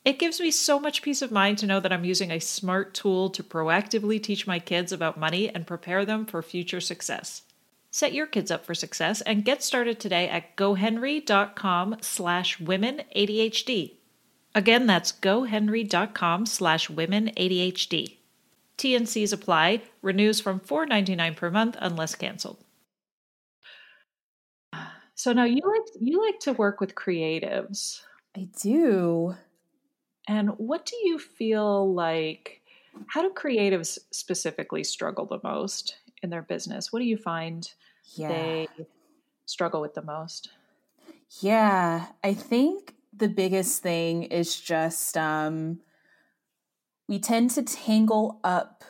It 0.03 0.19
gives 0.19 0.41
me 0.41 0.51
so 0.51 0.77
much 0.77 1.01
peace 1.01 1.21
of 1.21 1.31
mind 1.31 1.57
to 1.59 1.65
know 1.65 1.79
that 1.79 1.93
I'm 1.93 2.03
using 2.03 2.31
a 2.31 2.39
smart 2.39 2.93
tool 2.93 3.29
to 3.29 3.43
proactively 3.43 4.21
teach 4.21 4.45
my 4.45 4.59
kids 4.59 4.91
about 4.91 5.17
money 5.17 5.47
and 5.49 5.65
prepare 5.65 6.03
them 6.03 6.25
for 6.25 6.41
future 6.41 6.81
success. 6.81 7.43
Set 7.89 8.13
your 8.13 8.27
kids 8.27 8.51
up 8.51 8.65
for 8.65 8.75
success 8.75 9.21
and 9.21 9.45
get 9.45 9.63
started 9.63 10.01
today 10.01 10.27
at 10.27 10.57
gohenry.com 10.57 11.95
slash 12.01 12.59
women 12.59 13.03
ADHD. 13.15 13.93
Again, 14.53 14.85
that's 14.85 15.13
gohenry.com 15.13 16.45
slash 16.45 16.89
women 16.89 17.31
ADHD. 17.37 18.17
TNCs 18.77 19.33
apply. 19.33 19.81
Renews 20.01 20.39
from 20.39 20.59
$4.99 20.59 21.35
per 21.35 21.49
month 21.49 21.75
unless 21.79 22.15
canceled. 22.15 22.57
So 25.15 25.31
now 25.31 25.45
you 25.45 25.61
like 25.65 26.01
you 26.01 26.21
like 26.21 26.39
to 26.41 26.53
work 26.53 26.81
with 26.81 26.93
creatives. 26.93 28.01
I 28.35 28.49
do. 28.61 29.35
And 30.27 30.49
what 30.57 30.85
do 30.85 30.97
you 31.03 31.17
feel 31.17 31.93
like 31.93 32.61
how 33.07 33.21
do 33.21 33.33
creatives 33.33 33.97
specifically 34.11 34.83
struggle 34.83 35.25
the 35.25 35.39
most 35.43 35.97
in 36.21 36.29
their 36.29 36.41
business? 36.41 36.91
What 36.91 36.99
do 36.99 37.05
you 37.05 37.17
find 37.17 37.69
yeah. 38.15 38.27
they 38.27 38.67
struggle 39.45 39.81
with 39.81 39.93
the 39.93 40.01
most? 40.01 40.49
Yeah, 41.39 42.07
I 42.23 42.33
think 42.33 42.95
the 43.15 43.29
biggest 43.29 43.81
thing 43.81 44.23
is 44.23 44.59
just 44.59 45.15
um 45.17 45.79
we 47.07 47.19
tend 47.19 47.51
to 47.51 47.63
tangle 47.63 48.39
up 48.43 48.83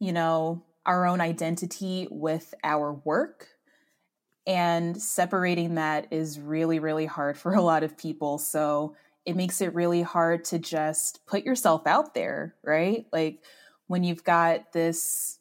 you 0.00 0.12
know, 0.12 0.64
our 0.86 1.06
own 1.06 1.20
identity 1.20 2.08
with 2.10 2.54
our 2.64 2.92
work. 2.92 3.46
And 4.46 5.00
separating 5.00 5.76
that 5.76 6.08
is 6.10 6.40
really, 6.40 6.80
really 6.80 7.06
hard 7.06 7.38
for 7.38 7.54
a 7.54 7.62
lot 7.62 7.84
of 7.84 7.96
people. 7.96 8.38
So 8.38 8.96
it 9.26 9.36
makes 9.36 9.60
it 9.60 9.74
really 9.74 10.02
hard 10.02 10.44
to 10.46 10.58
just 10.58 11.24
put 11.26 11.44
yourself 11.44 11.86
out 11.86 12.14
there, 12.14 12.56
right? 12.64 13.04
Like 13.12 13.44
when 13.86 14.02
you've 14.02 14.24
got 14.24 14.72
this 14.72 15.36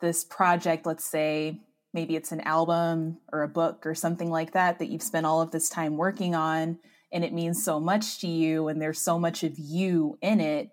this 0.00 0.24
project, 0.24 0.86
let's 0.86 1.04
say 1.04 1.60
maybe 1.92 2.14
it's 2.14 2.30
an 2.30 2.40
album 2.42 3.18
or 3.32 3.42
a 3.42 3.48
book 3.48 3.84
or 3.84 3.94
something 3.94 4.30
like 4.30 4.52
that 4.52 4.78
that 4.78 4.88
you've 4.88 5.02
spent 5.02 5.26
all 5.26 5.40
of 5.40 5.50
this 5.50 5.68
time 5.68 5.96
working 5.96 6.34
on 6.34 6.78
and 7.10 7.24
it 7.24 7.32
means 7.32 7.64
so 7.64 7.80
much 7.80 8.20
to 8.20 8.28
you 8.28 8.68
and 8.68 8.80
there's 8.80 9.00
so 9.00 9.18
much 9.18 9.42
of 9.42 9.58
you 9.58 10.16
in 10.20 10.40
it 10.40 10.70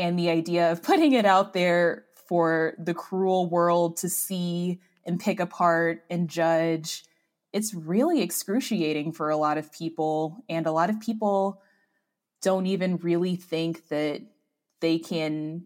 and 0.00 0.18
the 0.18 0.30
idea 0.30 0.72
of 0.72 0.82
putting 0.82 1.12
it 1.12 1.24
out 1.24 1.52
there 1.52 2.06
for 2.28 2.74
the 2.78 2.94
cruel 2.94 3.48
world 3.48 3.96
to 3.98 4.08
see 4.08 4.80
and 5.04 5.20
pick 5.20 5.40
apart 5.40 6.02
and 6.10 6.28
judge 6.28 7.04
it's 7.52 7.74
really 7.74 8.22
excruciating 8.22 9.12
for 9.12 9.30
a 9.30 9.36
lot 9.36 9.58
of 9.58 9.72
people 9.72 10.44
and 10.48 10.66
a 10.66 10.72
lot 10.72 10.90
of 10.90 11.00
people 11.00 11.60
don't 12.42 12.66
even 12.66 12.96
really 12.98 13.36
think 13.36 13.88
that 13.88 14.22
they 14.80 14.98
can 14.98 15.64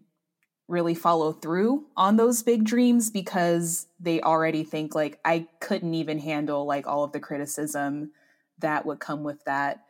really 0.67 0.95
follow 0.95 1.31
through 1.31 1.85
on 1.95 2.17
those 2.17 2.41
big 2.41 2.63
dreams 2.63 3.11
because 3.11 3.87
they 3.99 4.19
already 4.21 4.63
think 4.63 4.95
like 4.95 5.19
I 5.23 5.47
couldn't 5.59 5.93
even 5.93 6.17
handle 6.17 6.65
like 6.65 6.87
all 6.87 7.03
of 7.03 7.11
the 7.11 7.19
criticism 7.19 8.11
that 8.59 8.85
would 8.85 8.99
come 8.99 9.23
with 9.23 9.43
that. 9.45 9.84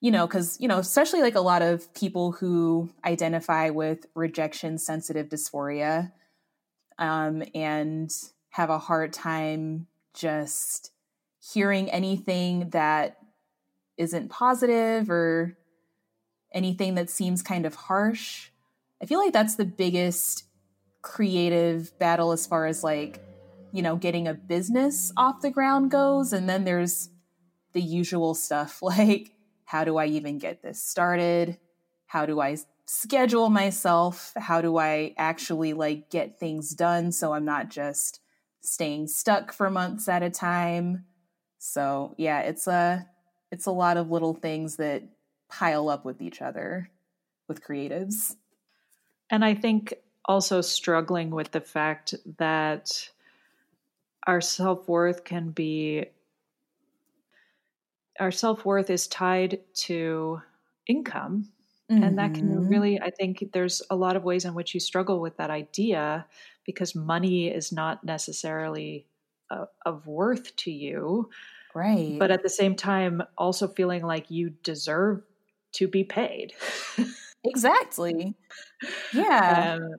You 0.00 0.10
know, 0.10 0.28
cuz 0.28 0.60
you 0.60 0.68
know, 0.68 0.78
especially 0.78 1.22
like 1.22 1.34
a 1.34 1.40
lot 1.40 1.62
of 1.62 1.92
people 1.94 2.32
who 2.32 2.90
identify 3.04 3.70
with 3.70 4.06
rejection 4.14 4.78
sensitive 4.78 5.28
dysphoria 5.28 6.12
um 6.98 7.42
and 7.54 8.10
have 8.50 8.70
a 8.70 8.78
hard 8.78 9.12
time 9.12 9.86
just 10.14 10.92
hearing 11.52 11.90
anything 11.90 12.70
that 12.70 13.18
isn't 13.98 14.30
positive 14.30 15.10
or 15.10 15.58
anything 16.52 16.94
that 16.94 17.10
seems 17.10 17.42
kind 17.42 17.66
of 17.66 17.74
harsh 17.74 18.50
I 19.00 19.06
feel 19.06 19.18
like 19.18 19.32
that's 19.32 19.56
the 19.56 19.64
biggest 19.64 20.44
creative 21.02 21.96
battle 21.98 22.32
as 22.32 22.46
far 22.46 22.66
as 22.66 22.82
like, 22.82 23.20
you 23.72 23.82
know, 23.82 23.96
getting 23.96 24.26
a 24.26 24.34
business 24.34 25.12
off 25.16 25.42
the 25.42 25.50
ground 25.50 25.90
goes. 25.90 26.32
And 26.32 26.48
then 26.48 26.64
there's 26.64 27.10
the 27.72 27.82
usual 27.82 28.34
stuff 28.34 28.82
like, 28.82 29.32
how 29.66 29.84
do 29.84 29.98
I 29.98 30.06
even 30.06 30.38
get 30.38 30.62
this 30.62 30.82
started? 30.82 31.58
How 32.06 32.24
do 32.24 32.40
I 32.40 32.56
schedule 32.86 33.50
myself? 33.50 34.32
How 34.36 34.62
do 34.62 34.78
I 34.78 35.12
actually 35.18 35.74
like 35.74 36.08
get 36.08 36.40
things 36.40 36.70
done 36.70 37.12
so 37.12 37.34
I'm 37.34 37.44
not 37.44 37.68
just 37.68 38.20
staying 38.60 39.08
stuck 39.08 39.52
for 39.52 39.68
months 39.68 40.08
at 40.08 40.22
a 40.22 40.30
time? 40.30 41.04
So, 41.58 42.14
yeah, 42.16 42.40
it's 42.40 42.66
a 42.66 43.06
it's 43.50 43.66
a 43.66 43.72
lot 43.72 43.96
of 43.96 44.10
little 44.10 44.34
things 44.34 44.76
that 44.76 45.02
pile 45.48 45.88
up 45.88 46.04
with 46.04 46.22
each 46.22 46.40
other 46.40 46.90
with 47.48 47.62
creatives. 47.62 48.36
And 49.30 49.44
I 49.44 49.54
think 49.54 49.94
also 50.24 50.60
struggling 50.60 51.30
with 51.30 51.50
the 51.50 51.60
fact 51.60 52.14
that 52.38 53.10
our 54.26 54.40
self 54.40 54.88
worth 54.88 55.24
can 55.24 55.50
be, 55.50 56.06
our 58.18 58.30
self 58.30 58.64
worth 58.64 58.90
is 58.90 59.06
tied 59.06 59.60
to 59.74 60.40
income. 60.86 61.50
Mm-hmm. 61.90 62.02
And 62.02 62.18
that 62.18 62.34
can 62.34 62.48
mm-hmm. 62.48 62.68
really, 62.68 63.00
I 63.00 63.10
think 63.10 63.50
there's 63.52 63.80
a 63.90 63.96
lot 63.96 64.16
of 64.16 64.24
ways 64.24 64.44
in 64.44 64.54
which 64.54 64.74
you 64.74 64.80
struggle 64.80 65.20
with 65.20 65.36
that 65.36 65.50
idea 65.50 66.26
because 66.64 66.96
money 66.96 67.46
is 67.46 67.70
not 67.70 68.02
necessarily 68.04 69.06
uh, 69.50 69.66
of 69.84 70.06
worth 70.06 70.54
to 70.56 70.72
you. 70.72 71.30
Right. 71.74 72.18
But 72.18 72.30
at 72.30 72.42
the 72.42 72.48
same 72.48 72.74
time, 72.74 73.22
also 73.38 73.68
feeling 73.68 74.02
like 74.02 74.30
you 74.30 74.50
deserve 74.62 75.22
to 75.74 75.86
be 75.86 76.04
paid. 76.04 76.54
exactly. 77.44 78.34
Yeah. 79.14 79.72
And, 79.72 79.94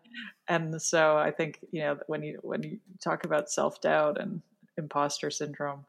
and 0.47 0.81
so 0.81 1.17
I 1.17 1.31
think, 1.31 1.59
you 1.71 1.81
know, 1.81 1.97
when 2.05 2.21
you 2.21 2.37
when 2.43 2.61
you 2.61 2.79
talk 3.03 3.25
about 3.25 3.49
self-doubt 3.49 4.21
and 4.21 4.43
imposter 4.77 5.31
syndrome, 5.31 5.83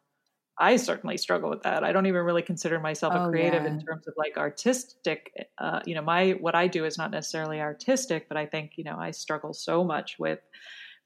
I 0.61 0.77
certainly 0.77 1.17
struggle 1.17 1.51
with 1.51 1.63
that. 1.63 1.85
I 1.85 1.93
don't 1.93 2.07
even 2.07 2.23
really 2.23 2.43
consider 2.43 2.81
myself 2.81 3.15
a 3.15 3.25
oh, 3.25 3.31
creative 3.31 3.63
yeah. 3.63 3.69
in 3.71 3.81
terms 3.81 4.09
of 4.09 4.15
like 4.17 4.37
artistic. 4.37 5.33
Uh, 5.59 5.81
you 5.87 5.95
know, 5.95 6.03
my 6.03 6.33
what 6.33 6.55
I 6.55 6.67
do 6.67 6.85
is 6.85 6.99
not 6.99 7.11
necessarily 7.11 7.61
artistic, 7.61 8.29
but 8.29 8.37
I 8.37 8.47
think 8.47 8.73
you 8.77 8.85
know 8.85 8.97
I 8.99 9.13
struggle 9.13 9.53
so 9.53 9.85
much 9.85 10.17
with 10.19 10.41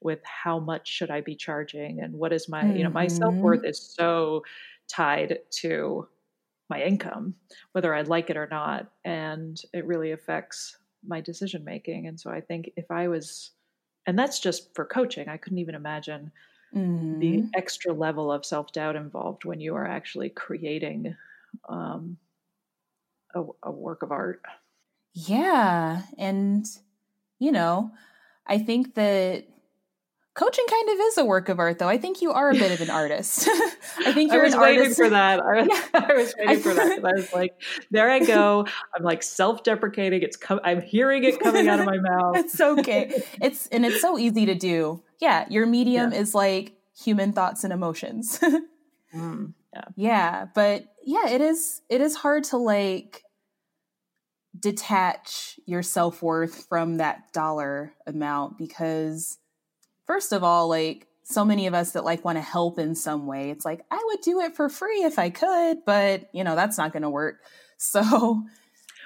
with 0.01 0.19
how 0.23 0.59
much 0.59 0.87
should 0.87 1.11
I 1.11 1.21
be 1.21 1.35
charging 1.35 2.01
and 2.01 2.13
what 2.13 2.33
is 2.33 2.49
my 2.49 2.63
mm-hmm. 2.63 2.77
you 2.77 2.83
know 2.83 2.89
my 2.89 3.07
self 3.07 3.35
worth 3.35 3.59
mm-hmm. 3.59 3.69
is 3.69 3.93
so 3.95 4.43
tied 4.89 5.39
to 5.61 6.07
my 6.69 6.81
income, 6.81 7.35
whether 7.73 7.93
I 7.93 8.01
like 8.01 8.29
it 8.29 8.37
or 8.37 8.47
not, 8.49 8.89
and 9.05 9.61
it 9.73 9.85
really 9.85 10.11
affects 10.11 10.77
my 11.05 11.21
decision 11.21 11.63
making. 11.63 12.07
And 12.07 12.19
so 12.19 12.31
I 12.31 12.41
think 12.41 12.71
if 12.75 12.89
I 12.89 13.07
was, 13.07 13.51
and 14.07 14.17
that's 14.17 14.39
just 14.39 14.73
for 14.73 14.85
coaching, 14.85 15.27
I 15.29 15.37
couldn't 15.37 15.59
even 15.59 15.75
imagine 15.75 16.31
mm-hmm. 16.75 17.19
the 17.19 17.49
extra 17.55 17.93
level 17.93 18.31
of 18.31 18.45
self 18.45 18.71
doubt 18.71 18.95
involved 18.95 19.45
when 19.45 19.59
you 19.59 19.75
are 19.75 19.87
actually 19.87 20.29
creating 20.29 21.15
um, 21.69 22.17
a, 23.35 23.43
a 23.63 23.71
work 23.71 24.03
of 24.03 24.11
art. 24.11 24.41
Yeah. 25.13 26.01
And, 26.17 26.65
you 27.39 27.51
know, 27.51 27.91
I 28.47 28.57
think 28.57 28.95
that 28.95 29.45
Coaching 30.35 30.65
kind 30.67 30.89
of 30.89 30.99
is 30.99 31.17
a 31.19 31.25
work 31.25 31.47
of 31.49 31.59
art, 31.59 31.77
though. 31.77 31.87
I 31.87 31.99
think 31.99 32.21
you 32.21 32.31
are 32.31 32.49
a 32.49 32.53
bit 32.53 32.71
of 32.71 32.81
an 32.81 32.89
artist. 33.01 33.47
I 33.99 34.11
think 34.13 34.31
you're 34.31 34.41
I 34.41 34.45
was 34.45 34.53
an 34.55 34.61
waiting 34.61 34.79
artist. 34.79 34.97
for 34.99 35.09
that. 35.09 35.39
I 35.39 35.61
was, 35.61 35.67
yeah. 35.69 35.89
I 36.09 36.13
was 36.13 36.35
waiting 36.37 36.63
for 36.63 36.73
that. 36.73 37.05
I 37.05 37.11
was 37.13 37.33
like, 37.33 37.61
there 37.91 38.09
I 38.09 38.19
go. 38.19 38.65
I'm 38.95 39.03
like 39.03 39.21
self-deprecating. 39.21 40.23
It's 40.23 40.35
com- 40.37 40.59
I'm 40.63 40.81
hearing 40.81 41.23
it 41.23 41.39
coming 41.39 41.67
out 41.67 41.79
of 41.79 41.85
my 41.85 41.97
mouth. 41.97 42.37
it's 42.37 42.59
okay. 42.59 43.21
It's 43.41 43.67
and 43.67 43.85
it's 43.85 44.01
so 44.01 44.17
easy 44.17 44.47
to 44.47 44.55
do. 44.55 45.03
Yeah, 45.19 45.45
your 45.49 45.67
medium 45.67 46.11
yeah. 46.11 46.19
is 46.19 46.33
like 46.33 46.73
human 46.97 47.31
thoughts 47.33 47.63
and 47.63 47.71
emotions. 47.71 48.39
mm, 49.15 49.53
yeah. 49.73 49.83
Yeah, 49.95 50.45
but 50.55 50.85
yeah, 51.03 51.29
it 51.29 51.41
is. 51.41 51.81
It 51.89 52.01
is 52.01 52.15
hard 52.15 52.45
to 52.45 52.57
like 52.57 53.23
detach 54.59 55.59
your 55.65 55.83
self 55.83 56.21
worth 56.23 56.65
from 56.67 56.97
that 56.97 57.31
dollar 57.33 57.93
amount 58.07 58.57
because 58.57 59.37
first 60.13 60.31
of 60.31 60.43
all, 60.43 60.67
like 60.67 61.07
so 61.23 61.43
many 61.43 61.65
of 61.65 61.73
us 61.73 61.93
that 61.93 62.05
like 62.05 62.23
want 62.23 62.37
to 62.37 62.41
help 62.41 62.77
in 62.77 62.93
some 62.93 63.25
way, 63.25 63.49
it's 63.49 63.65
like 63.65 63.83
I 63.89 63.99
would 64.05 64.21
do 64.21 64.41
it 64.41 64.55
for 64.55 64.69
free 64.69 65.03
if 65.03 65.17
I 65.17 65.31
could, 65.31 65.79
but 65.85 66.29
you 66.33 66.43
know 66.43 66.55
that's 66.55 66.77
not 66.77 66.93
going 66.93 67.03
to 67.03 67.09
work. 67.09 67.37
So, 67.79 68.43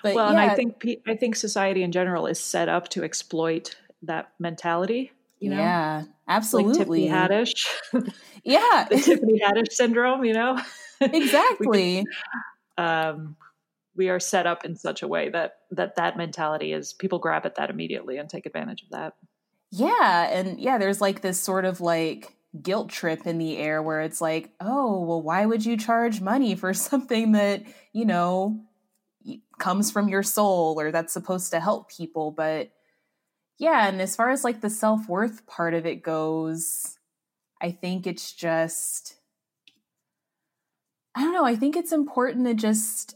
but 0.03 0.14
well, 0.14 0.32
yeah. 0.32 0.39
and 0.39 0.51
I 0.51 0.53
think 0.53 0.86
I 1.08 1.16
think 1.16 1.36
society 1.36 1.82
in 1.82 1.91
general 1.91 2.28
is 2.28 2.39
set 2.39 2.70
up 2.70 2.89
to 2.89 3.03
exploit 3.03 3.76
that 4.03 4.30
mentality. 4.38 5.14
You 5.39 5.49
know? 5.49 5.58
Yeah, 5.58 6.03
absolutely. 6.28 7.08
Like 7.10 7.10
Tiffany 7.10 7.10
Haddish. 7.10 7.66
yeah, 8.43 8.86
the 8.91 8.97
Tiffany 8.97 9.39
Haddish 9.39 9.72
syndrome. 9.72 10.26
You 10.26 10.34
know, 10.34 10.62
exactly. 11.01 12.05
we, 12.05 12.05
um, 12.78 13.36
we 13.95 14.10
are 14.10 14.20
set 14.20 14.45
up 14.45 14.64
in 14.64 14.76
such 14.76 15.01
a 15.01 15.08
way 15.08 15.30
that 15.30 15.55
that 15.72 15.95
that 15.95 16.18
mentality 16.18 16.74
is 16.74 16.93
people 16.93 17.18
grab 17.18 17.47
at 17.47 17.55
that 17.55 17.72
immediately 17.72 18.18
and 18.18 18.30
take 18.30 18.45
advantage 18.45 18.84
of 18.84 18.89
that. 18.91 19.16
Yeah. 19.72 20.30
And 20.30 20.59
yeah, 20.59 20.78
there's 20.78 21.01
like 21.01 21.22
this 21.22 21.39
sort 21.39 21.65
of 21.65 21.82
like 21.82 22.36
guilt 22.61 22.89
trip 22.89 23.28
in 23.28 23.38
the 23.38 23.57
air 23.57 23.82
where 23.82 24.01
it's 24.01 24.22
like, 24.22 24.51
oh, 24.59 25.01
well, 25.01 25.22
why 25.22 25.45
would 25.45 25.65
you 25.65 25.78
charge 25.78 26.22
money 26.22 26.55
for 26.55 26.74
something 26.74 27.34
that, 27.34 27.63
you 27.93 28.05
know, 28.05 28.61
comes 29.59 29.91
from 29.91 30.07
your 30.09 30.24
soul 30.24 30.80
or 30.80 30.91
that's 30.91 31.13
supposed 31.13 31.51
to 31.51 31.59
help 31.59 31.89
people? 31.91 32.32
But 32.32 32.72
yeah, 33.59 33.88
and 33.88 34.01
as 34.01 34.15
far 34.15 34.30
as 34.30 34.43
like 34.43 34.61
the 34.61 34.70
self 34.70 35.09
worth 35.09 35.45
part 35.47 35.74
of 35.74 35.86
it 35.86 36.03
goes, 36.03 36.97
I 37.61 37.72
think 37.72 38.05
it's 38.05 38.32
just, 38.32 39.15
I 41.15 41.22
don't 41.22 41.34
know, 41.34 41.45
I 41.45 41.55
think 41.55 41.76
it's 41.76 41.91
important 41.91 42.45
to 42.45 42.53
just 42.53 43.15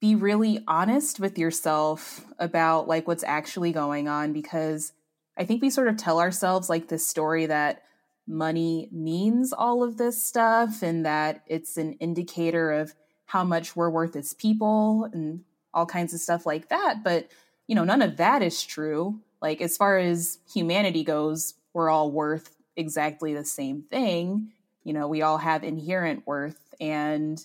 be 0.00 0.14
really 0.14 0.62
honest 0.66 1.20
with 1.20 1.38
yourself 1.38 2.24
about 2.38 2.88
like 2.88 3.06
what's 3.06 3.24
actually 3.24 3.72
going 3.72 4.08
on 4.08 4.32
because 4.32 4.92
I 5.36 5.44
think 5.44 5.62
we 5.62 5.70
sort 5.70 5.88
of 5.88 5.96
tell 5.96 6.18
ourselves 6.18 6.68
like 6.68 6.88
this 6.88 7.06
story 7.06 7.46
that 7.46 7.82
money 8.26 8.88
means 8.90 9.52
all 9.52 9.82
of 9.82 9.98
this 9.98 10.22
stuff 10.22 10.82
and 10.82 11.06
that 11.06 11.42
it's 11.46 11.76
an 11.76 11.92
indicator 11.94 12.72
of 12.72 12.94
how 13.26 13.44
much 13.44 13.76
we're 13.76 13.90
worth 13.90 14.16
as 14.16 14.34
people 14.34 15.08
and 15.12 15.44
all 15.74 15.86
kinds 15.86 16.14
of 16.14 16.20
stuff 16.20 16.46
like 16.46 16.68
that. 16.68 17.04
But, 17.04 17.28
you 17.66 17.74
know, 17.74 17.84
none 17.84 18.02
of 18.02 18.16
that 18.16 18.42
is 18.42 18.62
true. 18.62 19.20
Like, 19.42 19.60
as 19.60 19.76
far 19.76 19.98
as 19.98 20.38
humanity 20.52 21.04
goes, 21.04 21.54
we're 21.72 21.90
all 21.90 22.10
worth 22.10 22.56
exactly 22.76 23.34
the 23.34 23.44
same 23.44 23.82
thing. 23.82 24.52
You 24.82 24.92
know, 24.92 25.08
we 25.08 25.22
all 25.22 25.38
have 25.38 25.62
inherent 25.62 26.26
worth. 26.26 26.74
And 26.80 27.44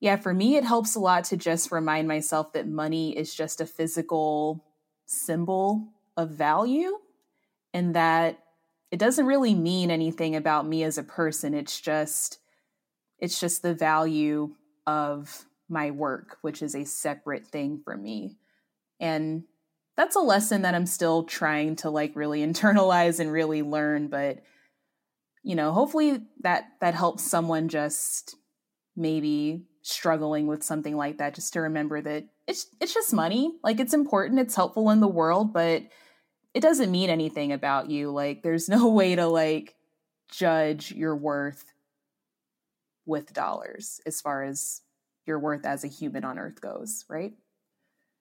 yeah, 0.00 0.16
for 0.16 0.32
me, 0.32 0.56
it 0.56 0.64
helps 0.64 0.94
a 0.94 1.00
lot 1.00 1.24
to 1.24 1.36
just 1.36 1.72
remind 1.72 2.08
myself 2.08 2.52
that 2.52 2.66
money 2.66 3.16
is 3.16 3.34
just 3.34 3.60
a 3.60 3.66
physical 3.66 4.64
symbol 5.06 5.88
of 6.16 6.30
value 6.30 6.98
and 7.72 7.94
that 7.94 8.38
it 8.90 8.98
doesn't 8.98 9.26
really 9.26 9.54
mean 9.54 9.90
anything 9.90 10.36
about 10.36 10.66
me 10.66 10.82
as 10.82 10.98
a 10.98 11.02
person. 11.02 11.54
It's 11.54 11.80
just 11.80 12.38
it's 13.18 13.40
just 13.40 13.62
the 13.62 13.74
value 13.74 14.54
of 14.86 15.46
my 15.68 15.90
work, 15.90 16.38
which 16.42 16.62
is 16.62 16.74
a 16.74 16.84
separate 16.84 17.46
thing 17.46 17.80
for 17.82 17.96
me. 17.96 18.36
And 19.00 19.44
that's 19.96 20.16
a 20.16 20.20
lesson 20.20 20.62
that 20.62 20.74
I'm 20.74 20.86
still 20.86 21.24
trying 21.24 21.76
to 21.76 21.90
like 21.90 22.14
really 22.14 22.40
internalize 22.46 23.20
and 23.20 23.32
really 23.32 23.62
learn, 23.62 24.08
but 24.08 24.38
you 25.42 25.54
know, 25.54 25.72
hopefully 25.72 26.20
that 26.40 26.64
that 26.80 26.94
helps 26.94 27.22
someone 27.22 27.68
just 27.68 28.34
maybe 28.96 29.66
struggling 29.82 30.48
with 30.48 30.64
something 30.64 30.96
like 30.96 31.18
that 31.18 31.34
just 31.34 31.52
to 31.52 31.60
remember 31.60 32.00
that 32.00 32.24
it's 32.48 32.66
it's 32.80 32.94
just 32.94 33.12
money. 33.12 33.52
Like 33.62 33.78
it's 33.78 33.94
important, 33.94 34.40
it's 34.40 34.56
helpful 34.56 34.90
in 34.90 35.00
the 35.00 35.06
world, 35.08 35.52
but 35.52 35.82
it 36.56 36.62
doesn't 36.62 36.90
mean 36.90 37.10
anything 37.10 37.52
about 37.52 37.90
you. 37.90 38.10
Like 38.10 38.42
there's 38.42 38.66
no 38.66 38.88
way 38.92 39.14
to 39.14 39.26
like 39.26 39.74
judge 40.30 40.90
your 40.90 41.14
worth 41.14 41.66
with 43.04 43.34
dollars 43.34 44.00
as 44.06 44.22
far 44.22 44.42
as 44.42 44.80
your 45.26 45.38
worth 45.38 45.66
as 45.66 45.84
a 45.84 45.86
human 45.86 46.24
on 46.24 46.38
earth 46.38 46.62
goes, 46.62 47.04
right? 47.10 47.34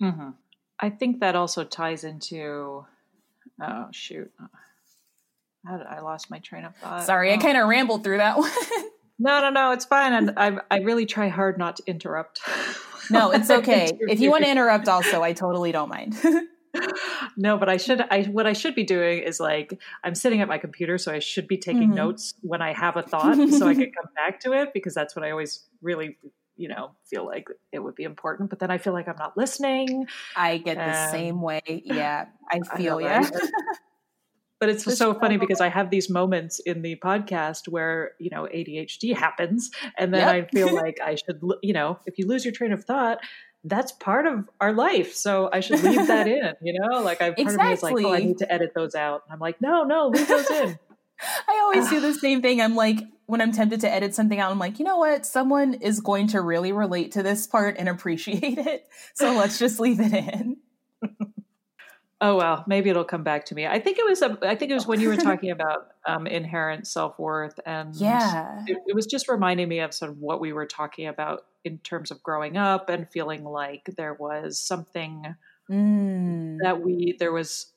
Mm-hmm. 0.03 0.31
I 0.81 0.89
think 0.89 1.21
that 1.21 1.37
also 1.37 1.63
ties 1.63 2.03
into, 2.03 2.85
oh, 3.61 3.87
shoot. 3.91 4.29
I 5.65 6.01
lost 6.01 6.29
my 6.29 6.39
train 6.39 6.65
of 6.65 6.75
thought. 6.75 7.05
Sorry, 7.05 7.31
oh. 7.31 7.35
I 7.35 7.37
kind 7.37 7.57
of 7.57 7.69
rambled 7.69 8.03
through 8.03 8.17
that 8.17 8.37
one. 8.37 8.51
no, 9.17 9.39
no, 9.39 9.49
no, 9.49 9.71
it's 9.71 9.85
fine. 9.85 10.11
And 10.11 10.33
I, 10.35 10.57
I 10.69 10.79
really 10.79 11.05
try 11.05 11.29
hard 11.29 11.57
not 11.57 11.77
to 11.77 11.83
interrupt. 11.87 12.41
No, 13.09 13.31
it's 13.31 13.49
okay. 13.61 13.97
if 14.01 14.19
you 14.19 14.29
want 14.29 14.43
to 14.43 14.51
interrupt, 14.51 14.89
also, 14.89 15.23
I 15.23 15.31
totally 15.31 15.71
don't 15.71 15.89
mind. 15.89 16.17
no, 17.37 17.57
but 17.57 17.69
I 17.69 17.77
should. 17.77 18.01
I 18.01 18.23
what 18.23 18.47
I 18.47 18.53
should 18.53 18.75
be 18.75 18.83
doing 18.83 19.19
is 19.19 19.39
like 19.39 19.79
I'm 20.03 20.15
sitting 20.15 20.41
at 20.41 20.47
my 20.47 20.57
computer, 20.57 20.97
so 20.97 21.11
I 21.11 21.19
should 21.19 21.47
be 21.47 21.57
taking 21.57 21.89
mm-hmm. 21.89 21.95
notes 21.95 22.33
when 22.41 22.61
I 22.61 22.73
have 22.73 22.97
a 22.97 23.01
thought, 23.01 23.35
so 23.35 23.67
I 23.67 23.73
can 23.73 23.91
come 24.01 24.11
back 24.15 24.39
to 24.41 24.53
it 24.53 24.73
because 24.73 24.93
that's 24.93 25.15
what 25.15 25.25
I 25.25 25.31
always 25.31 25.65
really, 25.81 26.17
you 26.55 26.67
know, 26.67 26.91
feel 27.09 27.25
like 27.25 27.47
it 27.71 27.79
would 27.79 27.95
be 27.95 28.03
important. 28.03 28.49
But 28.49 28.59
then 28.59 28.71
I 28.71 28.77
feel 28.77 28.93
like 28.93 29.07
I'm 29.07 29.17
not 29.17 29.37
listening. 29.37 30.07
I 30.35 30.57
get 30.57 30.77
the 30.77 31.11
same 31.11 31.41
way. 31.41 31.61
Yeah, 31.65 32.25
I 32.51 32.59
feel 32.77 32.97
I 32.97 33.01
yeah. 33.01 33.29
but 34.59 34.69
it's 34.69 34.97
so 34.97 35.13
funny 35.13 35.37
because 35.37 35.61
I 35.61 35.69
have 35.69 35.89
these 35.89 36.09
moments 36.09 36.59
in 36.59 36.81
the 36.81 36.95
podcast 36.97 37.67
where 37.67 38.11
you 38.19 38.29
know 38.31 38.43
ADHD 38.43 39.15
happens, 39.15 39.71
and 39.97 40.13
then 40.13 40.21
yep. 40.21 40.29
I 40.29 40.47
feel 40.49 40.73
like 40.73 40.99
I 41.03 41.15
should, 41.15 41.41
you 41.61 41.73
know, 41.73 41.99
if 42.05 42.17
you 42.17 42.27
lose 42.27 42.45
your 42.45 42.53
train 42.53 42.71
of 42.71 42.83
thought, 42.83 43.19
that's 43.65 43.91
part 43.93 44.27
of 44.27 44.47
our 44.61 44.71
life. 44.71 45.13
So 45.13 45.49
I 45.51 45.59
should 45.59 45.83
leave 45.83 46.07
that 46.07 46.27
in, 46.27 46.53
you 46.61 46.79
know? 46.79 47.01
Like 47.01 47.21
I 47.21 47.31
part 47.31 47.39
exactly. 47.39 47.63
of 47.63 47.67
me 47.67 47.73
is 47.73 47.83
like, 47.83 48.05
oh, 48.05 48.13
I 48.13 48.19
need 48.19 48.37
to 48.37 48.51
edit 48.51 48.73
those 48.73 48.95
out. 48.95 49.23
And 49.25 49.33
I'm 49.33 49.39
like, 49.39 49.59
no, 49.59 49.83
no, 49.83 50.07
leave 50.07 50.27
those 50.27 50.49
in. 50.49 50.79
I 51.47 51.59
always 51.63 51.89
do 51.89 51.99
the 51.99 52.13
same 52.19 52.41
thing. 52.41 52.61
I'm 52.61 52.75
like, 52.75 52.99
when 53.25 53.41
I'm 53.41 53.51
tempted 53.51 53.81
to 53.81 53.91
edit 53.91 54.13
something 54.13 54.39
out, 54.39 54.51
I'm 54.51 54.59
like, 54.59 54.77
you 54.77 54.85
know 54.85 54.97
what? 54.97 55.25
Someone 55.25 55.73
is 55.75 55.99
going 55.99 56.27
to 56.27 56.41
really 56.41 56.71
relate 56.71 57.13
to 57.13 57.23
this 57.23 57.47
part 57.47 57.77
and 57.79 57.89
appreciate 57.89 58.59
it. 58.59 58.87
So 59.15 59.33
let's 59.33 59.57
just 59.57 59.79
leave 59.79 59.99
it 59.99 60.13
in. 60.13 60.57
Oh 62.25 62.37
well, 62.37 62.63
maybe 62.65 62.89
it'll 62.89 63.03
come 63.03 63.21
back 63.21 63.45
to 63.45 63.55
me. 63.55 63.67
I 63.67 63.79
think 63.79 63.99
it 63.99 64.05
was. 64.05 64.23
A, 64.23 64.35
I 64.41 64.55
think 64.55 64.71
it 64.71 64.73
was 64.73 64.87
when 64.87 64.99
you 64.99 65.09
were 65.09 65.15
talking 65.15 65.51
about 65.51 65.91
um, 66.07 66.25
inherent 66.25 66.87
self 66.87 67.19
worth, 67.19 67.59
and 67.67 67.95
yeah, 67.95 68.63
it, 68.65 68.79
it, 68.87 68.95
was 68.95 69.05
just 69.05 69.29
reminding 69.29 69.69
me 69.69 69.79
of 69.79 69.93
sort 69.93 70.09
of 70.09 70.17
what 70.17 70.41
we 70.41 70.51
were 70.51 70.65
talking 70.65 71.05
about 71.05 71.45
in 71.63 71.77
terms 71.79 72.09
of 72.09 72.23
growing 72.23 72.57
up 72.57 72.89
and 72.89 73.07
feeling 73.11 73.43
like 73.43 73.91
there 73.95 74.15
was 74.15 74.57
something 74.57 75.35
mm. 75.69 76.57
that 76.63 76.81
we 76.81 77.15
there 77.19 77.31
was 77.31 77.67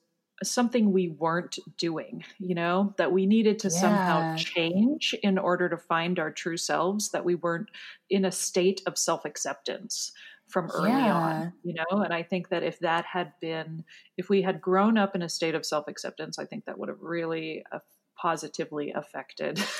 something 0.41 0.93
we 0.93 1.09
weren't 1.09 1.59
doing. 1.77 2.23
You 2.39 2.55
know 2.55 2.95
that 2.97 3.11
we 3.11 3.27
needed 3.27 3.59
to 3.59 3.67
yeah. 3.67 3.79
somehow 3.79 4.35
change 4.35 5.13
in 5.21 5.37
order 5.37 5.69
to 5.69 5.77
find 5.77 6.17
our 6.17 6.31
true 6.31 6.57
selves. 6.57 7.09
That 7.09 7.23
we 7.23 7.35
weren't 7.35 7.69
in 8.09 8.25
a 8.25 8.31
state 8.31 8.81
of 8.87 8.97
self 8.97 9.25
acceptance 9.25 10.11
from 10.49 10.69
early 10.71 10.89
yeah. 10.89 11.15
on, 11.15 11.53
you 11.63 11.73
know? 11.73 12.01
And 12.01 12.13
I 12.13 12.23
think 12.23 12.49
that 12.49 12.63
if 12.63 12.79
that 12.79 13.05
had 13.05 13.33
been, 13.39 13.85
if 14.17 14.29
we 14.29 14.41
had 14.41 14.59
grown 14.59 14.97
up 14.97 15.15
in 15.15 15.21
a 15.21 15.29
state 15.29 15.55
of 15.55 15.65
self 15.65 15.87
acceptance, 15.87 16.39
I 16.39 16.45
think 16.45 16.65
that 16.65 16.77
would 16.77 16.89
have 16.89 17.01
really 17.01 17.63
uh, 17.71 17.79
positively 18.17 18.91
affected. 18.91 19.63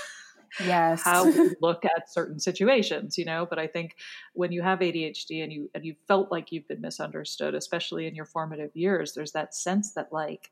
yes 0.63 1.03
how 1.03 1.25
we 1.25 1.51
look 1.61 1.85
at 1.85 2.11
certain 2.11 2.39
situations 2.39 3.17
you 3.17 3.25
know 3.25 3.45
but 3.47 3.59
i 3.59 3.67
think 3.67 3.95
when 4.33 4.51
you 4.51 4.61
have 4.61 4.79
adhd 4.79 5.43
and 5.43 5.53
you 5.53 5.69
and 5.75 5.85
you 5.85 5.95
felt 6.07 6.31
like 6.31 6.51
you've 6.51 6.67
been 6.67 6.81
misunderstood 6.81 7.53
especially 7.53 8.07
in 8.07 8.15
your 8.15 8.25
formative 8.25 8.75
years 8.75 9.13
there's 9.13 9.31
that 9.33 9.53
sense 9.53 9.93
that 9.93 10.11
like 10.11 10.49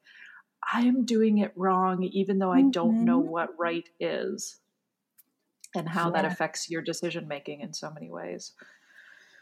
i'm 0.71 1.03
doing 1.03 1.39
it 1.39 1.51
wrong 1.55 2.03
even 2.03 2.37
though 2.37 2.51
i 2.51 2.61
don't 2.61 3.03
know 3.03 3.19
mm-hmm. 3.19 3.31
what 3.31 3.49
right 3.57 3.89
is 3.99 4.57
and 5.75 5.89
how 5.89 6.07
yeah. 6.13 6.21
that 6.21 6.31
affects 6.31 6.69
your 6.69 6.81
decision 6.81 7.27
making 7.27 7.61
in 7.61 7.73
so 7.73 7.91
many 7.91 8.09
ways 8.09 8.53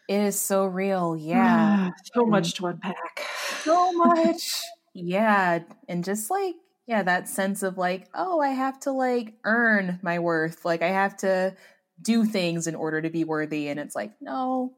it 0.08 0.20
is 0.20 0.40
so 0.40 0.66
real. 0.66 1.16
Yeah. 1.18 1.92
so 2.14 2.26
much 2.26 2.54
to 2.56 2.68
unpack. 2.68 3.22
So 3.64 3.92
much. 3.94 4.62
yeah. 4.94 5.60
And 5.88 6.04
just 6.04 6.30
like, 6.30 6.56
yeah, 6.88 7.04
that 7.04 7.28
sense 7.28 7.64
of 7.64 7.78
like, 7.78 8.08
oh, 8.14 8.40
I 8.40 8.50
have 8.50 8.80
to 8.82 8.92
like 8.92 9.34
earn 9.44 10.00
my 10.04 10.20
worth. 10.20 10.66
Like 10.66 10.82
I 10.82 10.90
have 10.90 11.18
to 11.18 11.56
do 12.02 12.26
things 12.26 12.68
in 12.68 12.76
order 12.76 13.02
to 13.02 13.10
be 13.10 13.24
worthy. 13.24 13.68
And 13.70 13.80
it's 13.80 13.96
like, 13.96 14.12
no, 14.22 14.74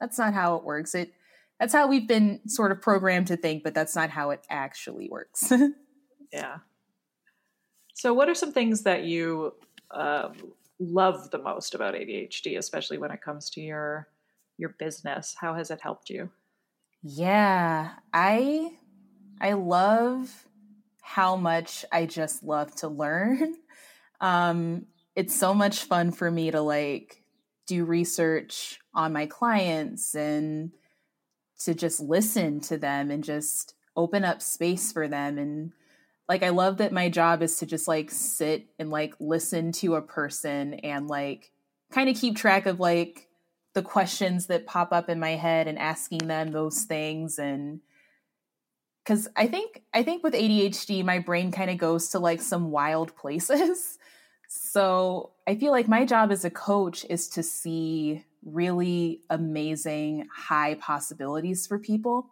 that's 0.00 0.18
not 0.18 0.34
how 0.34 0.56
it 0.56 0.64
works. 0.64 0.94
It 0.94 1.12
that's 1.60 1.72
how 1.72 1.86
we've 1.86 2.08
been 2.08 2.40
sort 2.48 2.72
of 2.72 2.80
programmed 2.80 3.28
to 3.28 3.36
think, 3.36 3.62
but 3.62 3.72
that's 3.72 3.94
not 3.94 4.10
how 4.10 4.30
it 4.30 4.40
actually 4.50 5.08
works. 5.08 5.52
yeah. 6.32 6.56
So 7.94 8.12
what 8.12 8.28
are 8.28 8.34
some 8.34 8.52
things 8.52 8.82
that 8.82 9.04
you 9.04 9.52
um, 9.92 10.32
love 10.80 11.30
the 11.30 11.38
most 11.38 11.74
about 11.76 11.94
ADHD, 11.94 12.58
especially 12.58 12.98
when 12.98 13.12
it 13.12 13.22
comes 13.22 13.48
to 13.50 13.60
your 13.60 14.08
your 14.58 14.74
business? 14.78 15.36
How 15.38 15.54
has 15.54 15.70
it 15.70 15.80
helped 15.80 16.10
you? 16.10 16.30
Yeah, 17.02 17.90
I 18.12 18.72
I 19.40 19.54
love 19.54 20.46
how 21.00 21.36
much 21.36 21.84
I 21.92 22.06
just 22.06 22.42
love 22.42 22.74
to 22.76 22.88
learn. 22.88 23.56
Um, 24.20 24.86
it's 25.16 25.34
so 25.34 25.52
much 25.52 25.82
fun 25.82 26.12
for 26.12 26.30
me 26.30 26.52
to 26.52 26.60
like 26.60 27.24
do 27.66 27.84
research 27.84 28.78
on 28.94 29.12
my 29.12 29.26
clients 29.26 30.14
and 30.14 30.70
to 31.64 31.74
just 31.74 31.98
listen 31.98 32.60
to 32.60 32.78
them 32.78 33.10
and 33.10 33.24
just 33.24 33.74
open 33.96 34.24
up 34.24 34.40
space 34.40 34.92
for 34.92 35.08
them 35.08 35.38
and 35.38 35.72
like 36.28 36.42
I 36.42 36.48
love 36.48 36.78
that 36.78 36.92
my 36.92 37.08
job 37.08 37.42
is 37.42 37.58
to 37.58 37.66
just 37.66 37.86
like 37.86 38.10
sit 38.10 38.68
and 38.78 38.90
like 38.90 39.14
listen 39.20 39.72
to 39.72 39.96
a 39.96 40.02
person 40.02 40.74
and 40.74 41.08
like 41.08 41.50
kind 41.90 42.08
of 42.08 42.16
keep 42.16 42.36
track 42.36 42.66
of 42.66 42.80
like 42.80 43.28
the 43.74 43.82
questions 43.82 44.46
that 44.46 44.66
pop 44.66 44.92
up 44.92 45.08
in 45.08 45.18
my 45.18 45.30
head 45.30 45.66
and 45.66 45.78
asking 45.78 46.26
them 46.26 46.52
those 46.52 46.82
things. 46.82 47.38
And 47.38 47.80
because 49.04 49.28
i 49.36 49.46
think 49.46 49.82
i 49.92 50.02
think 50.02 50.22
with 50.22 50.34
adhd 50.34 51.04
my 51.04 51.18
brain 51.18 51.50
kind 51.50 51.70
of 51.70 51.78
goes 51.78 52.10
to 52.10 52.18
like 52.18 52.40
some 52.40 52.70
wild 52.70 53.14
places. 53.22 53.98
So 54.48 55.32
i 55.46 55.54
feel 55.54 55.72
like 55.72 55.88
my 55.88 56.04
job 56.04 56.30
as 56.30 56.44
a 56.44 56.50
coach 56.50 57.04
is 57.08 57.28
to 57.30 57.42
see 57.42 58.24
really 58.44 59.22
amazing 59.30 60.26
high 60.34 60.74
possibilities 60.74 61.66
for 61.66 61.78
people. 61.78 62.28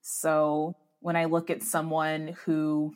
So 0.00 0.76
when 1.00 1.16
i 1.16 1.26
look 1.26 1.50
at 1.50 1.62
someone 1.62 2.36
who 2.44 2.94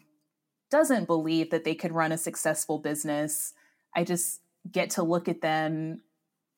doesn't 0.71 1.07
believe 1.07 1.51
that 1.51 1.65
they 1.65 1.75
could 1.75 1.93
run 1.93 2.11
a 2.13 2.19
successful 2.19 2.79
business 2.79 3.53
i 3.95 4.03
just 4.03 4.41
get 4.71 4.91
to 4.91 5.03
look 5.03 5.29
at 5.29 5.41
them 5.41 6.01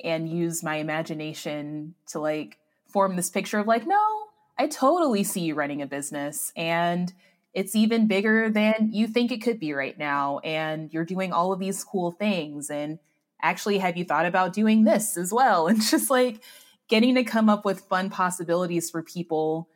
and 0.03 0.29
use 0.29 0.63
my 0.63 0.77
imagination 0.77 1.95
to 2.09 2.19
like 2.19 2.59
form 2.89 3.17
this 3.17 3.31
picture 3.31 3.59
of 3.59 3.67
like, 3.67 3.87
no, 3.87 4.27
I 4.59 4.67
totally 4.67 5.25
see 5.25 5.41
you 5.41 5.55
running 5.55 5.83
a 5.83 5.87
business 5.87 6.53
and 6.57 7.13
it's 7.57 7.75
even 7.75 8.07
bigger 8.07 8.51
than 8.51 8.91
you 8.93 9.07
think 9.07 9.33
it 9.33 9.43
could 9.43 9.59
be 9.59 9.73
right 9.73 9.99
now. 9.99 10.41
And 10.41 10.93
you're 10.93 11.07
doing 11.07 11.33
all 11.33 11.55
of 11.55 11.59
these 11.59 11.83
cool 11.83 12.13
things. 12.13 12.69
And 12.69 12.99
actually, 13.41 13.79
have 13.79 13.97
you 13.97 14.05
thought 14.05 14.27
about 14.27 14.53
doing 14.53 14.85
this 14.85 15.17
as 15.17 15.33
well? 15.33 15.67
And 15.69 15.81
just 15.81 16.11
like 16.11 16.43
getting 16.89 17.15
to 17.15 17.25
come 17.25 17.49
up 17.49 17.65
with 17.65 17.81
fun 17.81 18.11
possibilities 18.11 18.91
for 18.91 19.03
people 19.03 19.71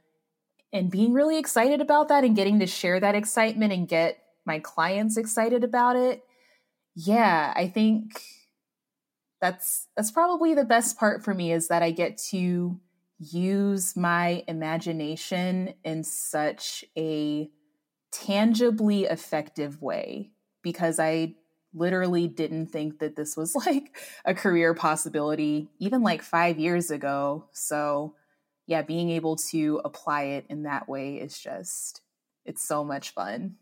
and 0.72 0.90
being 0.90 1.14
really 1.14 1.38
excited 1.38 1.80
about 1.80 2.08
that 2.08 2.22
and 2.22 2.36
getting 2.36 2.60
to 2.60 2.66
share 2.66 3.00
that 3.00 3.14
excitement 3.14 3.72
and 3.72 3.88
get 3.88 4.22
my 4.44 4.58
clients 4.58 5.16
excited 5.16 5.64
about 5.64 5.96
it. 5.96 6.22
Yeah, 6.94 7.52
I 7.56 7.68
think 7.68 8.22
that's 9.40 9.88
that's 9.96 10.10
probably 10.10 10.54
the 10.54 10.64
best 10.64 10.98
part 10.98 11.24
for 11.24 11.34
me 11.34 11.52
is 11.52 11.68
that 11.68 11.82
I 11.82 11.90
get 11.90 12.18
to 12.30 12.78
use 13.18 13.96
my 13.96 14.44
imagination 14.48 15.74
in 15.84 16.04
such 16.04 16.84
a 16.96 17.50
tangibly 18.12 19.04
effective 19.04 19.80
way 19.80 20.30
because 20.62 20.98
I 20.98 21.34
literally 21.72 22.26
didn't 22.26 22.66
think 22.66 22.98
that 22.98 23.16
this 23.16 23.36
was 23.36 23.54
like 23.66 23.96
a 24.24 24.34
career 24.34 24.74
possibility 24.74 25.68
even 25.78 26.02
like 26.02 26.22
5 26.22 26.58
years 26.58 26.90
ago. 26.90 27.46
So, 27.52 28.14
yeah, 28.66 28.82
being 28.82 29.10
able 29.10 29.36
to 29.36 29.80
apply 29.84 30.24
it 30.24 30.46
in 30.48 30.64
that 30.64 30.88
way 30.88 31.16
is 31.16 31.38
just 31.38 32.02
it's 32.44 32.66
so 32.66 32.84
much 32.84 33.10
fun. 33.10 33.56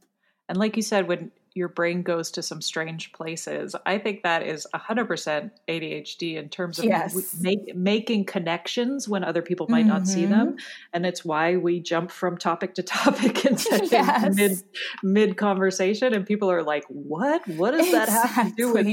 And 0.48 0.58
like 0.58 0.76
you 0.76 0.82
said, 0.82 1.08
when 1.08 1.30
your 1.58 1.68
brain 1.68 2.02
goes 2.02 2.30
to 2.30 2.42
some 2.42 2.62
strange 2.62 3.12
places. 3.12 3.74
I 3.84 3.98
think 3.98 4.22
that 4.22 4.44
is 4.44 4.66
100% 4.72 5.50
ADHD 5.68 6.36
in 6.36 6.48
terms 6.48 6.78
of 6.78 6.84
yes. 6.84 7.36
make, 7.40 7.74
making 7.74 8.26
connections 8.26 9.08
when 9.08 9.24
other 9.24 9.42
people 9.42 9.66
might 9.68 9.80
mm-hmm. 9.80 9.88
not 9.88 10.06
see 10.06 10.24
them. 10.24 10.50
Mm-hmm. 10.50 10.56
And 10.92 11.04
it's 11.04 11.24
why 11.24 11.56
we 11.56 11.80
jump 11.80 12.12
from 12.12 12.38
topic 12.38 12.74
to 12.74 12.82
topic 12.84 13.44
and 13.44 13.62
yes. 13.90 14.34
mid, 14.36 14.62
mid 15.02 15.36
conversation. 15.36 16.14
And 16.14 16.24
people 16.24 16.50
are 16.50 16.62
like, 16.62 16.84
what? 16.88 17.46
What 17.48 17.72
does 17.72 17.90
that 17.90 18.08
have 18.08 18.48
to 18.48 18.54
do 18.56 18.72
with 18.72 18.86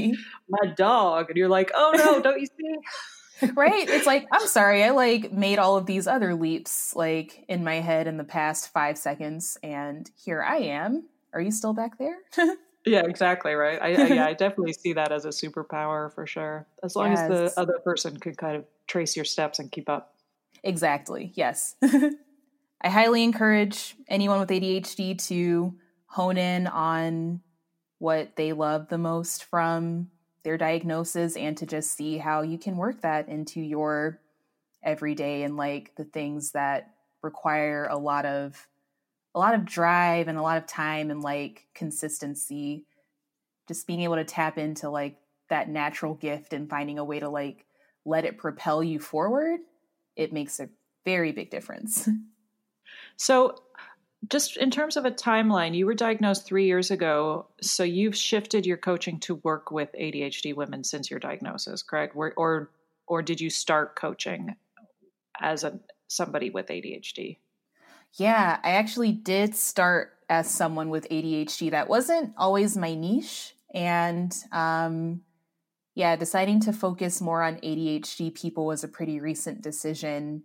my 0.48 0.66
dog? 0.76 1.30
And 1.30 1.36
you're 1.36 1.48
like, 1.48 1.70
oh 1.74 1.92
no, 1.96 2.20
don't 2.22 2.40
you 2.40 2.46
see? 2.46 2.76
right 3.54 3.86
it's 3.90 4.06
like 4.06 4.26
i'm 4.32 4.46
sorry 4.46 4.82
i 4.82 4.88
like 4.92 5.30
made 5.30 5.58
all 5.58 5.76
of 5.76 5.84
these 5.84 6.06
other 6.06 6.34
leaps 6.34 6.96
like 6.96 7.44
in 7.48 7.62
my 7.62 7.74
head 7.74 8.06
in 8.06 8.16
the 8.16 8.24
past 8.24 8.72
five 8.72 8.96
seconds 8.96 9.58
and 9.62 10.10
here 10.16 10.42
i 10.42 10.56
am 10.56 11.04
are 11.36 11.40
you 11.40 11.50
still 11.50 11.74
back 11.74 11.98
there? 11.98 12.16
yeah, 12.86 13.02
exactly. 13.04 13.52
Right. 13.52 13.78
I, 13.80 13.88
I, 13.88 14.06
yeah, 14.06 14.26
I 14.26 14.32
definitely 14.44 14.72
see 14.72 14.94
that 14.94 15.12
as 15.12 15.26
a 15.26 15.28
superpower 15.28 16.12
for 16.14 16.26
sure. 16.26 16.66
As 16.82 16.96
long 16.96 17.10
yes. 17.10 17.30
as 17.30 17.54
the 17.54 17.60
other 17.60 17.78
person 17.84 18.18
can 18.18 18.34
kind 18.34 18.56
of 18.56 18.64
trace 18.86 19.14
your 19.14 19.26
steps 19.26 19.58
and 19.58 19.70
keep 19.70 19.90
up. 19.90 20.14
Exactly. 20.64 21.32
Yes. 21.34 21.76
I 21.82 22.88
highly 22.88 23.22
encourage 23.22 23.96
anyone 24.08 24.40
with 24.40 24.48
ADHD 24.48 25.22
to 25.28 25.74
hone 26.06 26.38
in 26.38 26.66
on 26.66 27.42
what 27.98 28.34
they 28.36 28.54
love 28.54 28.88
the 28.88 28.98
most 28.98 29.44
from 29.44 30.08
their 30.42 30.56
diagnosis 30.56 31.36
and 31.36 31.54
to 31.58 31.66
just 31.66 31.92
see 31.92 32.16
how 32.16 32.40
you 32.40 32.56
can 32.56 32.78
work 32.78 33.02
that 33.02 33.28
into 33.28 33.60
your 33.60 34.20
everyday 34.82 35.42
and 35.42 35.58
like 35.58 35.94
the 35.96 36.04
things 36.04 36.52
that 36.52 36.94
require 37.22 37.88
a 37.90 37.98
lot 37.98 38.24
of 38.24 38.66
a 39.36 39.38
lot 39.38 39.54
of 39.54 39.64
drive 39.64 40.26
and 40.26 40.38
a 40.38 40.42
lot 40.42 40.56
of 40.56 40.66
time 40.66 41.10
and 41.10 41.22
like 41.22 41.66
consistency. 41.74 42.86
Just 43.68 43.86
being 43.86 44.00
able 44.00 44.16
to 44.16 44.24
tap 44.24 44.58
into 44.58 44.90
like 44.90 45.18
that 45.50 45.68
natural 45.68 46.14
gift 46.14 46.52
and 46.52 46.68
finding 46.68 46.98
a 46.98 47.04
way 47.04 47.20
to 47.20 47.28
like 47.28 47.66
let 48.04 48.24
it 48.24 48.38
propel 48.38 48.82
you 48.82 48.98
forward 48.98 49.60
it 50.16 50.32
makes 50.32 50.58
a 50.58 50.68
very 51.04 51.30
big 51.32 51.50
difference. 51.50 52.08
So 53.18 53.56
just 54.28 54.58
in 54.58 54.70
terms 54.70 54.96
of 54.96 55.06
a 55.06 55.10
timeline 55.10 55.74
you 55.74 55.86
were 55.86 55.94
diagnosed 55.94 56.44
three 56.44 56.66
years 56.66 56.90
ago 56.90 57.46
so 57.62 57.82
you've 57.82 58.16
shifted 58.16 58.66
your 58.66 58.76
coaching 58.76 59.18
to 59.20 59.36
work 59.36 59.70
with 59.70 59.90
adhd 59.98 60.54
women 60.54 60.84
since 60.84 61.10
your 61.10 61.18
diagnosis 61.18 61.82
correct? 61.82 62.14
Or 62.14 62.34
or, 62.36 62.70
or 63.06 63.22
did 63.22 63.40
you 63.40 63.48
start 63.48 63.96
coaching 63.96 64.54
as 65.40 65.64
a 65.64 65.80
somebody 66.08 66.50
with 66.50 66.66
adhd 66.66 67.38
yeah, 68.16 68.58
I 68.62 68.72
actually 68.72 69.12
did 69.12 69.54
start 69.54 70.12
as 70.28 70.50
someone 70.50 70.90
with 70.90 71.08
ADHD. 71.08 71.70
That 71.70 71.88
wasn't 71.88 72.32
always 72.36 72.76
my 72.76 72.94
niche. 72.94 73.54
And 73.74 74.34
um, 74.52 75.20
yeah, 75.94 76.16
deciding 76.16 76.60
to 76.60 76.72
focus 76.72 77.20
more 77.20 77.42
on 77.42 77.56
ADHD 77.56 78.34
people 78.34 78.66
was 78.66 78.82
a 78.82 78.88
pretty 78.88 79.20
recent 79.20 79.62
decision 79.62 80.44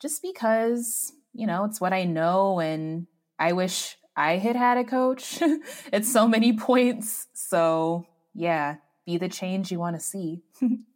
just 0.00 0.22
because, 0.22 1.12
you 1.32 1.46
know, 1.46 1.64
it's 1.64 1.80
what 1.80 1.92
I 1.92 2.04
know. 2.04 2.60
And 2.60 3.06
I 3.38 3.52
wish 3.52 3.96
I 4.16 4.38
had 4.38 4.56
had 4.56 4.78
a 4.78 4.84
coach 4.84 5.40
at 5.92 6.04
so 6.04 6.26
many 6.26 6.56
points. 6.56 7.28
So 7.34 8.06
yeah, 8.34 8.76
be 9.04 9.18
the 9.18 9.28
change 9.28 9.70
you 9.70 9.78
want 9.78 9.96
to 9.96 10.00
see. 10.00 10.42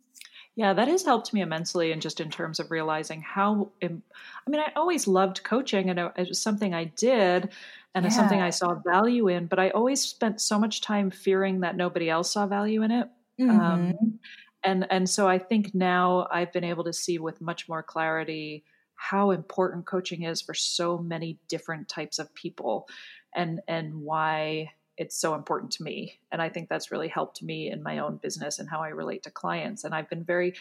Yeah, 0.56 0.72
that 0.72 0.88
has 0.88 1.04
helped 1.04 1.34
me 1.34 1.42
immensely, 1.42 1.92
and 1.92 2.00
just 2.00 2.18
in 2.18 2.30
terms 2.30 2.58
of 2.58 2.70
realizing 2.70 3.20
how. 3.20 3.70
I 3.82 3.88
mean, 4.48 4.60
I 4.60 4.72
always 4.74 5.06
loved 5.06 5.44
coaching, 5.44 5.90
and 5.90 5.98
it 5.98 6.28
was 6.28 6.40
something 6.40 6.74
I 6.74 6.84
did, 6.84 7.50
and 7.94 8.02
yeah. 8.02 8.06
it's 8.06 8.16
something 8.16 8.40
I 8.40 8.50
saw 8.50 8.74
value 8.74 9.28
in. 9.28 9.46
But 9.46 9.58
I 9.58 9.68
always 9.70 10.00
spent 10.00 10.40
so 10.40 10.58
much 10.58 10.80
time 10.80 11.10
fearing 11.10 11.60
that 11.60 11.76
nobody 11.76 12.08
else 12.08 12.32
saw 12.32 12.46
value 12.46 12.82
in 12.82 12.90
it. 12.90 13.08
Um, 13.38 13.48
mm-hmm. 13.48 13.60
Um, 13.60 14.18
and 14.64 14.86
and 14.90 15.10
so 15.10 15.28
I 15.28 15.38
think 15.38 15.74
now 15.74 16.26
I've 16.30 16.52
been 16.54 16.64
able 16.64 16.84
to 16.84 16.92
see 16.92 17.18
with 17.18 17.40
much 17.42 17.68
more 17.68 17.82
clarity 17.82 18.64
how 18.94 19.32
important 19.32 19.84
coaching 19.84 20.22
is 20.22 20.40
for 20.40 20.54
so 20.54 20.96
many 20.96 21.38
different 21.48 21.86
types 21.86 22.18
of 22.18 22.34
people, 22.34 22.88
and 23.34 23.60
and 23.68 23.94
why 23.94 24.70
it's 24.96 25.16
so 25.16 25.34
important 25.34 25.72
to 25.72 25.82
me. 25.82 26.18
And 26.32 26.40
I 26.40 26.48
think 26.48 26.68
that's 26.68 26.90
really 26.90 27.08
helped 27.08 27.42
me 27.42 27.70
in 27.70 27.82
my 27.82 27.98
own 27.98 28.16
business 28.16 28.58
and 28.58 28.68
how 28.68 28.80
I 28.80 28.88
relate 28.88 29.22
to 29.24 29.30
clients. 29.30 29.84
And 29.84 29.94
I've 29.94 30.08
been 30.08 30.24
very 30.24 30.54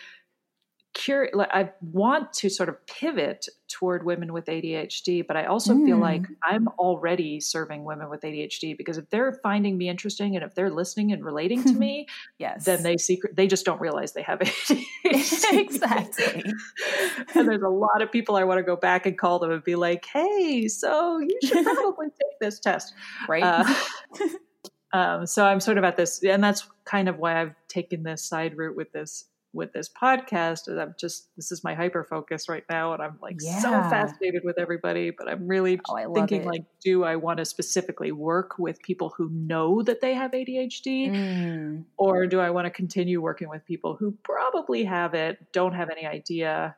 curious. 0.95 1.35
I 1.37 1.69
want 1.81 2.33
to 2.33 2.49
sort 2.49 2.69
of 2.69 2.83
pivot 2.87 3.47
toward 3.67 4.05
women 4.05 4.31
with 4.31 4.45
ADHD, 4.45 5.25
but 5.27 5.35
I 5.35 5.45
also 5.45 5.73
mm. 5.73 5.85
feel 5.85 5.97
like. 5.97 6.23
I'm 6.41 6.67
already 6.79 7.39
serving 7.39 7.83
women 7.83 8.09
with 8.09 8.21
ADHD 8.21 8.77
because 8.77 8.97
if 8.97 9.09
they're 9.09 9.33
finding 9.43 9.77
me 9.77 9.89
interesting 9.89 10.35
and 10.35 10.45
if 10.45 10.55
they're 10.55 10.69
listening 10.69 11.11
and 11.11 11.23
relating 11.23 11.63
to 11.63 11.73
me, 11.73 12.07
yes, 12.39 12.65
then 12.65 12.81
they 12.81 12.97
secret 12.97 13.35
they 13.35 13.47
just 13.47 13.65
don't 13.65 13.81
realize 13.81 14.13
they 14.13 14.21
have 14.21 14.39
ADHD. 14.39 14.83
exactly. 15.59 16.43
and 17.35 17.47
there's 17.47 17.61
a 17.61 17.69
lot 17.69 18.01
of 18.01 18.11
people 18.11 18.35
I 18.35 18.43
want 18.45 18.59
to 18.59 18.63
go 18.63 18.75
back 18.75 19.05
and 19.05 19.17
call 19.17 19.39
them 19.39 19.51
and 19.51 19.63
be 19.63 19.75
like, 19.75 20.05
"Hey, 20.05 20.67
so 20.67 21.19
you 21.19 21.37
should 21.43 21.63
probably 21.63 22.07
take 22.35 22.49
this 22.49 22.59
test." 22.59 22.93
Right. 23.27 23.43
Uh, 23.43 23.73
um, 24.93 25.25
so 25.25 25.45
I'm 25.45 25.59
sort 25.59 25.77
of 25.77 25.83
at 25.83 25.97
this, 25.97 26.23
and 26.23 26.43
that's 26.43 26.67
kind 26.85 27.09
of 27.09 27.17
why 27.17 27.41
I've 27.41 27.55
taken 27.67 28.03
this 28.03 28.23
side 28.23 28.57
route 28.57 28.75
with 28.75 28.91
this 28.91 29.25
with 29.55 29.71
this 29.71 29.89
podcast 29.89 30.67
and 30.67 30.79
i'm 30.79 30.93
just 30.99 31.29
this 31.37 31.51
is 31.51 31.63
my 31.63 31.73
hyper 31.73 32.03
focus 32.03 32.49
right 32.49 32.65
now 32.69 32.93
and 32.93 33.01
i'm 33.01 33.17
like 33.21 33.37
yeah. 33.39 33.57
so 33.59 33.69
fascinated 33.69 34.43
with 34.43 34.59
everybody 34.59 35.11
but 35.11 35.29
i'm 35.29 35.47
really 35.47 35.79
oh, 35.89 36.13
thinking 36.13 36.41
it. 36.41 36.45
like 36.45 36.65
do 36.83 37.05
i 37.05 37.15
want 37.15 37.37
to 37.37 37.45
specifically 37.45 38.11
work 38.11 38.59
with 38.59 38.79
people 38.81 39.13
who 39.17 39.29
know 39.29 39.81
that 39.81 40.01
they 40.01 40.13
have 40.13 40.31
adhd 40.31 40.85
mm. 40.85 41.83
or 41.97 42.27
do 42.27 42.39
i 42.39 42.49
want 42.49 42.65
to 42.65 42.69
continue 42.69 43.21
working 43.21 43.47
with 43.47 43.65
people 43.65 43.95
who 43.95 44.11
probably 44.23 44.83
have 44.83 45.13
it 45.13 45.39
don't 45.53 45.73
have 45.73 45.89
any 45.89 46.05
idea 46.05 46.75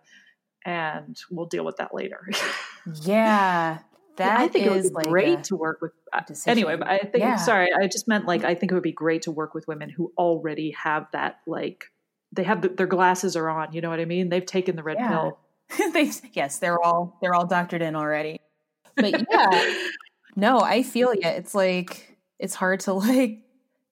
and 0.63 1.17
we'll 1.31 1.47
deal 1.47 1.65
with 1.65 1.77
that 1.77 1.93
later 1.95 2.29
yeah 3.01 3.79
that 4.17 4.39
I 4.39 4.47
think 4.47 4.65
it 4.65 4.71
would 4.71 4.83
be 4.83 4.89
like 4.89 5.07
great 5.07 5.45
to 5.45 5.55
work 5.55 5.81
with. 5.81 5.91
Uh, 6.11 6.21
anyway, 6.45 6.77
I 6.81 6.99
think 6.99 7.19
yeah. 7.19 7.37
sorry, 7.37 7.69
I 7.73 7.87
just 7.87 8.07
meant 8.07 8.25
like 8.25 8.43
I 8.43 8.55
think 8.55 8.71
it 8.71 8.75
would 8.75 8.83
be 8.83 8.91
great 8.91 9.23
to 9.23 9.31
work 9.31 9.53
with 9.53 9.67
women 9.67 9.89
who 9.89 10.11
already 10.17 10.71
have 10.71 11.07
that 11.13 11.39
like 11.47 11.85
they 12.31 12.43
have 12.43 12.61
the, 12.61 12.69
their 12.69 12.87
glasses 12.87 13.35
are 13.35 13.49
on. 13.49 13.73
You 13.73 13.81
know 13.81 13.89
what 13.89 13.99
I 13.99 14.05
mean? 14.05 14.29
They've 14.29 14.45
taken 14.45 14.75
the 14.75 14.83
red 14.83 14.97
yeah. 14.99 15.09
pill. 15.09 15.39
they, 15.93 16.11
yes, 16.33 16.59
they're 16.59 16.81
all 16.81 17.17
they're 17.21 17.33
all 17.33 17.47
doctored 17.47 17.81
in 17.81 17.95
already. 17.95 18.41
But 18.95 19.25
yeah, 19.31 19.77
no, 20.35 20.59
I 20.59 20.83
feel 20.83 21.13
you. 21.13 21.21
It's 21.23 21.55
like 21.55 22.17
it's 22.39 22.55
hard 22.55 22.81
to 22.81 22.93
like 22.93 23.39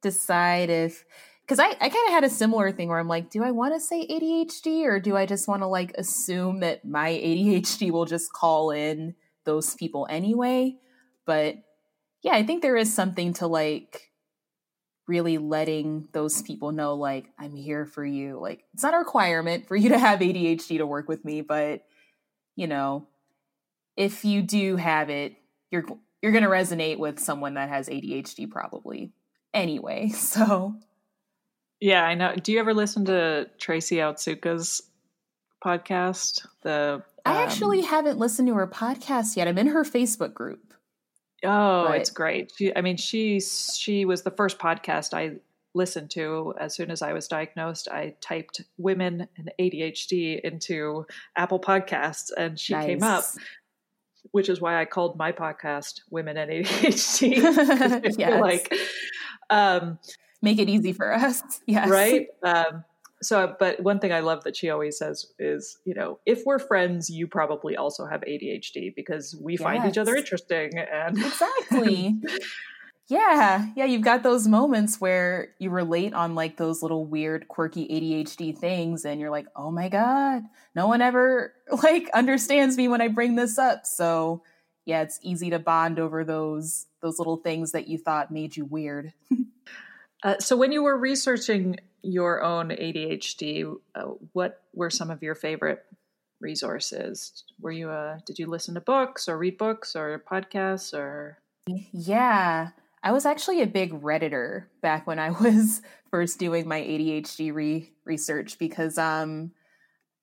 decide 0.01 0.69
if 0.69 1.05
because 1.41 1.59
I, 1.59 1.67
I 1.69 1.89
kind 1.89 2.07
of 2.07 2.13
had 2.13 2.23
a 2.23 2.29
similar 2.29 2.71
thing 2.71 2.89
where 2.89 2.97
I'm 2.97 3.07
like, 3.07 3.29
do 3.29 3.43
I 3.43 3.51
want 3.51 3.75
to 3.75 3.79
say 3.79 4.07
ADHD 4.07 4.85
or 4.85 4.99
do 4.99 5.15
I 5.15 5.27
just 5.27 5.47
want 5.47 5.61
to 5.61 5.67
like 5.67 5.91
assume 5.95 6.61
that 6.61 6.83
my 6.83 7.11
ADHD 7.11 7.91
will 7.91 8.05
just 8.05 8.33
call 8.33 8.71
in 8.71 9.13
those 9.45 9.75
people 9.75 10.07
anyway? 10.09 10.75
But 11.25 11.57
yeah, 12.21 12.33
I 12.33 12.43
think 12.43 12.61
there 12.61 12.77
is 12.77 12.93
something 12.93 13.33
to 13.33 13.47
like 13.47 14.09
really 15.07 15.37
letting 15.37 16.07
those 16.13 16.41
people 16.41 16.71
know 16.71 16.95
like 16.95 17.29
i'm 17.37 17.55
here 17.55 17.85
for 17.85 18.05
you. 18.05 18.39
Like 18.39 18.63
it's 18.73 18.83
not 18.83 18.93
a 18.93 18.99
requirement 18.99 19.67
for 19.67 19.75
you 19.75 19.89
to 19.89 19.99
have 19.99 20.19
adhd 20.19 20.77
to 20.77 20.85
work 20.85 21.07
with 21.07 21.23
me 21.23 21.41
but 21.41 21.85
you 22.55 22.67
know 22.67 23.07
if 23.95 24.25
you 24.25 24.41
do 24.41 24.75
have 24.75 25.09
it 25.09 25.35
you're 25.71 25.85
you're 26.21 26.31
going 26.31 26.43
to 26.43 26.49
resonate 26.49 26.97
with 26.97 27.19
someone 27.19 27.53
that 27.53 27.69
has 27.69 27.87
adhd 27.87 28.49
probably 28.49 29.11
anyway 29.53 30.09
so. 30.15 30.75
Yeah 31.79 32.03
i 32.03 32.15
know. 32.15 32.33
Do 32.35 32.51
you 32.51 32.59
ever 32.59 32.73
listen 32.73 33.05
to 33.05 33.47
tracy 33.59 33.97
otsuka's 33.97 34.81
podcast 35.63 36.45
the 36.63 37.03
i 37.25 37.41
actually 37.41 37.79
um, 37.79 37.85
haven't 37.85 38.17
listened 38.17 38.47
to 38.47 38.53
her 38.53 38.67
podcast 38.67 39.35
yet 39.35 39.47
i'm 39.47 39.57
in 39.57 39.67
her 39.67 39.83
facebook 39.83 40.33
group 40.33 40.75
Oh, 41.45 41.85
but, 41.87 41.99
it's 41.99 42.09
great. 42.09 42.51
She, 42.55 42.75
I 42.75 42.81
mean, 42.81 42.97
she 42.97 43.39
she 43.39 44.05
was 44.05 44.23
the 44.23 44.31
first 44.31 44.57
podcast 44.57 45.13
I 45.13 45.37
listened 45.73 46.09
to 46.11 46.53
as 46.59 46.75
soon 46.75 46.89
as 46.89 47.01
I 47.01 47.13
was 47.13 47.27
diagnosed. 47.27 47.87
I 47.89 48.15
typed 48.21 48.61
women 48.77 49.27
and 49.37 49.51
ADHD 49.59 50.39
into 50.41 51.05
Apple 51.35 51.59
Podcasts, 51.59 52.31
and 52.35 52.59
she 52.59 52.73
nice. 52.73 52.85
came 52.85 53.03
up. 53.03 53.23
Which 54.31 54.49
is 54.49 54.59
why 54.59 54.81
I 54.81 54.85
called 54.85 55.17
my 55.17 55.31
podcast 55.31 56.01
"Women 56.09 56.37
and 56.37 56.51
ADHD." 56.51 58.15
yes. 58.17 58.41
like, 58.41 58.73
um, 59.49 59.99
make 60.41 60.57
it 60.57 60.67
easy 60.67 60.93
for 60.93 61.13
us. 61.13 61.41
Yes, 61.67 61.89
right. 61.89 62.27
Um, 62.43 62.83
so 63.25 63.55
but 63.59 63.79
one 63.81 63.99
thing 63.99 64.11
i 64.11 64.19
love 64.19 64.43
that 64.43 64.55
she 64.55 64.69
always 64.69 64.97
says 64.97 65.33
is 65.39 65.77
you 65.85 65.93
know 65.93 66.19
if 66.25 66.43
we're 66.45 66.59
friends 66.59 67.09
you 67.09 67.27
probably 67.27 67.75
also 67.75 68.05
have 68.05 68.21
adhd 68.21 68.93
because 68.95 69.35
we 69.41 69.53
yes. 69.53 69.61
find 69.61 69.85
each 69.85 69.97
other 69.97 70.15
interesting 70.15 70.71
and 70.77 71.17
exactly 71.17 72.15
yeah 73.07 73.67
yeah 73.75 73.85
you've 73.85 74.01
got 74.01 74.23
those 74.23 74.47
moments 74.47 74.99
where 74.99 75.49
you 75.59 75.69
relate 75.69 76.13
on 76.13 76.35
like 76.35 76.57
those 76.57 76.81
little 76.81 77.05
weird 77.05 77.47
quirky 77.47 77.87
adhd 77.87 78.57
things 78.57 79.05
and 79.05 79.19
you're 79.19 79.29
like 79.29 79.47
oh 79.55 79.71
my 79.71 79.89
god 79.89 80.43
no 80.75 80.87
one 80.87 81.01
ever 81.01 81.53
like 81.83 82.09
understands 82.13 82.77
me 82.77 82.87
when 82.87 83.01
i 83.01 83.07
bring 83.07 83.35
this 83.35 83.57
up 83.57 83.85
so 83.85 84.41
yeah, 84.85 85.01
it's 85.01 85.19
easy 85.23 85.49
to 85.49 85.59
bond 85.59 85.99
over 85.99 86.23
those 86.23 86.85
those 87.01 87.17
little 87.17 87.37
things 87.37 87.71
that 87.71 87.87
you 87.87 87.97
thought 87.97 88.31
made 88.31 88.55
you 88.55 88.65
weird. 88.65 89.13
uh, 90.23 90.39
so 90.39 90.55
when 90.55 90.71
you 90.71 90.83
were 90.83 90.97
researching 90.97 91.77
your 92.05 92.43
own 92.43 92.69
ADHD, 92.69 93.75
uh, 93.95 94.01
what 94.33 94.61
were 94.73 94.89
some 94.89 95.09
of 95.09 95.23
your 95.23 95.35
favorite 95.35 95.83
resources? 96.39 97.43
Were 97.59 97.71
you 97.71 97.89
uh, 97.89 98.19
did 98.25 98.39
you 98.39 98.47
listen 98.47 98.75
to 98.75 98.81
books 98.81 99.27
or 99.27 99.37
read 99.37 99.57
books 99.57 99.95
or 99.95 100.23
podcasts 100.29 100.93
or? 100.93 101.39
Yeah, 101.91 102.69
I 103.03 103.11
was 103.11 103.25
actually 103.25 103.61
a 103.61 103.67
big 103.67 104.01
redditor 104.01 104.65
back 104.81 105.07
when 105.07 105.19
I 105.19 105.29
was 105.41 105.81
first 106.11 106.39
doing 106.39 106.67
my 106.67 106.81
ADHD 106.81 107.53
re- 107.53 107.91
research 108.05 108.59
because 108.59 108.97
um, 108.97 109.51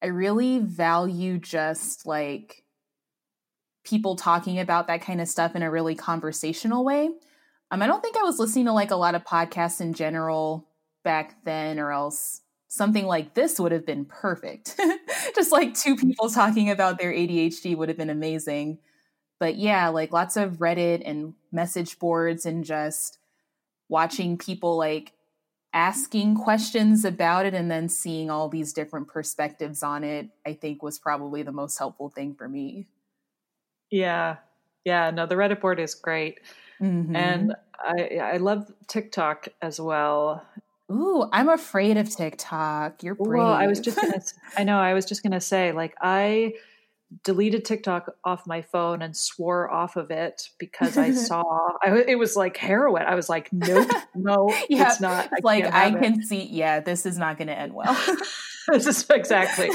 I 0.02 0.06
really 0.06 0.58
value 0.60 1.38
just 1.38 2.06
like 2.06 2.64
people 3.84 4.14
talking 4.14 4.60
about 4.60 4.86
that 4.86 5.02
kind 5.02 5.20
of 5.20 5.28
stuff 5.28 5.56
in 5.56 5.62
a 5.62 5.70
really 5.70 5.94
conversational 5.94 6.84
way. 6.84 7.10
Um, 7.70 7.82
I 7.82 7.86
don't 7.86 8.02
think 8.02 8.16
I 8.16 8.22
was 8.22 8.38
listening 8.38 8.66
to 8.66 8.72
like 8.72 8.90
a 8.90 8.96
lot 8.96 9.14
of 9.14 9.24
podcasts 9.24 9.80
in 9.80 9.94
general 9.94 10.68
back 11.02 11.44
then, 11.44 11.78
or 11.78 11.92
else 11.92 12.42
something 12.68 13.06
like 13.06 13.34
this 13.34 13.60
would 13.60 13.72
have 13.72 13.84
been 13.84 14.04
perfect. 14.04 14.80
Just 15.36 15.52
like 15.52 15.74
two 15.74 15.96
people 15.96 16.30
talking 16.30 16.70
about 16.70 16.98
their 16.98 17.12
ADHD 17.12 17.76
would 17.76 17.88
have 17.88 17.98
been 17.98 18.10
amazing. 18.10 18.78
But 19.38 19.56
yeah, 19.56 19.88
like 19.88 20.12
lots 20.12 20.36
of 20.36 20.58
Reddit 20.58 21.02
and 21.04 21.34
message 21.50 21.98
boards 21.98 22.46
and 22.46 22.64
just 22.64 23.18
watching 23.88 24.38
people 24.38 24.76
like 24.78 25.12
asking 25.74 26.36
questions 26.36 27.04
about 27.04 27.44
it 27.44 27.52
and 27.52 27.70
then 27.70 27.88
seeing 27.88 28.30
all 28.30 28.48
these 28.48 28.72
different 28.72 29.08
perspectives 29.08 29.82
on 29.82 30.04
it, 30.04 30.28
I 30.46 30.52
think 30.52 30.82
was 30.82 30.98
probably 30.98 31.42
the 31.42 31.52
most 31.52 31.76
helpful 31.78 32.08
thing 32.08 32.34
for 32.34 32.48
me. 32.48 32.86
Yeah. 33.90 34.36
Yeah. 34.84 35.10
No, 35.10 35.26
the 35.26 35.34
Reddit 35.34 35.60
board 35.60 35.80
is 35.80 35.94
great. 35.94 36.40
Mm-hmm. 36.80 37.16
And 37.16 37.54
I, 37.78 38.18
I 38.18 38.36
love 38.38 38.70
TikTok 38.86 39.48
as 39.60 39.80
well. 39.80 40.46
Ooh, 40.92 41.28
I'm 41.32 41.48
afraid 41.48 41.96
of 41.96 42.14
TikTok. 42.14 43.02
You're 43.02 43.14
brave. 43.14 43.42
Well, 43.42 43.52
I 43.52 43.66
was 43.66 43.80
just 43.80 44.00
gonna. 44.00 44.20
I 44.56 44.64
know. 44.64 44.78
I 44.78 44.94
was 44.94 45.06
just 45.06 45.22
gonna 45.22 45.40
say, 45.40 45.72
like, 45.72 45.94
I 46.00 46.54
deleted 47.24 47.64
TikTok 47.64 48.14
off 48.24 48.46
my 48.46 48.62
phone 48.62 49.02
and 49.02 49.16
swore 49.16 49.70
off 49.70 49.96
of 49.96 50.10
it 50.10 50.48
because 50.58 50.96
I 50.96 51.10
saw 51.12 51.42
I, 51.82 52.04
it 52.06 52.18
was 52.18 52.36
like 52.36 52.56
heroin. 52.56 53.02
I 53.02 53.14
was 53.14 53.28
like, 53.28 53.52
nope, 53.52 53.90
no, 54.14 54.54
yeah, 54.68 54.88
it's 54.88 55.00
not. 55.00 55.26
I 55.26 55.36
like 55.42 55.64
I 55.64 55.90
can 55.90 56.20
it. 56.20 56.26
see, 56.26 56.44
yeah, 56.44 56.80
this 56.80 57.06
is 57.06 57.18
not 57.18 57.38
going 57.38 57.48
to 57.48 57.58
end 57.58 57.74
well. 57.74 57.94
this 58.68 58.86
is 58.86 59.08
exactly. 59.10 59.70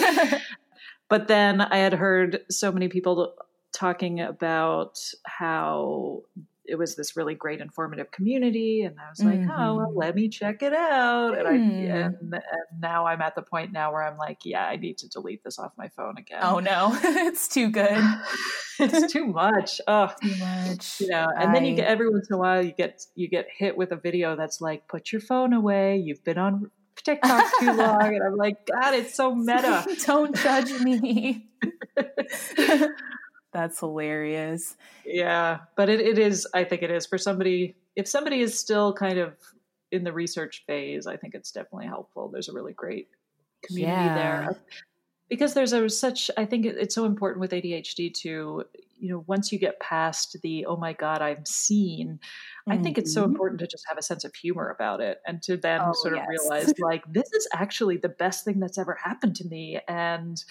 but 1.10 1.28
then 1.28 1.62
I 1.62 1.78
had 1.78 1.94
heard 1.94 2.42
so 2.50 2.72
many 2.72 2.88
people 2.88 3.34
talking 3.74 4.22
about 4.22 4.98
how 5.26 6.22
it 6.68 6.78
was 6.78 6.96
this 6.96 7.16
really 7.16 7.34
great 7.34 7.62
informative 7.62 8.12
community 8.12 8.82
and 8.82 8.96
i 9.00 9.10
was 9.10 9.24
like 9.24 9.40
mm-hmm. 9.40 9.52
oh 9.52 9.76
well, 9.76 9.88
mm-hmm. 9.88 9.98
let 9.98 10.16
me 10.16 10.30
check 10.30 10.62
it 10.62 10.74
out 10.74 11.38
and 11.38 11.48
i 11.48 11.52
mm. 11.52 11.90
and, 11.90 12.16
and, 12.22 12.44
now 12.80 13.06
i'm 13.06 13.22
at 13.22 13.36
the 13.36 13.42
point 13.42 13.72
now 13.72 13.92
where 13.92 14.04
i'm 14.04 14.18
like 14.18 14.40
yeah 14.44 14.66
i 14.66 14.76
need 14.76 14.98
to 14.98 15.08
delete 15.10 15.44
this 15.44 15.58
off 15.58 15.72
my 15.78 15.88
phone 15.90 16.16
again 16.18 16.40
oh 16.42 16.60
no 16.60 16.98
it's 17.04 17.48
too 17.48 17.70
good 17.70 18.04
it's 18.80 19.12
too 19.12 19.26
much 19.26 19.80
oh 19.88 20.12
too 20.22 20.36
much 20.36 21.00
you 21.00 21.08
know 21.08 21.28
and 21.38 21.50
I... 21.50 21.54
then 21.54 21.66
you 21.66 21.76
get 21.76 21.88
every 21.88 22.10
once 22.10 22.28
in 22.30 22.36
a 22.36 22.38
while 22.38 22.62
you 22.62 22.74
get 22.74 23.02
you 23.16 23.30
get 23.30 23.48
hit 23.56 23.78
with 23.78 23.92
a 23.92 23.98
video 23.98 24.36
that's 24.36 24.62
like 24.62 24.88
put 24.88 25.12
your 25.12 25.22
phone 25.22 25.54
away 25.54 25.98
you've 25.98 26.24
been 26.24 26.38
on 26.38 26.70
TikTok 27.04 27.52
too 27.60 27.74
long. 27.74 28.16
And 28.16 28.24
I'm 28.24 28.36
like, 28.36 28.66
God, 28.66 28.94
it's 28.94 29.16
so 29.16 29.34
meta. 29.34 29.86
Don't 30.06 30.36
judge 30.36 30.72
me. 30.82 31.48
That's 33.54 33.80
hilarious. 33.80 34.76
Yeah, 35.06 35.60
but 35.76 35.90
it, 35.90 36.02
it 36.02 36.20
is, 36.20 36.48
I 36.54 36.64
think 36.64 36.84
it 36.84 36.92
is 36.92 37.06
for 37.06 37.18
somebody, 37.18 37.76
if 37.96 38.08
somebody 38.08 38.42
is 38.42 38.60
still 38.60 38.94
kind 38.94 39.18
of 39.18 39.36
in 39.92 40.04
the 40.04 40.12
research 40.12 40.64
phase, 40.68 41.08
I 41.08 41.16
think 41.18 41.34
it's 41.34 41.52
definitely 41.52 41.88
helpful. 41.88 42.30
There's 42.30 42.50
a 42.50 42.54
really 42.54 42.74
great 42.74 43.08
community 43.64 44.04
yeah. 44.04 44.16
there. 44.16 44.58
Because 45.30 45.54
there's 45.54 45.74
a 45.74 45.90
such, 45.90 46.30
I 46.38 46.46
think 46.46 46.66
it's 46.66 46.96
so 46.96 47.06
important 47.06 47.42
with 47.42 47.52
ADHD 47.52 48.14
to, 48.16 48.64
you 49.00 49.10
know, 49.10 49.24
once 49.28 49.52
you 49.52 49.60
get 49.60 49.80
past 49.80 50.38
the, 50.42 50.66
oh 50.66 50.78
my 50.78 50.94
God, 50.94 51.22
I'm 51.22 51.46
seen, 51.46 52.20
mm-hmm. 52.20 52.72
I 52.72 52.78
think 52.82 52.98
it's 52.98 53.14
so 53.14 53.24
mm-hmm. 53.24 53.32
important 53.32 53.60
to 53.60 53.68
just 53.68 53.86
have 53.88 53.98
a 53.98 54.02
sense 54.02 54.24
of 54.24 54.36
humor 54.36 54.70
about 54.70 55.02
it 55.02 55.20
and 55.26 55.42
to 55.44 55.58
then 55.58 55.82
oh, 55.84 55.94
sort 55.94 56.18
of 56.18 56.24
realize, 56.30 56.74
like, 56.80 57.04
this 57.12 57.32
is 57.34 57.48
actually 57.54 57.98
the 57.98 58.10
best 58.10 58.46
thing 58.46 58.60
that's 58.60 58.78
ever 58.78 58.98
happened 59.02 59.36
to 59.38 59.48
me. 59.48 59.80
And, 59.88 60.44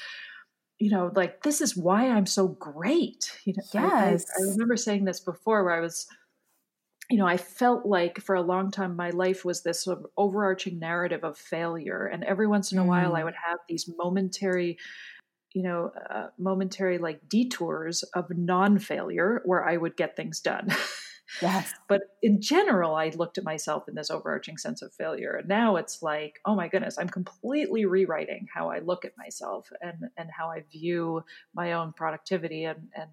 you 0.78 0.90
know, 0.90 1.10
like 1.14 1.42
this 1.42 1.60
is 1.60 1.76
why 1.76 2.10
I'm 2.10 2.26
so 2.26 2.48
great. 2.48 3.32
You 3.44 3.54
know, 3.56 3.62
yes. 3.72 4.26
I, 4.36 4.42
I, 4.42 4.46
I, 4.46 4.50
remember 4.50 4.76
saying 4.76 5.04
this 5.04 5.20
before 5.20 5.64
where 5.64 5.74
I 5.74 5.80
was, 5.80 6.06
you 7.10 7.16
know, 7.16 7.26
I 7.26 7.36
felt 7.36 7.86
like 7.86 8.20
for 8.20 8.34
a 8.34 8.42
long 8.42 8.70
time 8.70 8.96
my 8.96 9.10
life 9.10 9.44
was 9.44 9.62
this 9.62 9.84
sort 9.84 9.98
of 9.98 10.06
overarching 10.16 10.78
narrative 10.78 11.24
of 11.24 11.38
failure. 11.38 12.06
And 12.06 12.24
every 12.24 12.46
once 12.46 12.72
in 12.72 12.78
a 12.78 12.82
mm. 12.82 12.86
while 12.86 13.14
I 13.14 13.22
mm. 13.22 13.24
would 13.24 13.34
have 13.34 13.58
these 13.68 13.88
momentary, 13.96 14.76
you 15.54 15.62
know, 15.62 15.92
uh, 16.10 16.26
momentary 16.38 16.98
like 16.98 17.26
detours 17.28 18.02
of 18.14 18.26
non 18.30 18.78
failure 18.78 19.42
where 19.44 19.66
I 19.66 19.76
would 19.76 19.96
get 19.96 20.16
things 20.16 20.40
done. 20.40 20.68
Yes. 21.42 21.72
but 21.88 22.02
in 22.22 22.40
general, 22.40 22.94
I 22.94 23.10
looked 23.10 23.38
at 23.38 23.44
myself 23.44 23.88
in 23.88 23.94
this 23.94 24.10
overarching 24.10 24.58
sense 24.58 24.82
of 24.82 24.92
failure. 24.94 25.36
And 25.36 25.48
now 25.48 25.76
it's 25.76 26.02
like, 26.02 26.40
oh 26.44 26.54
my 26.54 26.68
goodness, 26.68 26.98
I'm 26.98 27.08
completely 27.08 27.84
rewriting 27.84 28.46
how 28.52 28.70
I 28.70 28.78
look 28.78 29.04
at 29.04 29.16
myself 29.18 29.68
and, 29.80 30.10
and 30.16 30.30
how 30.30 30.50
I 30.50 30.64
view 30.70 31.24
my 31.54 31.72
own 31.72 31.92
productivity. 31.92 32.64
And, 32.64 32.88
and 32.94 33.10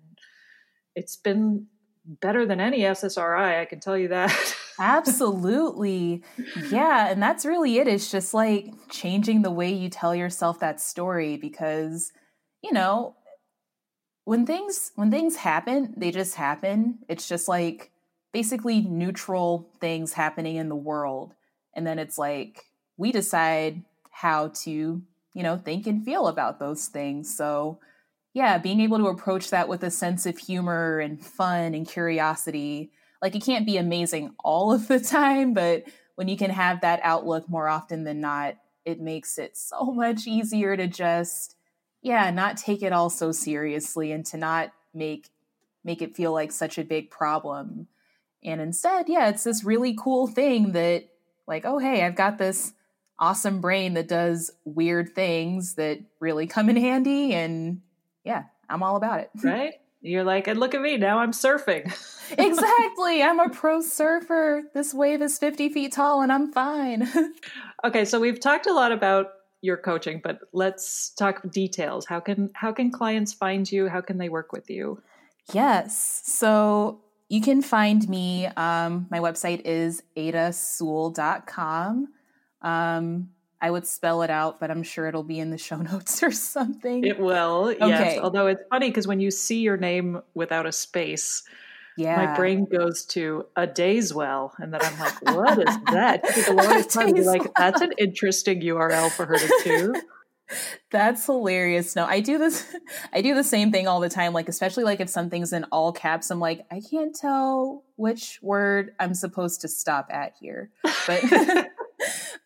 it's 0.96 1.16
been 1.16 1.68
better 2.06 2.46
than 2.46 2.60
any 2.60 2.80
SSRI, 2.80 3.62
I 3.62 3.66
can 3.66 3.80
tell 3.80 3.98
you 3.98 4.10
that. 4.10 4.56
Absolutely. 4.80 6.24
Yeah. 6.70 7.10
And 7.10 7.22
that's 7.22 7.46
really 7.46 7.78
it. 7.78 7.88
It's 7.88 8.12
just 8.12 8.34
like 8.34 8.74
changing 8.90 9.42
the 9.42 9.52
way 9.52 9.72
you 9.72 9.90
tell 9.90 10.16
yourself 10.16 10.60
that 10.60 10.82
story 10.82 11.38
because, 11.38 12.12
you 12.62 12.74
know, 12.74 13.16
when 14.26 14.46
things 14.46 14.92
when 14.96 15.12
things 15.12 15.36
happen, 15.36 15.94
they 15.98 16.12
just 16.12 16.36
happen. 16.36 17.00
It's 17.08 17.28
just 17.28 17.48
like 17.48 17.92
basically 18.34 18.82
neutral 18.82 19.70
things 19.80 20.14
happening 20.14 20.58
in 20.58 20.68
the 20.68 20.76
world. 20.76 21.34
And 21.74 21.88
then 21.88 22.00
it's 22.00 22.18
like 22.18 22.66
we 22.98 23.12
decide 23.12 23.84
how 24.12 24.50
to, 24.50 25.02
you 25.34 25.44
know, 25.44 25.58
think 25.58 25.88
and 25.88 26.04
feel 26.04 26.28
about 26.28 26.60
those 26.60 26.88
things. 26.88 27.36
So, 27.36 27.80
yeah, 28.34 28.58
being 28.58 28.82
able 28.82 28.98
to 28.98 29.08
approach 29.08 29.52
that 29.52 29.70
with 29.70 29.84
a 29.84 29.92
sense 29.92 30.26
of 30.26 30.38
humor 30.38 31.00
and 31.00 31.24
fun 31.24 31.76
and 31.76 31.88
curiosity. 31.88 32.92
Like 33.22 33.36
it 33.36 33.46
can't 33.46 33.66
be 33.66 33.78
amazing 33.78 34.34
all 34.44 34.74
of 34.74 34.88
the 34.88 35.00
time, 35.18 35.54
but 35.54 35.84
when 36.16 36.28
you 36.28 36.36
can 36.36 36.50
have 36.50 36.82
that 36.82 37.00
outlook 37.04 37.48
more 37.48 37.70
often 37.70 38.04
than 38.04 38.20
not, 38.20 38.56
it 38.84 39.00
makes 39.00 39.38
it 39.38 39.56
so 39.56 39.86
much 39.94 40.28
easier 40.28 40.76
to 40.76 40.88
just 40.88 41.56
yeah, 42.02 42.30
not 42.32 42.58
take 42.58 42.84
it 42.84 42.92
all 42.92 43.10
so 43.10 43.32
seriously 43.32 44.12
and 44.12 44.26
to 44.26 44.38
not 44.38 44.74
make 44.94 45.30
make 45.86 46.02
it 46.02 46.16
feel 46.16 46.34
like 46.34 46.52
such 46.52 46.78
a 46.78 46.84
big 46.84 47.10
problem 47.10 47.88
and 48.44 48.62
instead, 48.62 49.10
yeah, 49.10 49.30
it's 49.30 49.44
this 49.44 49.64
really 49.64 49.96
cool 49.98 50.28
thing 50.28 50.74
that, 50.74 51.06
like, 51.48 51.66
oh, 51.66 51.80
hey, 51.80 52.04
I've 52.04 52.16
got 52.16 52.38
this 52.38 52.74
awesome 53.20 53.62
brain 53.62 53.94
that 53.94 54.08
does 54.08 54.52
weird 54.66 55.14
things 55.16 55.76
that 55.76 56.00
really 56.20 56.48
come 56.48 56.70
in 56.70 56.76
handy. 56.76 57.34
And 57.34 57.82
yeah, 58.24 58.44
I'm 58.70 58.84
all 58.84 58.96
about 58.96 59.20
it. 59.20 59.30
Right? 59.44 59.76
You're 60.06 60.26
like, 60.26 60.48
and 60.48 60.60
look 60.60 60.76
at 60.76 60.82
me, 60.82 60.98
now 60.98 61.20
I'm 61.20 61.32
surfing. 61.32 61.86
exactly. 62.38 63.24
I'm 63.24 63.40
a 63.40 63.48
pro 63.48 63.80
surfer. 63.80 64.64
This 64.74 64.94
wave 64.94 65.22
is 65.22 65.40
50 65.40 65.70
feet 65.70 65.94
tall 65.94 66.22
and 66.22 66.30
I'm 66.30 66.52
fine. 66.52 67.08
okay, 67.86 68.04
so 68.04 68.20
we've 68.20 68.42
talked 68.42 68.68
a 68.68 68.74
lot 68.74 68.92
about 68.92 69.28
your 69.62 69.78
coaching, 69.78 70.20
but 70.22 70.40
let's 70.52 71.12
talk 71.12 71.50
details. 71.50 72.06
How 72.06 72.20
can 72.20 72.50
how 72.54 72.74
can 72.74 72.92
clients 72.92 73.32
find 73.32 73.72
you? 73.72 73.88
How 73.88 74.02
can 74.02 74.18
they 74.18 74.28
work 74.28 74.52
with 74.52 74.70
you? 74.70 75.02
Yes. 75.54 76.22
So 76.26 77.00
you 77.34 77.42
can 77.42 77.64
find 77.64 78.08
me. 78.08 78.46
Um, 78.46 79.08
my 79.10 79.18
website 79.18 79.64
is 79.66 80.04
adasewell.com. 80.16 82.08
Um, 82.62 83.30
I 83.60 83.72
would 83.72 83.88
spell 83.88 84.22
it 84.22 84.30
out, 84.30 84.60
but 84.60 84.70
I'm 84.70 84.84
sure 84.84 85.08
it'll 85.08 85.24
be 85.24 85.40
in 85.40 85.50
the 85.50 85.58
show 85.68 85.78
notes 85.78 86.22
or 86.22 86.30
something. 86.30 87.04
It 87.04 87.18
will, 87.18 87.70
okay. 87.70 87.88
yes. 87.88 88.20
Although 88.20 88.46
it's 88.46 88.62
funny 88.70 88.92
because 88.92 89.08
when 89.08 89.20
you 89.20 89.32
see 89.32 89.62
your 89.62 89.78
name 89.78 90.22
without 90.36 90.68
a 90.68 90.72
space, 90.72 91.42
yeah. 91.98 92.24
my 92.24 92.36
brain 92.36 92.66
goes 92.66 93.04
to 93.06 93.48
a 93.56 93.66
day's 93.66 94.14
well, 94.14 94.54
and 94.60 94.72
then 94.72 94.82
I'm 94.84 95.00
like, 95.00 95.20
what 95.36 95.58
is 95.58 95.78
that? 95.92 96.24
People 96.36 96.60
always 96.60 96.86
tell 96.86 97.10
me 97.10 97.22
like, 97.24 97.52
that's 97.56 97.82
an 97.82 97.94
interesting 97.98 98.62
URL 98.62 99.12
for 99.12 99.26
her 99.26 99.40
to 99.40 99.62
do. 99.64 99.96
That's 100.92 101.26
hilarious. 101.26 101.96
No, 101.96 102.06
I 102.06 102.20
do 102.20 102.38
this 102.38 102.76
I 103.14 103.22
do 103.22 103.34
the 103.34 103.44
same 103.44 103.72
thing 103.72 103.88
all 103.88 104.00
the 104.00 104.10
time 104.10 104.34
like 104.34 104.50
especially 104.50 104.84
like 104.84 105.00
if 105.00 105.10
something's 105.10 105.54
in 105.54 105.66
all 105.66 105.92
caps 105.92 106.32
I'm 106.32 106.40
like 106.40 106.66
I 106.72 106.82
can't 106.82 107.16
tell 107.16 107.84
which 107.96 108.40
word 108.42 108.92
I'm 109.00 109.14
supposed 109.14 109.62
to 109.62 109.68
stop 109.68 110.08
at 110.10 110.34
here. 110.40 110.72
But 111.08 111.24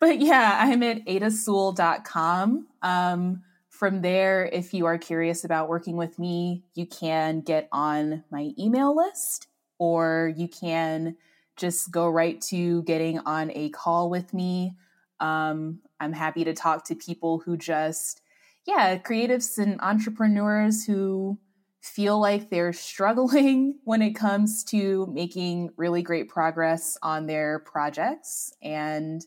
but 0.00 0.20
yeah, 0.20 0.58
I'm 0.60 0.82
at 0.82 1.04
adasewell.com. 1.06 2.66
Um 2.82 3.42
from 3.68 4.02
there, 4.02 4.44
if 4.44 4.74
you 4.74 4.86
are 4.86 4.98
curious 4.98 5.44
about 5.44 5.68
working 5.68 5.96
with 5.96 6.18
me, 6.18 6.64
you 6.74 6.84
can 6.84 7.42
get 7.42 7.68
on 7.70 8.24
my 8.28 8.50
email 8.58 8.96
list 8.96 9.46
or 9.78 10.32
you 10.36 10.48
can 10.48 11.16
just 11.56 11.90
go 11.90 12.08
right 12.08 12.40
to 12.40 12.82
getting 12.82 13.18
on 13.20 13.50
a 13.54 13.68
call 13.70 14.10
with 14.10 14.32
me. 14.32 14.74
Um, 15.20 15.80
I'm 16.00 16.12
happy 16.12 16.44
to 16.44 16.54
talk 16.54 16.84
to 16.84 16.94
people 16.94 17.40
who 17.40 17.56
just, 17.56 18.20
yeah, 18.66 18.98
creatives 18.98 19.58
and 19.58 19.80
entrepreneurs 19.80 20.84
who 20.84 21.38
feel 21.80 22.20
like 22.20 22.50
they're 22.50 22.72
struggling 22.72 23.78
when 23.84 24.02
it 24.02 24.14
comes 24.14 24.64
to 24.64 25.06
making 25.12 25.70
really 25.76 26.02
great 26.02 26.28
progress 26.28 26.96
on 27.02 27.26
their 27.26 27.60
projects. 27.60 28.52
And 28.62 29.24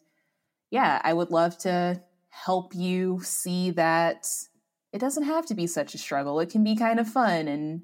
yeah, 0.70 1.02
I 1.04 1.14
would 1.14 1.32
love 1.32 1.58
to 1.60 2.02
help 2.30 2.74
you 2.74 3.20
see 3.24 3.72
that 3.72 4.28
it 4.94 5.00
doesn't 5.00 5.24
have 5.24 5.46
to 5.48 5.54
be 5.54 5.68
such 5.68 5.94
a 5.94 5.98
struggle. 5.98 6.40
It 6.40 6.50
can 6.50 6.64
be 6.64 6.76
kind 6.76 7.00
of 7.00 7.08
fun 7.08 7.48
and 7.48 7.82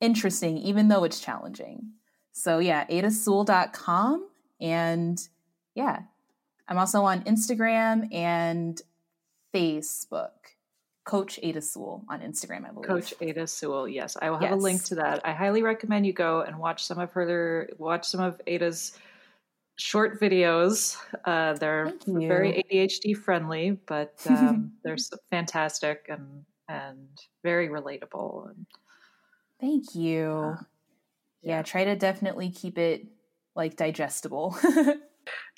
interesting, 0.00 0.58
even 0.58 0.88
though 0.88 1.04
it's 1.04 1.20
challenging. 1.20 1.92
So, 2.32 2.58
yeah, 2.58 2.86
adasewell.com. 2.86 4.28
And 4.60 5.28
yeah, 5.74 6.02
I'm 6.72 6.78
also 6.78 7.02
on 7.02 7.22
Instagram 7.24 8.08
and 8.14 8.80
Facebook. 9.54 10.30
Coach 11.04 11.38
Ada 11.42 11.60
Sewell 11.60 12.02
on 12.08 12.20
Instagram, 12.20 12.66
I 12.66 12.72
believe. 12.72 12.88
Coach 12.88 13.12
Ada 13.20 13.46
Sewell, 13.46 13.86
yes. 13.86 14.16
I 14.22 14.30
will 14.30 14.38
have 14.38 14.52
yes. 14.52 14.52
a 14.54 14.56
link 14.56 14.82
to 14.84 14.94
that. 14.94 15.20
I 15.22 15.32
highly 15.32 15.62
recommend 15.62 16.06
you 16.06 16.14
go 16.14 16.40
and 16.40 16.58
watch 16.58 16.82
some 16.82 16.98
of 16.98 17.12
her, 17.12 17.68
watch 17.76 18.06
some 18.06 18.22
of 18.22 18.40
Ada's 18.46 18.96
short 19.76 20.18
videos. 20.18 20.96
Uh, 21.26 21.52
they're 21.52 21.92
very 22.06 22.64
ADHD 22.72 23.18
friendly, 23.18 23.72
but 23.84 24.14
um, 24.30 24.72
they're 24.82 24.96
fantastic 25.28 26.06
and 26.08 26.46
and 26.70 27.20
very 27.42 27.68
relatable. 27.68 28.48
And, 28.48 28.66
Thank 29.60 29.94
you. 29.94 30.56
Uh, 30.56 30.62
yeah. 31.42 31.56
yeah, 31.56 31.62
try 31.64 31.84
to 31.84 31.96
definitely 31.96 32.48
keep 32.48 32.78
it 32.78 33.08
like 33.54 33.76
digestible. 33.76 34.56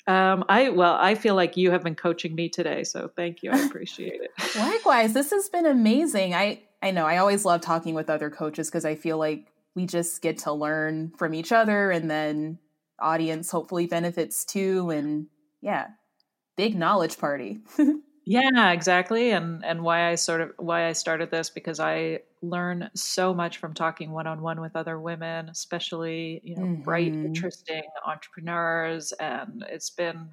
um, 0.07 0.45
I 0.49 0.69
well, 0.69 0.95
I 0.99 1.15
feel 1.15 1.35
like 1.35 1.57
you 1.57 1.71
have 1.71 1.83
been 1.83 1.95
coaching 1.95 2.35
me 2.35 2.49
today, 2.49 2.83
so 2.83 3.09
thank 3.15 3.41
you. 3.41 3.51
I 3.51 3.59
appreciate 3.59 4.21
it. 4.21 4.31
Likewise, 4.55 5.13
this 5.13 5.31
has 5.31 5.49
been 5.49 5.65
amazing. 5.65 6.33
I 6.35 6.61
I 6.81 6.91
know 6.91 7.05
I 7.05 7.17
always 7.17 7.45
love 7.45 7.61
talking 7.61 7.95
with 7.95 8.09
other 8.09 8.29
coaches 8.29 8.69
because 8.69 8.85
I 8.85 8.95
feel 8.95 9.17
like 9.17 9.51
we 9.73 9.85
just 9.85 10.21
get 10.21 10.37
to 10.39 10.53
learn 10.53 11.11
from 11.17 11.33
each 11.33 11.51
other 11.51 11.91
and 11.91 12.09
then 12.09 12.59
audience 12.99 13.51
hopefully 13.51 13.87
benefits 13.87 14.45
too 14.45 14.89
and 14.89 15.27
yeah 15.61 15.87
big 16.55 16.75
knowledge 16.75 17.17
party 17.17 17.59
yeah 18.25 18.71
exactly 18.71 19.31
and 19.31 19.63
and 19.63 19.81
why 19.81 20.09
i 20.09 20.15
sort 20.15 20.41
of 20.41 20.51
why 20.57 20.87
i 20.87 20.91
started 20.91 21.29
this 21.29 21.49
because 21.49 21.79
i 21.79 22.19
learn 22.41 22.89
so 22.95 23.33
much 23.33 23.57
from 23.57 23.73
talking 23.73 24.11
one-on-one 24.11 24.59
with 24.59 24.75
other 24.75 24.99
women 24.99 25.47
especially 25.49 26.41
you 26.43 26.55
know 26.55 26.63
mm-hmm. 26.63 26.81
bright 26.81 27.13
interesting 27.13 27.83
entrepreneurs 28.05 29.11
and 29.13 29.63
it's 29.69 29.91
been 29.91 30.29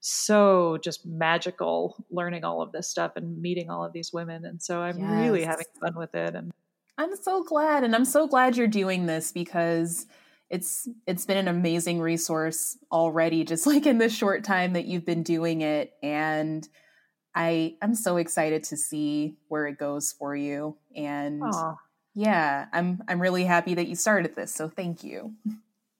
so 0.00 0.78
just 0.82 1.04
magical 1.04 2.04
learning 2.10 2.44
all 2.44 2.62
of 2.62 2.72
this 2.72 2.88
stuff 2.88 3.12
and 3.16 3.40
meeting 3.42 3.68
all 3.68 3.84
of 3.84 3.92
these 3.92 4.12
women 4.12 4.44
and 4.44 4.62
so 4.62 4.80
i'm 4.80 4.98
yes. 4.98 5.10
really 5.10 5.44
having 5.44 5.66
fun 5.80 5.94
with 5.96 6.14
it 6.14 6.34
and 6.34 6.52
i'm 6.96 7.14
so 7.16 7.42
glad 7.42 7.84
and 7.84 7.94
i'm 7.94 8.04
so 8.04 8.26
glad 8.26 8.56
you're 8.56 8.66
doing 8.66 9.06
this 9.06 9.32
because 9.32 10.06
it's 10.48 10.88
it's 11.06 11.26
been 11.26 11.36
an 11.36 11.48
amazing 11.48 12.00
resource 12.00 12.78
already 12.90 13.44
just 13.44 13.66
like 13.66 13.84
in 13.84 13.98
the 13.98 14.08
short 14.08 14.44
time 14.44 14.72
that 14.72 14.86
you've 14.86 15.06
been 15.06 15.22
doing 15.22 15.60
it 15.60 15.92
and 16.02 16.68
i 17.34 17.74
i'm 17.82 17.94
so 17.94 18.16
excited 18.16 18.62
to 18.64 18.76
see 18.76 19.34
where 19.48 19.66
it 19.66 19.78
goes 19.78 20.12
for 20.12 20.34
you 20.34 20.76
and 20.94 21.40
Aww. 21.42 21.76
yeah 22.14 22.66
i'm 22.72 23.02
i'm 23.08 23.20
really 23.20 23.44
happy 23.44 23.74
that 23.74 23.86
you 23.86 23.94
started 23.94 24.34
this 24.34 24.54
so 24.54 24.68
thank 24.68 25.04
you. 25.04 25.34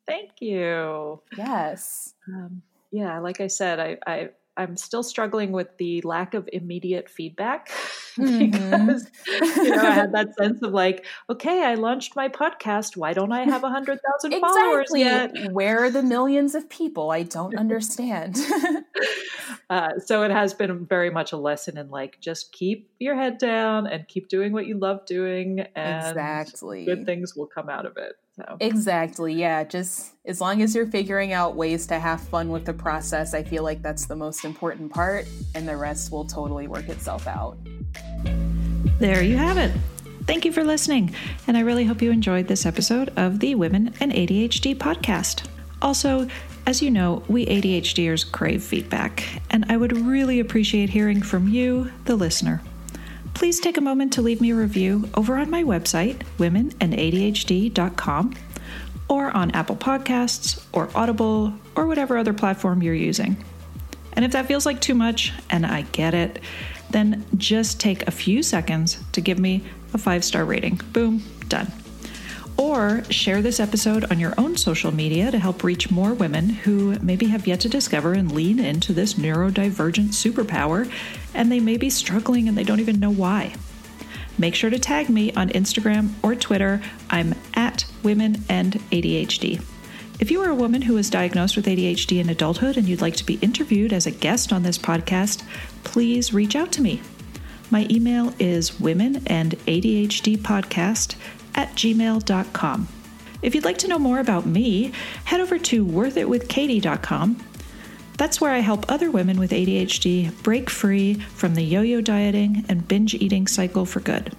Thank 0.07 0.41
you. 0.41 1.22
Yes. 1.37 2.14
Um, 2.26 2.62
yeah 2.91 3.20
like 3.20 3.41
i 3.41 3.47
said 3.47 3.78
i 3.78 3.97
i 4.07 4.31
I'm 4.61 4.77
still 4.77 5.03
struggling 5.03 5.53
with 5.53 5.75
the 5.79 6.03
lack 6.03 6.35
of 6.35 6.47
immediate 6.53 7.09
feedback 7.09 7.69
mm-hmm. 8.19 8.51
because 8.51 9.11
you 9.57 9.71
know 9.71 9.83
I 9.83 9.91
had 9.91 10.13
that 10.13 10.37
sense 10.37 10.61
of 10.63 10.73
like, 10.73 11.07
okay, 11.31 11.65
I 11.65 11.77
launched 11.77 12.15
my 12.15 12.29
podcast. 12.29 12.95
Why 12.95 13.15
don't 13.15 13.33
I 13.33 13.45
have 13.45 13.65
a 13.65 13.71
hundred 13.71 14.01
thousand 14.03 14.35
exactly. 14.35 14.61
followers 14.61 14.91
yet? 14.95 15.53
Where 15.53 15.83
are 15.85 15.91
the 15.91 16.03
millions 16.03 16.55
of 16.55 16.69
people? 16.69 17.11
I 17.11 17.23
don't 17.23 17.57
understand. 17.65 18.37
uh, 19.71 19.99
so 20.05 20.25
it 20.25 20.31
has 20.31 20.53
been 20.53 20.85
very 20.85 21.09
much 21.09 21.33
a 21.33 21.39
lesson 21.39 21.79
in 21.79 21.89
like 21.89 22.21
just 22.21 22.53
keep 22.53 22.91
your 22.99 23.15
head 23.15 23.39
down 23.39 23.87
and 23.87 24.07
keep 24.09 24.29
doing 24.29 24.53
what 24.53 24.67
you 24.67 24.77
love 24.77 25.07
doing, 25.07 25.61
and 25.75 26.07
exactly 26.07 26.85
good 26.85 27.07
things 27.07 27.35
will 27.35 27.47
come 27.47 27.71
out 27.71 27.87
of 27.87 27.97
it. 27.97 28.13
So. 28.41 28.57
Exactly. 28.61 29.34
Yeah. 29.34 29.64
Just 29.64 30.12
as 30.24 30.41
long 30.41 30.62
as 30.62 30.74
you're 30.74 30.86
figuring 30.86 31.32
out 31.32 31.57
ways 31.57 31.86
to 31.88 31.99
have 31.99 32.20
fun 32.20 32.49
with 32.49 32.64
the 32.64 32.72
process, 32.72 33.34
I 33.34 33.43
feel 33.43 33.62
like 33.62 33.82
that's 33.82 34.07
the 34.07 34.16
most 34.16 34.45
important 34.45 34.93
part, 34.93 35.26
and 35.55 35.68
the 35.68 35.76
rest 35.76 36.11
will 36.11 36.24
totally 36.24 36.66
work 36.66 36.88
itself 36.88 37.26
out. 37.26 37.59
There 38.99 39.22
you 39.22 39.36
have 39.36 39.59
it. 39.59 39.72
Thank 40.26 40.45
you 40.45 40.53
for 40.53 40.62
listening, 40.62 41.14
and 41.47 41.57
I 41.57 41.61
really 41.61 41.84
hope 41.84 42.03
you 42.03 42.11
enjoyed 42.11 42.47
this 42.47 42.64
episode 42.64 43.12
of 43.16 43.41
the 43.41 43.55
Women 43.55 43.95
and 44.01 44.12
ADHD 44.12 44.76
podcast. 44.76 45.47
Also, 45.82 46.28
as 46.66 46.80
you 46.80 46.91
know, 46.91 47.22
we 47.26 47.47
ADHDers 47.47 48.30
crave 48.30 48.62
feedback, 48.62 49.24
and 49.51 49.66
I 49.68 49.76
would 49.76 49.97
really 49.97 50.38
appreciate 50.38 50.91
hearing 50.91 51.22
from 51.22 51.49
you, 51.49 51.91
the 52.05 52.16
listener 52.16 52.62
please 53.41 53.59
take 53.59 53.78
a 53.78 53.80
moment 53.80 54.12
to 54.12 54.20
leave 54.20 54.43
me 54.43 54.51
a 54.51 54.55
review 54.55 55.09
over 55.14 55.38
on 55.38 55.49
my 55.49 55.64
website, 55.64 56.18
womenandadhd.com, 56.36 58.34
or 59.09 59.34
on 59.34 59.51
Apple 59.53 59.76
Podcasts 59.76 60.62
or 60.74 60.91
Audible 60.95 61.55
or 61.74 61.86
whatever 61.86 62.18
other 62.18 62.34
platform 62.34 62.82
you're 62.82 62.93
using. 62.93 63.43
And 64.12 64.26
if 64.26 64.32
that 64.32 64.45
feels 64.45 64.66
like 64.66 64.82
too 64.82 64.95
much, 64.95 65.32
and 65.49 65.64
I 65.64 65.86
get 65.93 66.12
it, 66.12 66.41
then 66.91 67.24
just 67.38 67.80
take 67.80 68.07
a 68.07 68.11
few 68.11 68.43
seconds 68.43 69.03
to 69.12 69.22
give 69.22 69.38
me 69.38 69.64
a 69.95 69.99
five 69.99 70.22
star 70.22 70.45
rating. 70.45 70.78
Boom, 70.93 71.22
done. 71.49 71.72
Or 72.59 73.03
share 73.05 73.41
this 73.41 73.59
episode 73.59 74.05
on 74.12 74.20
your 74.20 74.34
own 74.36 74.59
social 74.59 74.93
media 74.93 75.30
to 75.30 75.38
help 75.38 75.64
reach 75.64 75.91
more 75.91 76.12
women 76.12 76.51
who 76.51 76.99
maybe 77.01 77.24
have 77.28 77.47
yet 77.47 77.61
to 77.61 77.70
discover 77.70 78.12
and 78.12 78.32
lean 78.32 78.59
into 78.59 78.93
this 78.93 79.14
neurodivergent 79.14 80.09
superpower, 80.09 80.93
and 81.35 81.51
they 81.51 81.61
may 81.61 81.76
be 81.76 81.91
struggling 81.91 82.49
and 82.49 82.57
they 82.57 82.64
don't 82.64 82.81
even 82.81 83.01
know 83.01 83.11
why. 83.11 83.55
Make 84.39 84.55
sure 84.55 84.70
to 84.70 84.78
tag 84.78 85.09
me 85.09 85.33
on 85.33 85.51
Instagram 85.51 86.11
or 86.22 86.35
Twitter. 86.35 86.81
I'm 87.11 87.35
at 87.55 87.85
Women 88.03 88.43
and 88.49 88.74
ADHD. 88.91 89.62
If 90.18 90.31
you 90.31 90.41
are 90.43 90.51
a 90.51 90.55
woman 90.55 90.83
who 90.83 90.95
was 90.95 91.11
diagnosed 91.11 91.57
with 91.57 91.66
ADHD 91.66 92.20
in 92.20 92.28
adulthood 92.28 92.76
and 92.76 92.89
you'd 92.89 93.01
like 93.01 93.16
to 93.16 93.24
be 93.24 93.39
interviewed 93.43 93.93
as 93.93 94.07
a 94.07 94.11
guest 94.11 94.53
on 94.53 94.62
this 94.62 94.78
podcast, 94.78 95.43
please 95.85 96.33
reach 96.33 96.55
out 96.55 96.72
to 96.72 96.83
me. 96.83 97.01
My 97.70 97.87
email 97.91 98.35
is 98.39 98.78
women 98.81 99.22
and 99.26 99.53
ADHD 99.66 100.37
podcast 100.39 101.16
at 101.55 101.70
gmail.com. 101.74 102.89
If 103.43 103.55
you'd 103.55 103.64
like 103.64 103.78
to 103.78 103.89
know 103.89 103.99
more 103.99 104.18
about 104.18 104.45
me, 104.45 104.93
head 105.24 105.41
over 105.41 105.59
to 105.59 105.87
worthitwithkaty.com. 105.87 107.49
That's 108.21 108.39
where 108.39 108.53
I 108.53 108.59
help 108.59 108.85
other 108.87 109.11
women 109.11 109.41
with 109.41 109.51
ADHD 109.51 110.43
break 110.43 110.68
free 110.68 111.14
from 111.14 111.55
the 111.55 111.62
yo 111.62 111.81
yo 111.81 112.03
dieting 112.03 112.66
and 112.68 112.87
binge 112.87 113.14
eating 113.14 113.47
cycle 113.47 113.87
for 113.87 114.01
good. 114.01 114.37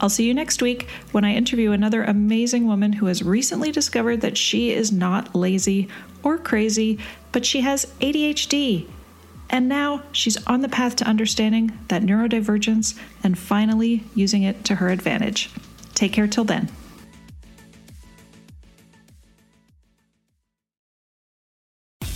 I'll 0.00 0.08
see 0.08 0.24
you 0.24 0.32
next 0.32 0.62
week 0.62 0.86
when 1.10 1.24
I 1.24 1.34
interview 1.34 1.72
another 1.72 2.04
amazing 2.04 2.68
woman 2.68 2.92
who 2.92 3.06
has 3.06 3.24
recently 3.24 3.72
discovered 3.72 4.20
that 4.20 4.38
she 4.38 4.70
is 4.70 4.92
not 4.92 5.34
lazy 5.34 5.88
or 6.22 6.38
crazy, 6.38 7.00
but 7.32 7.44
she 7.44 7.62
has 7.62 7.86
ADHD. 8.00 8.86
And 9.50 9.68
now 9.68 10.04
she's 10.12 10.40
on 10.46 10.60
the 10.60 10.68
path 10.68 10.94
to 10.96 11.04
understanding 11.04 11.76
that 11.88 12.02
neurodivergence 12.02 12.96
and 13.24 13.36
finally 13.36 14.04
using 14.14 14.44
it 14.44 14.64
to 14.66 14.76
her 14.76 14.90
advantage. 14.90 15.50
Take 15.96 16.12
care 16.12 16.28
till 16.28 16.44
then. 16.44 16.70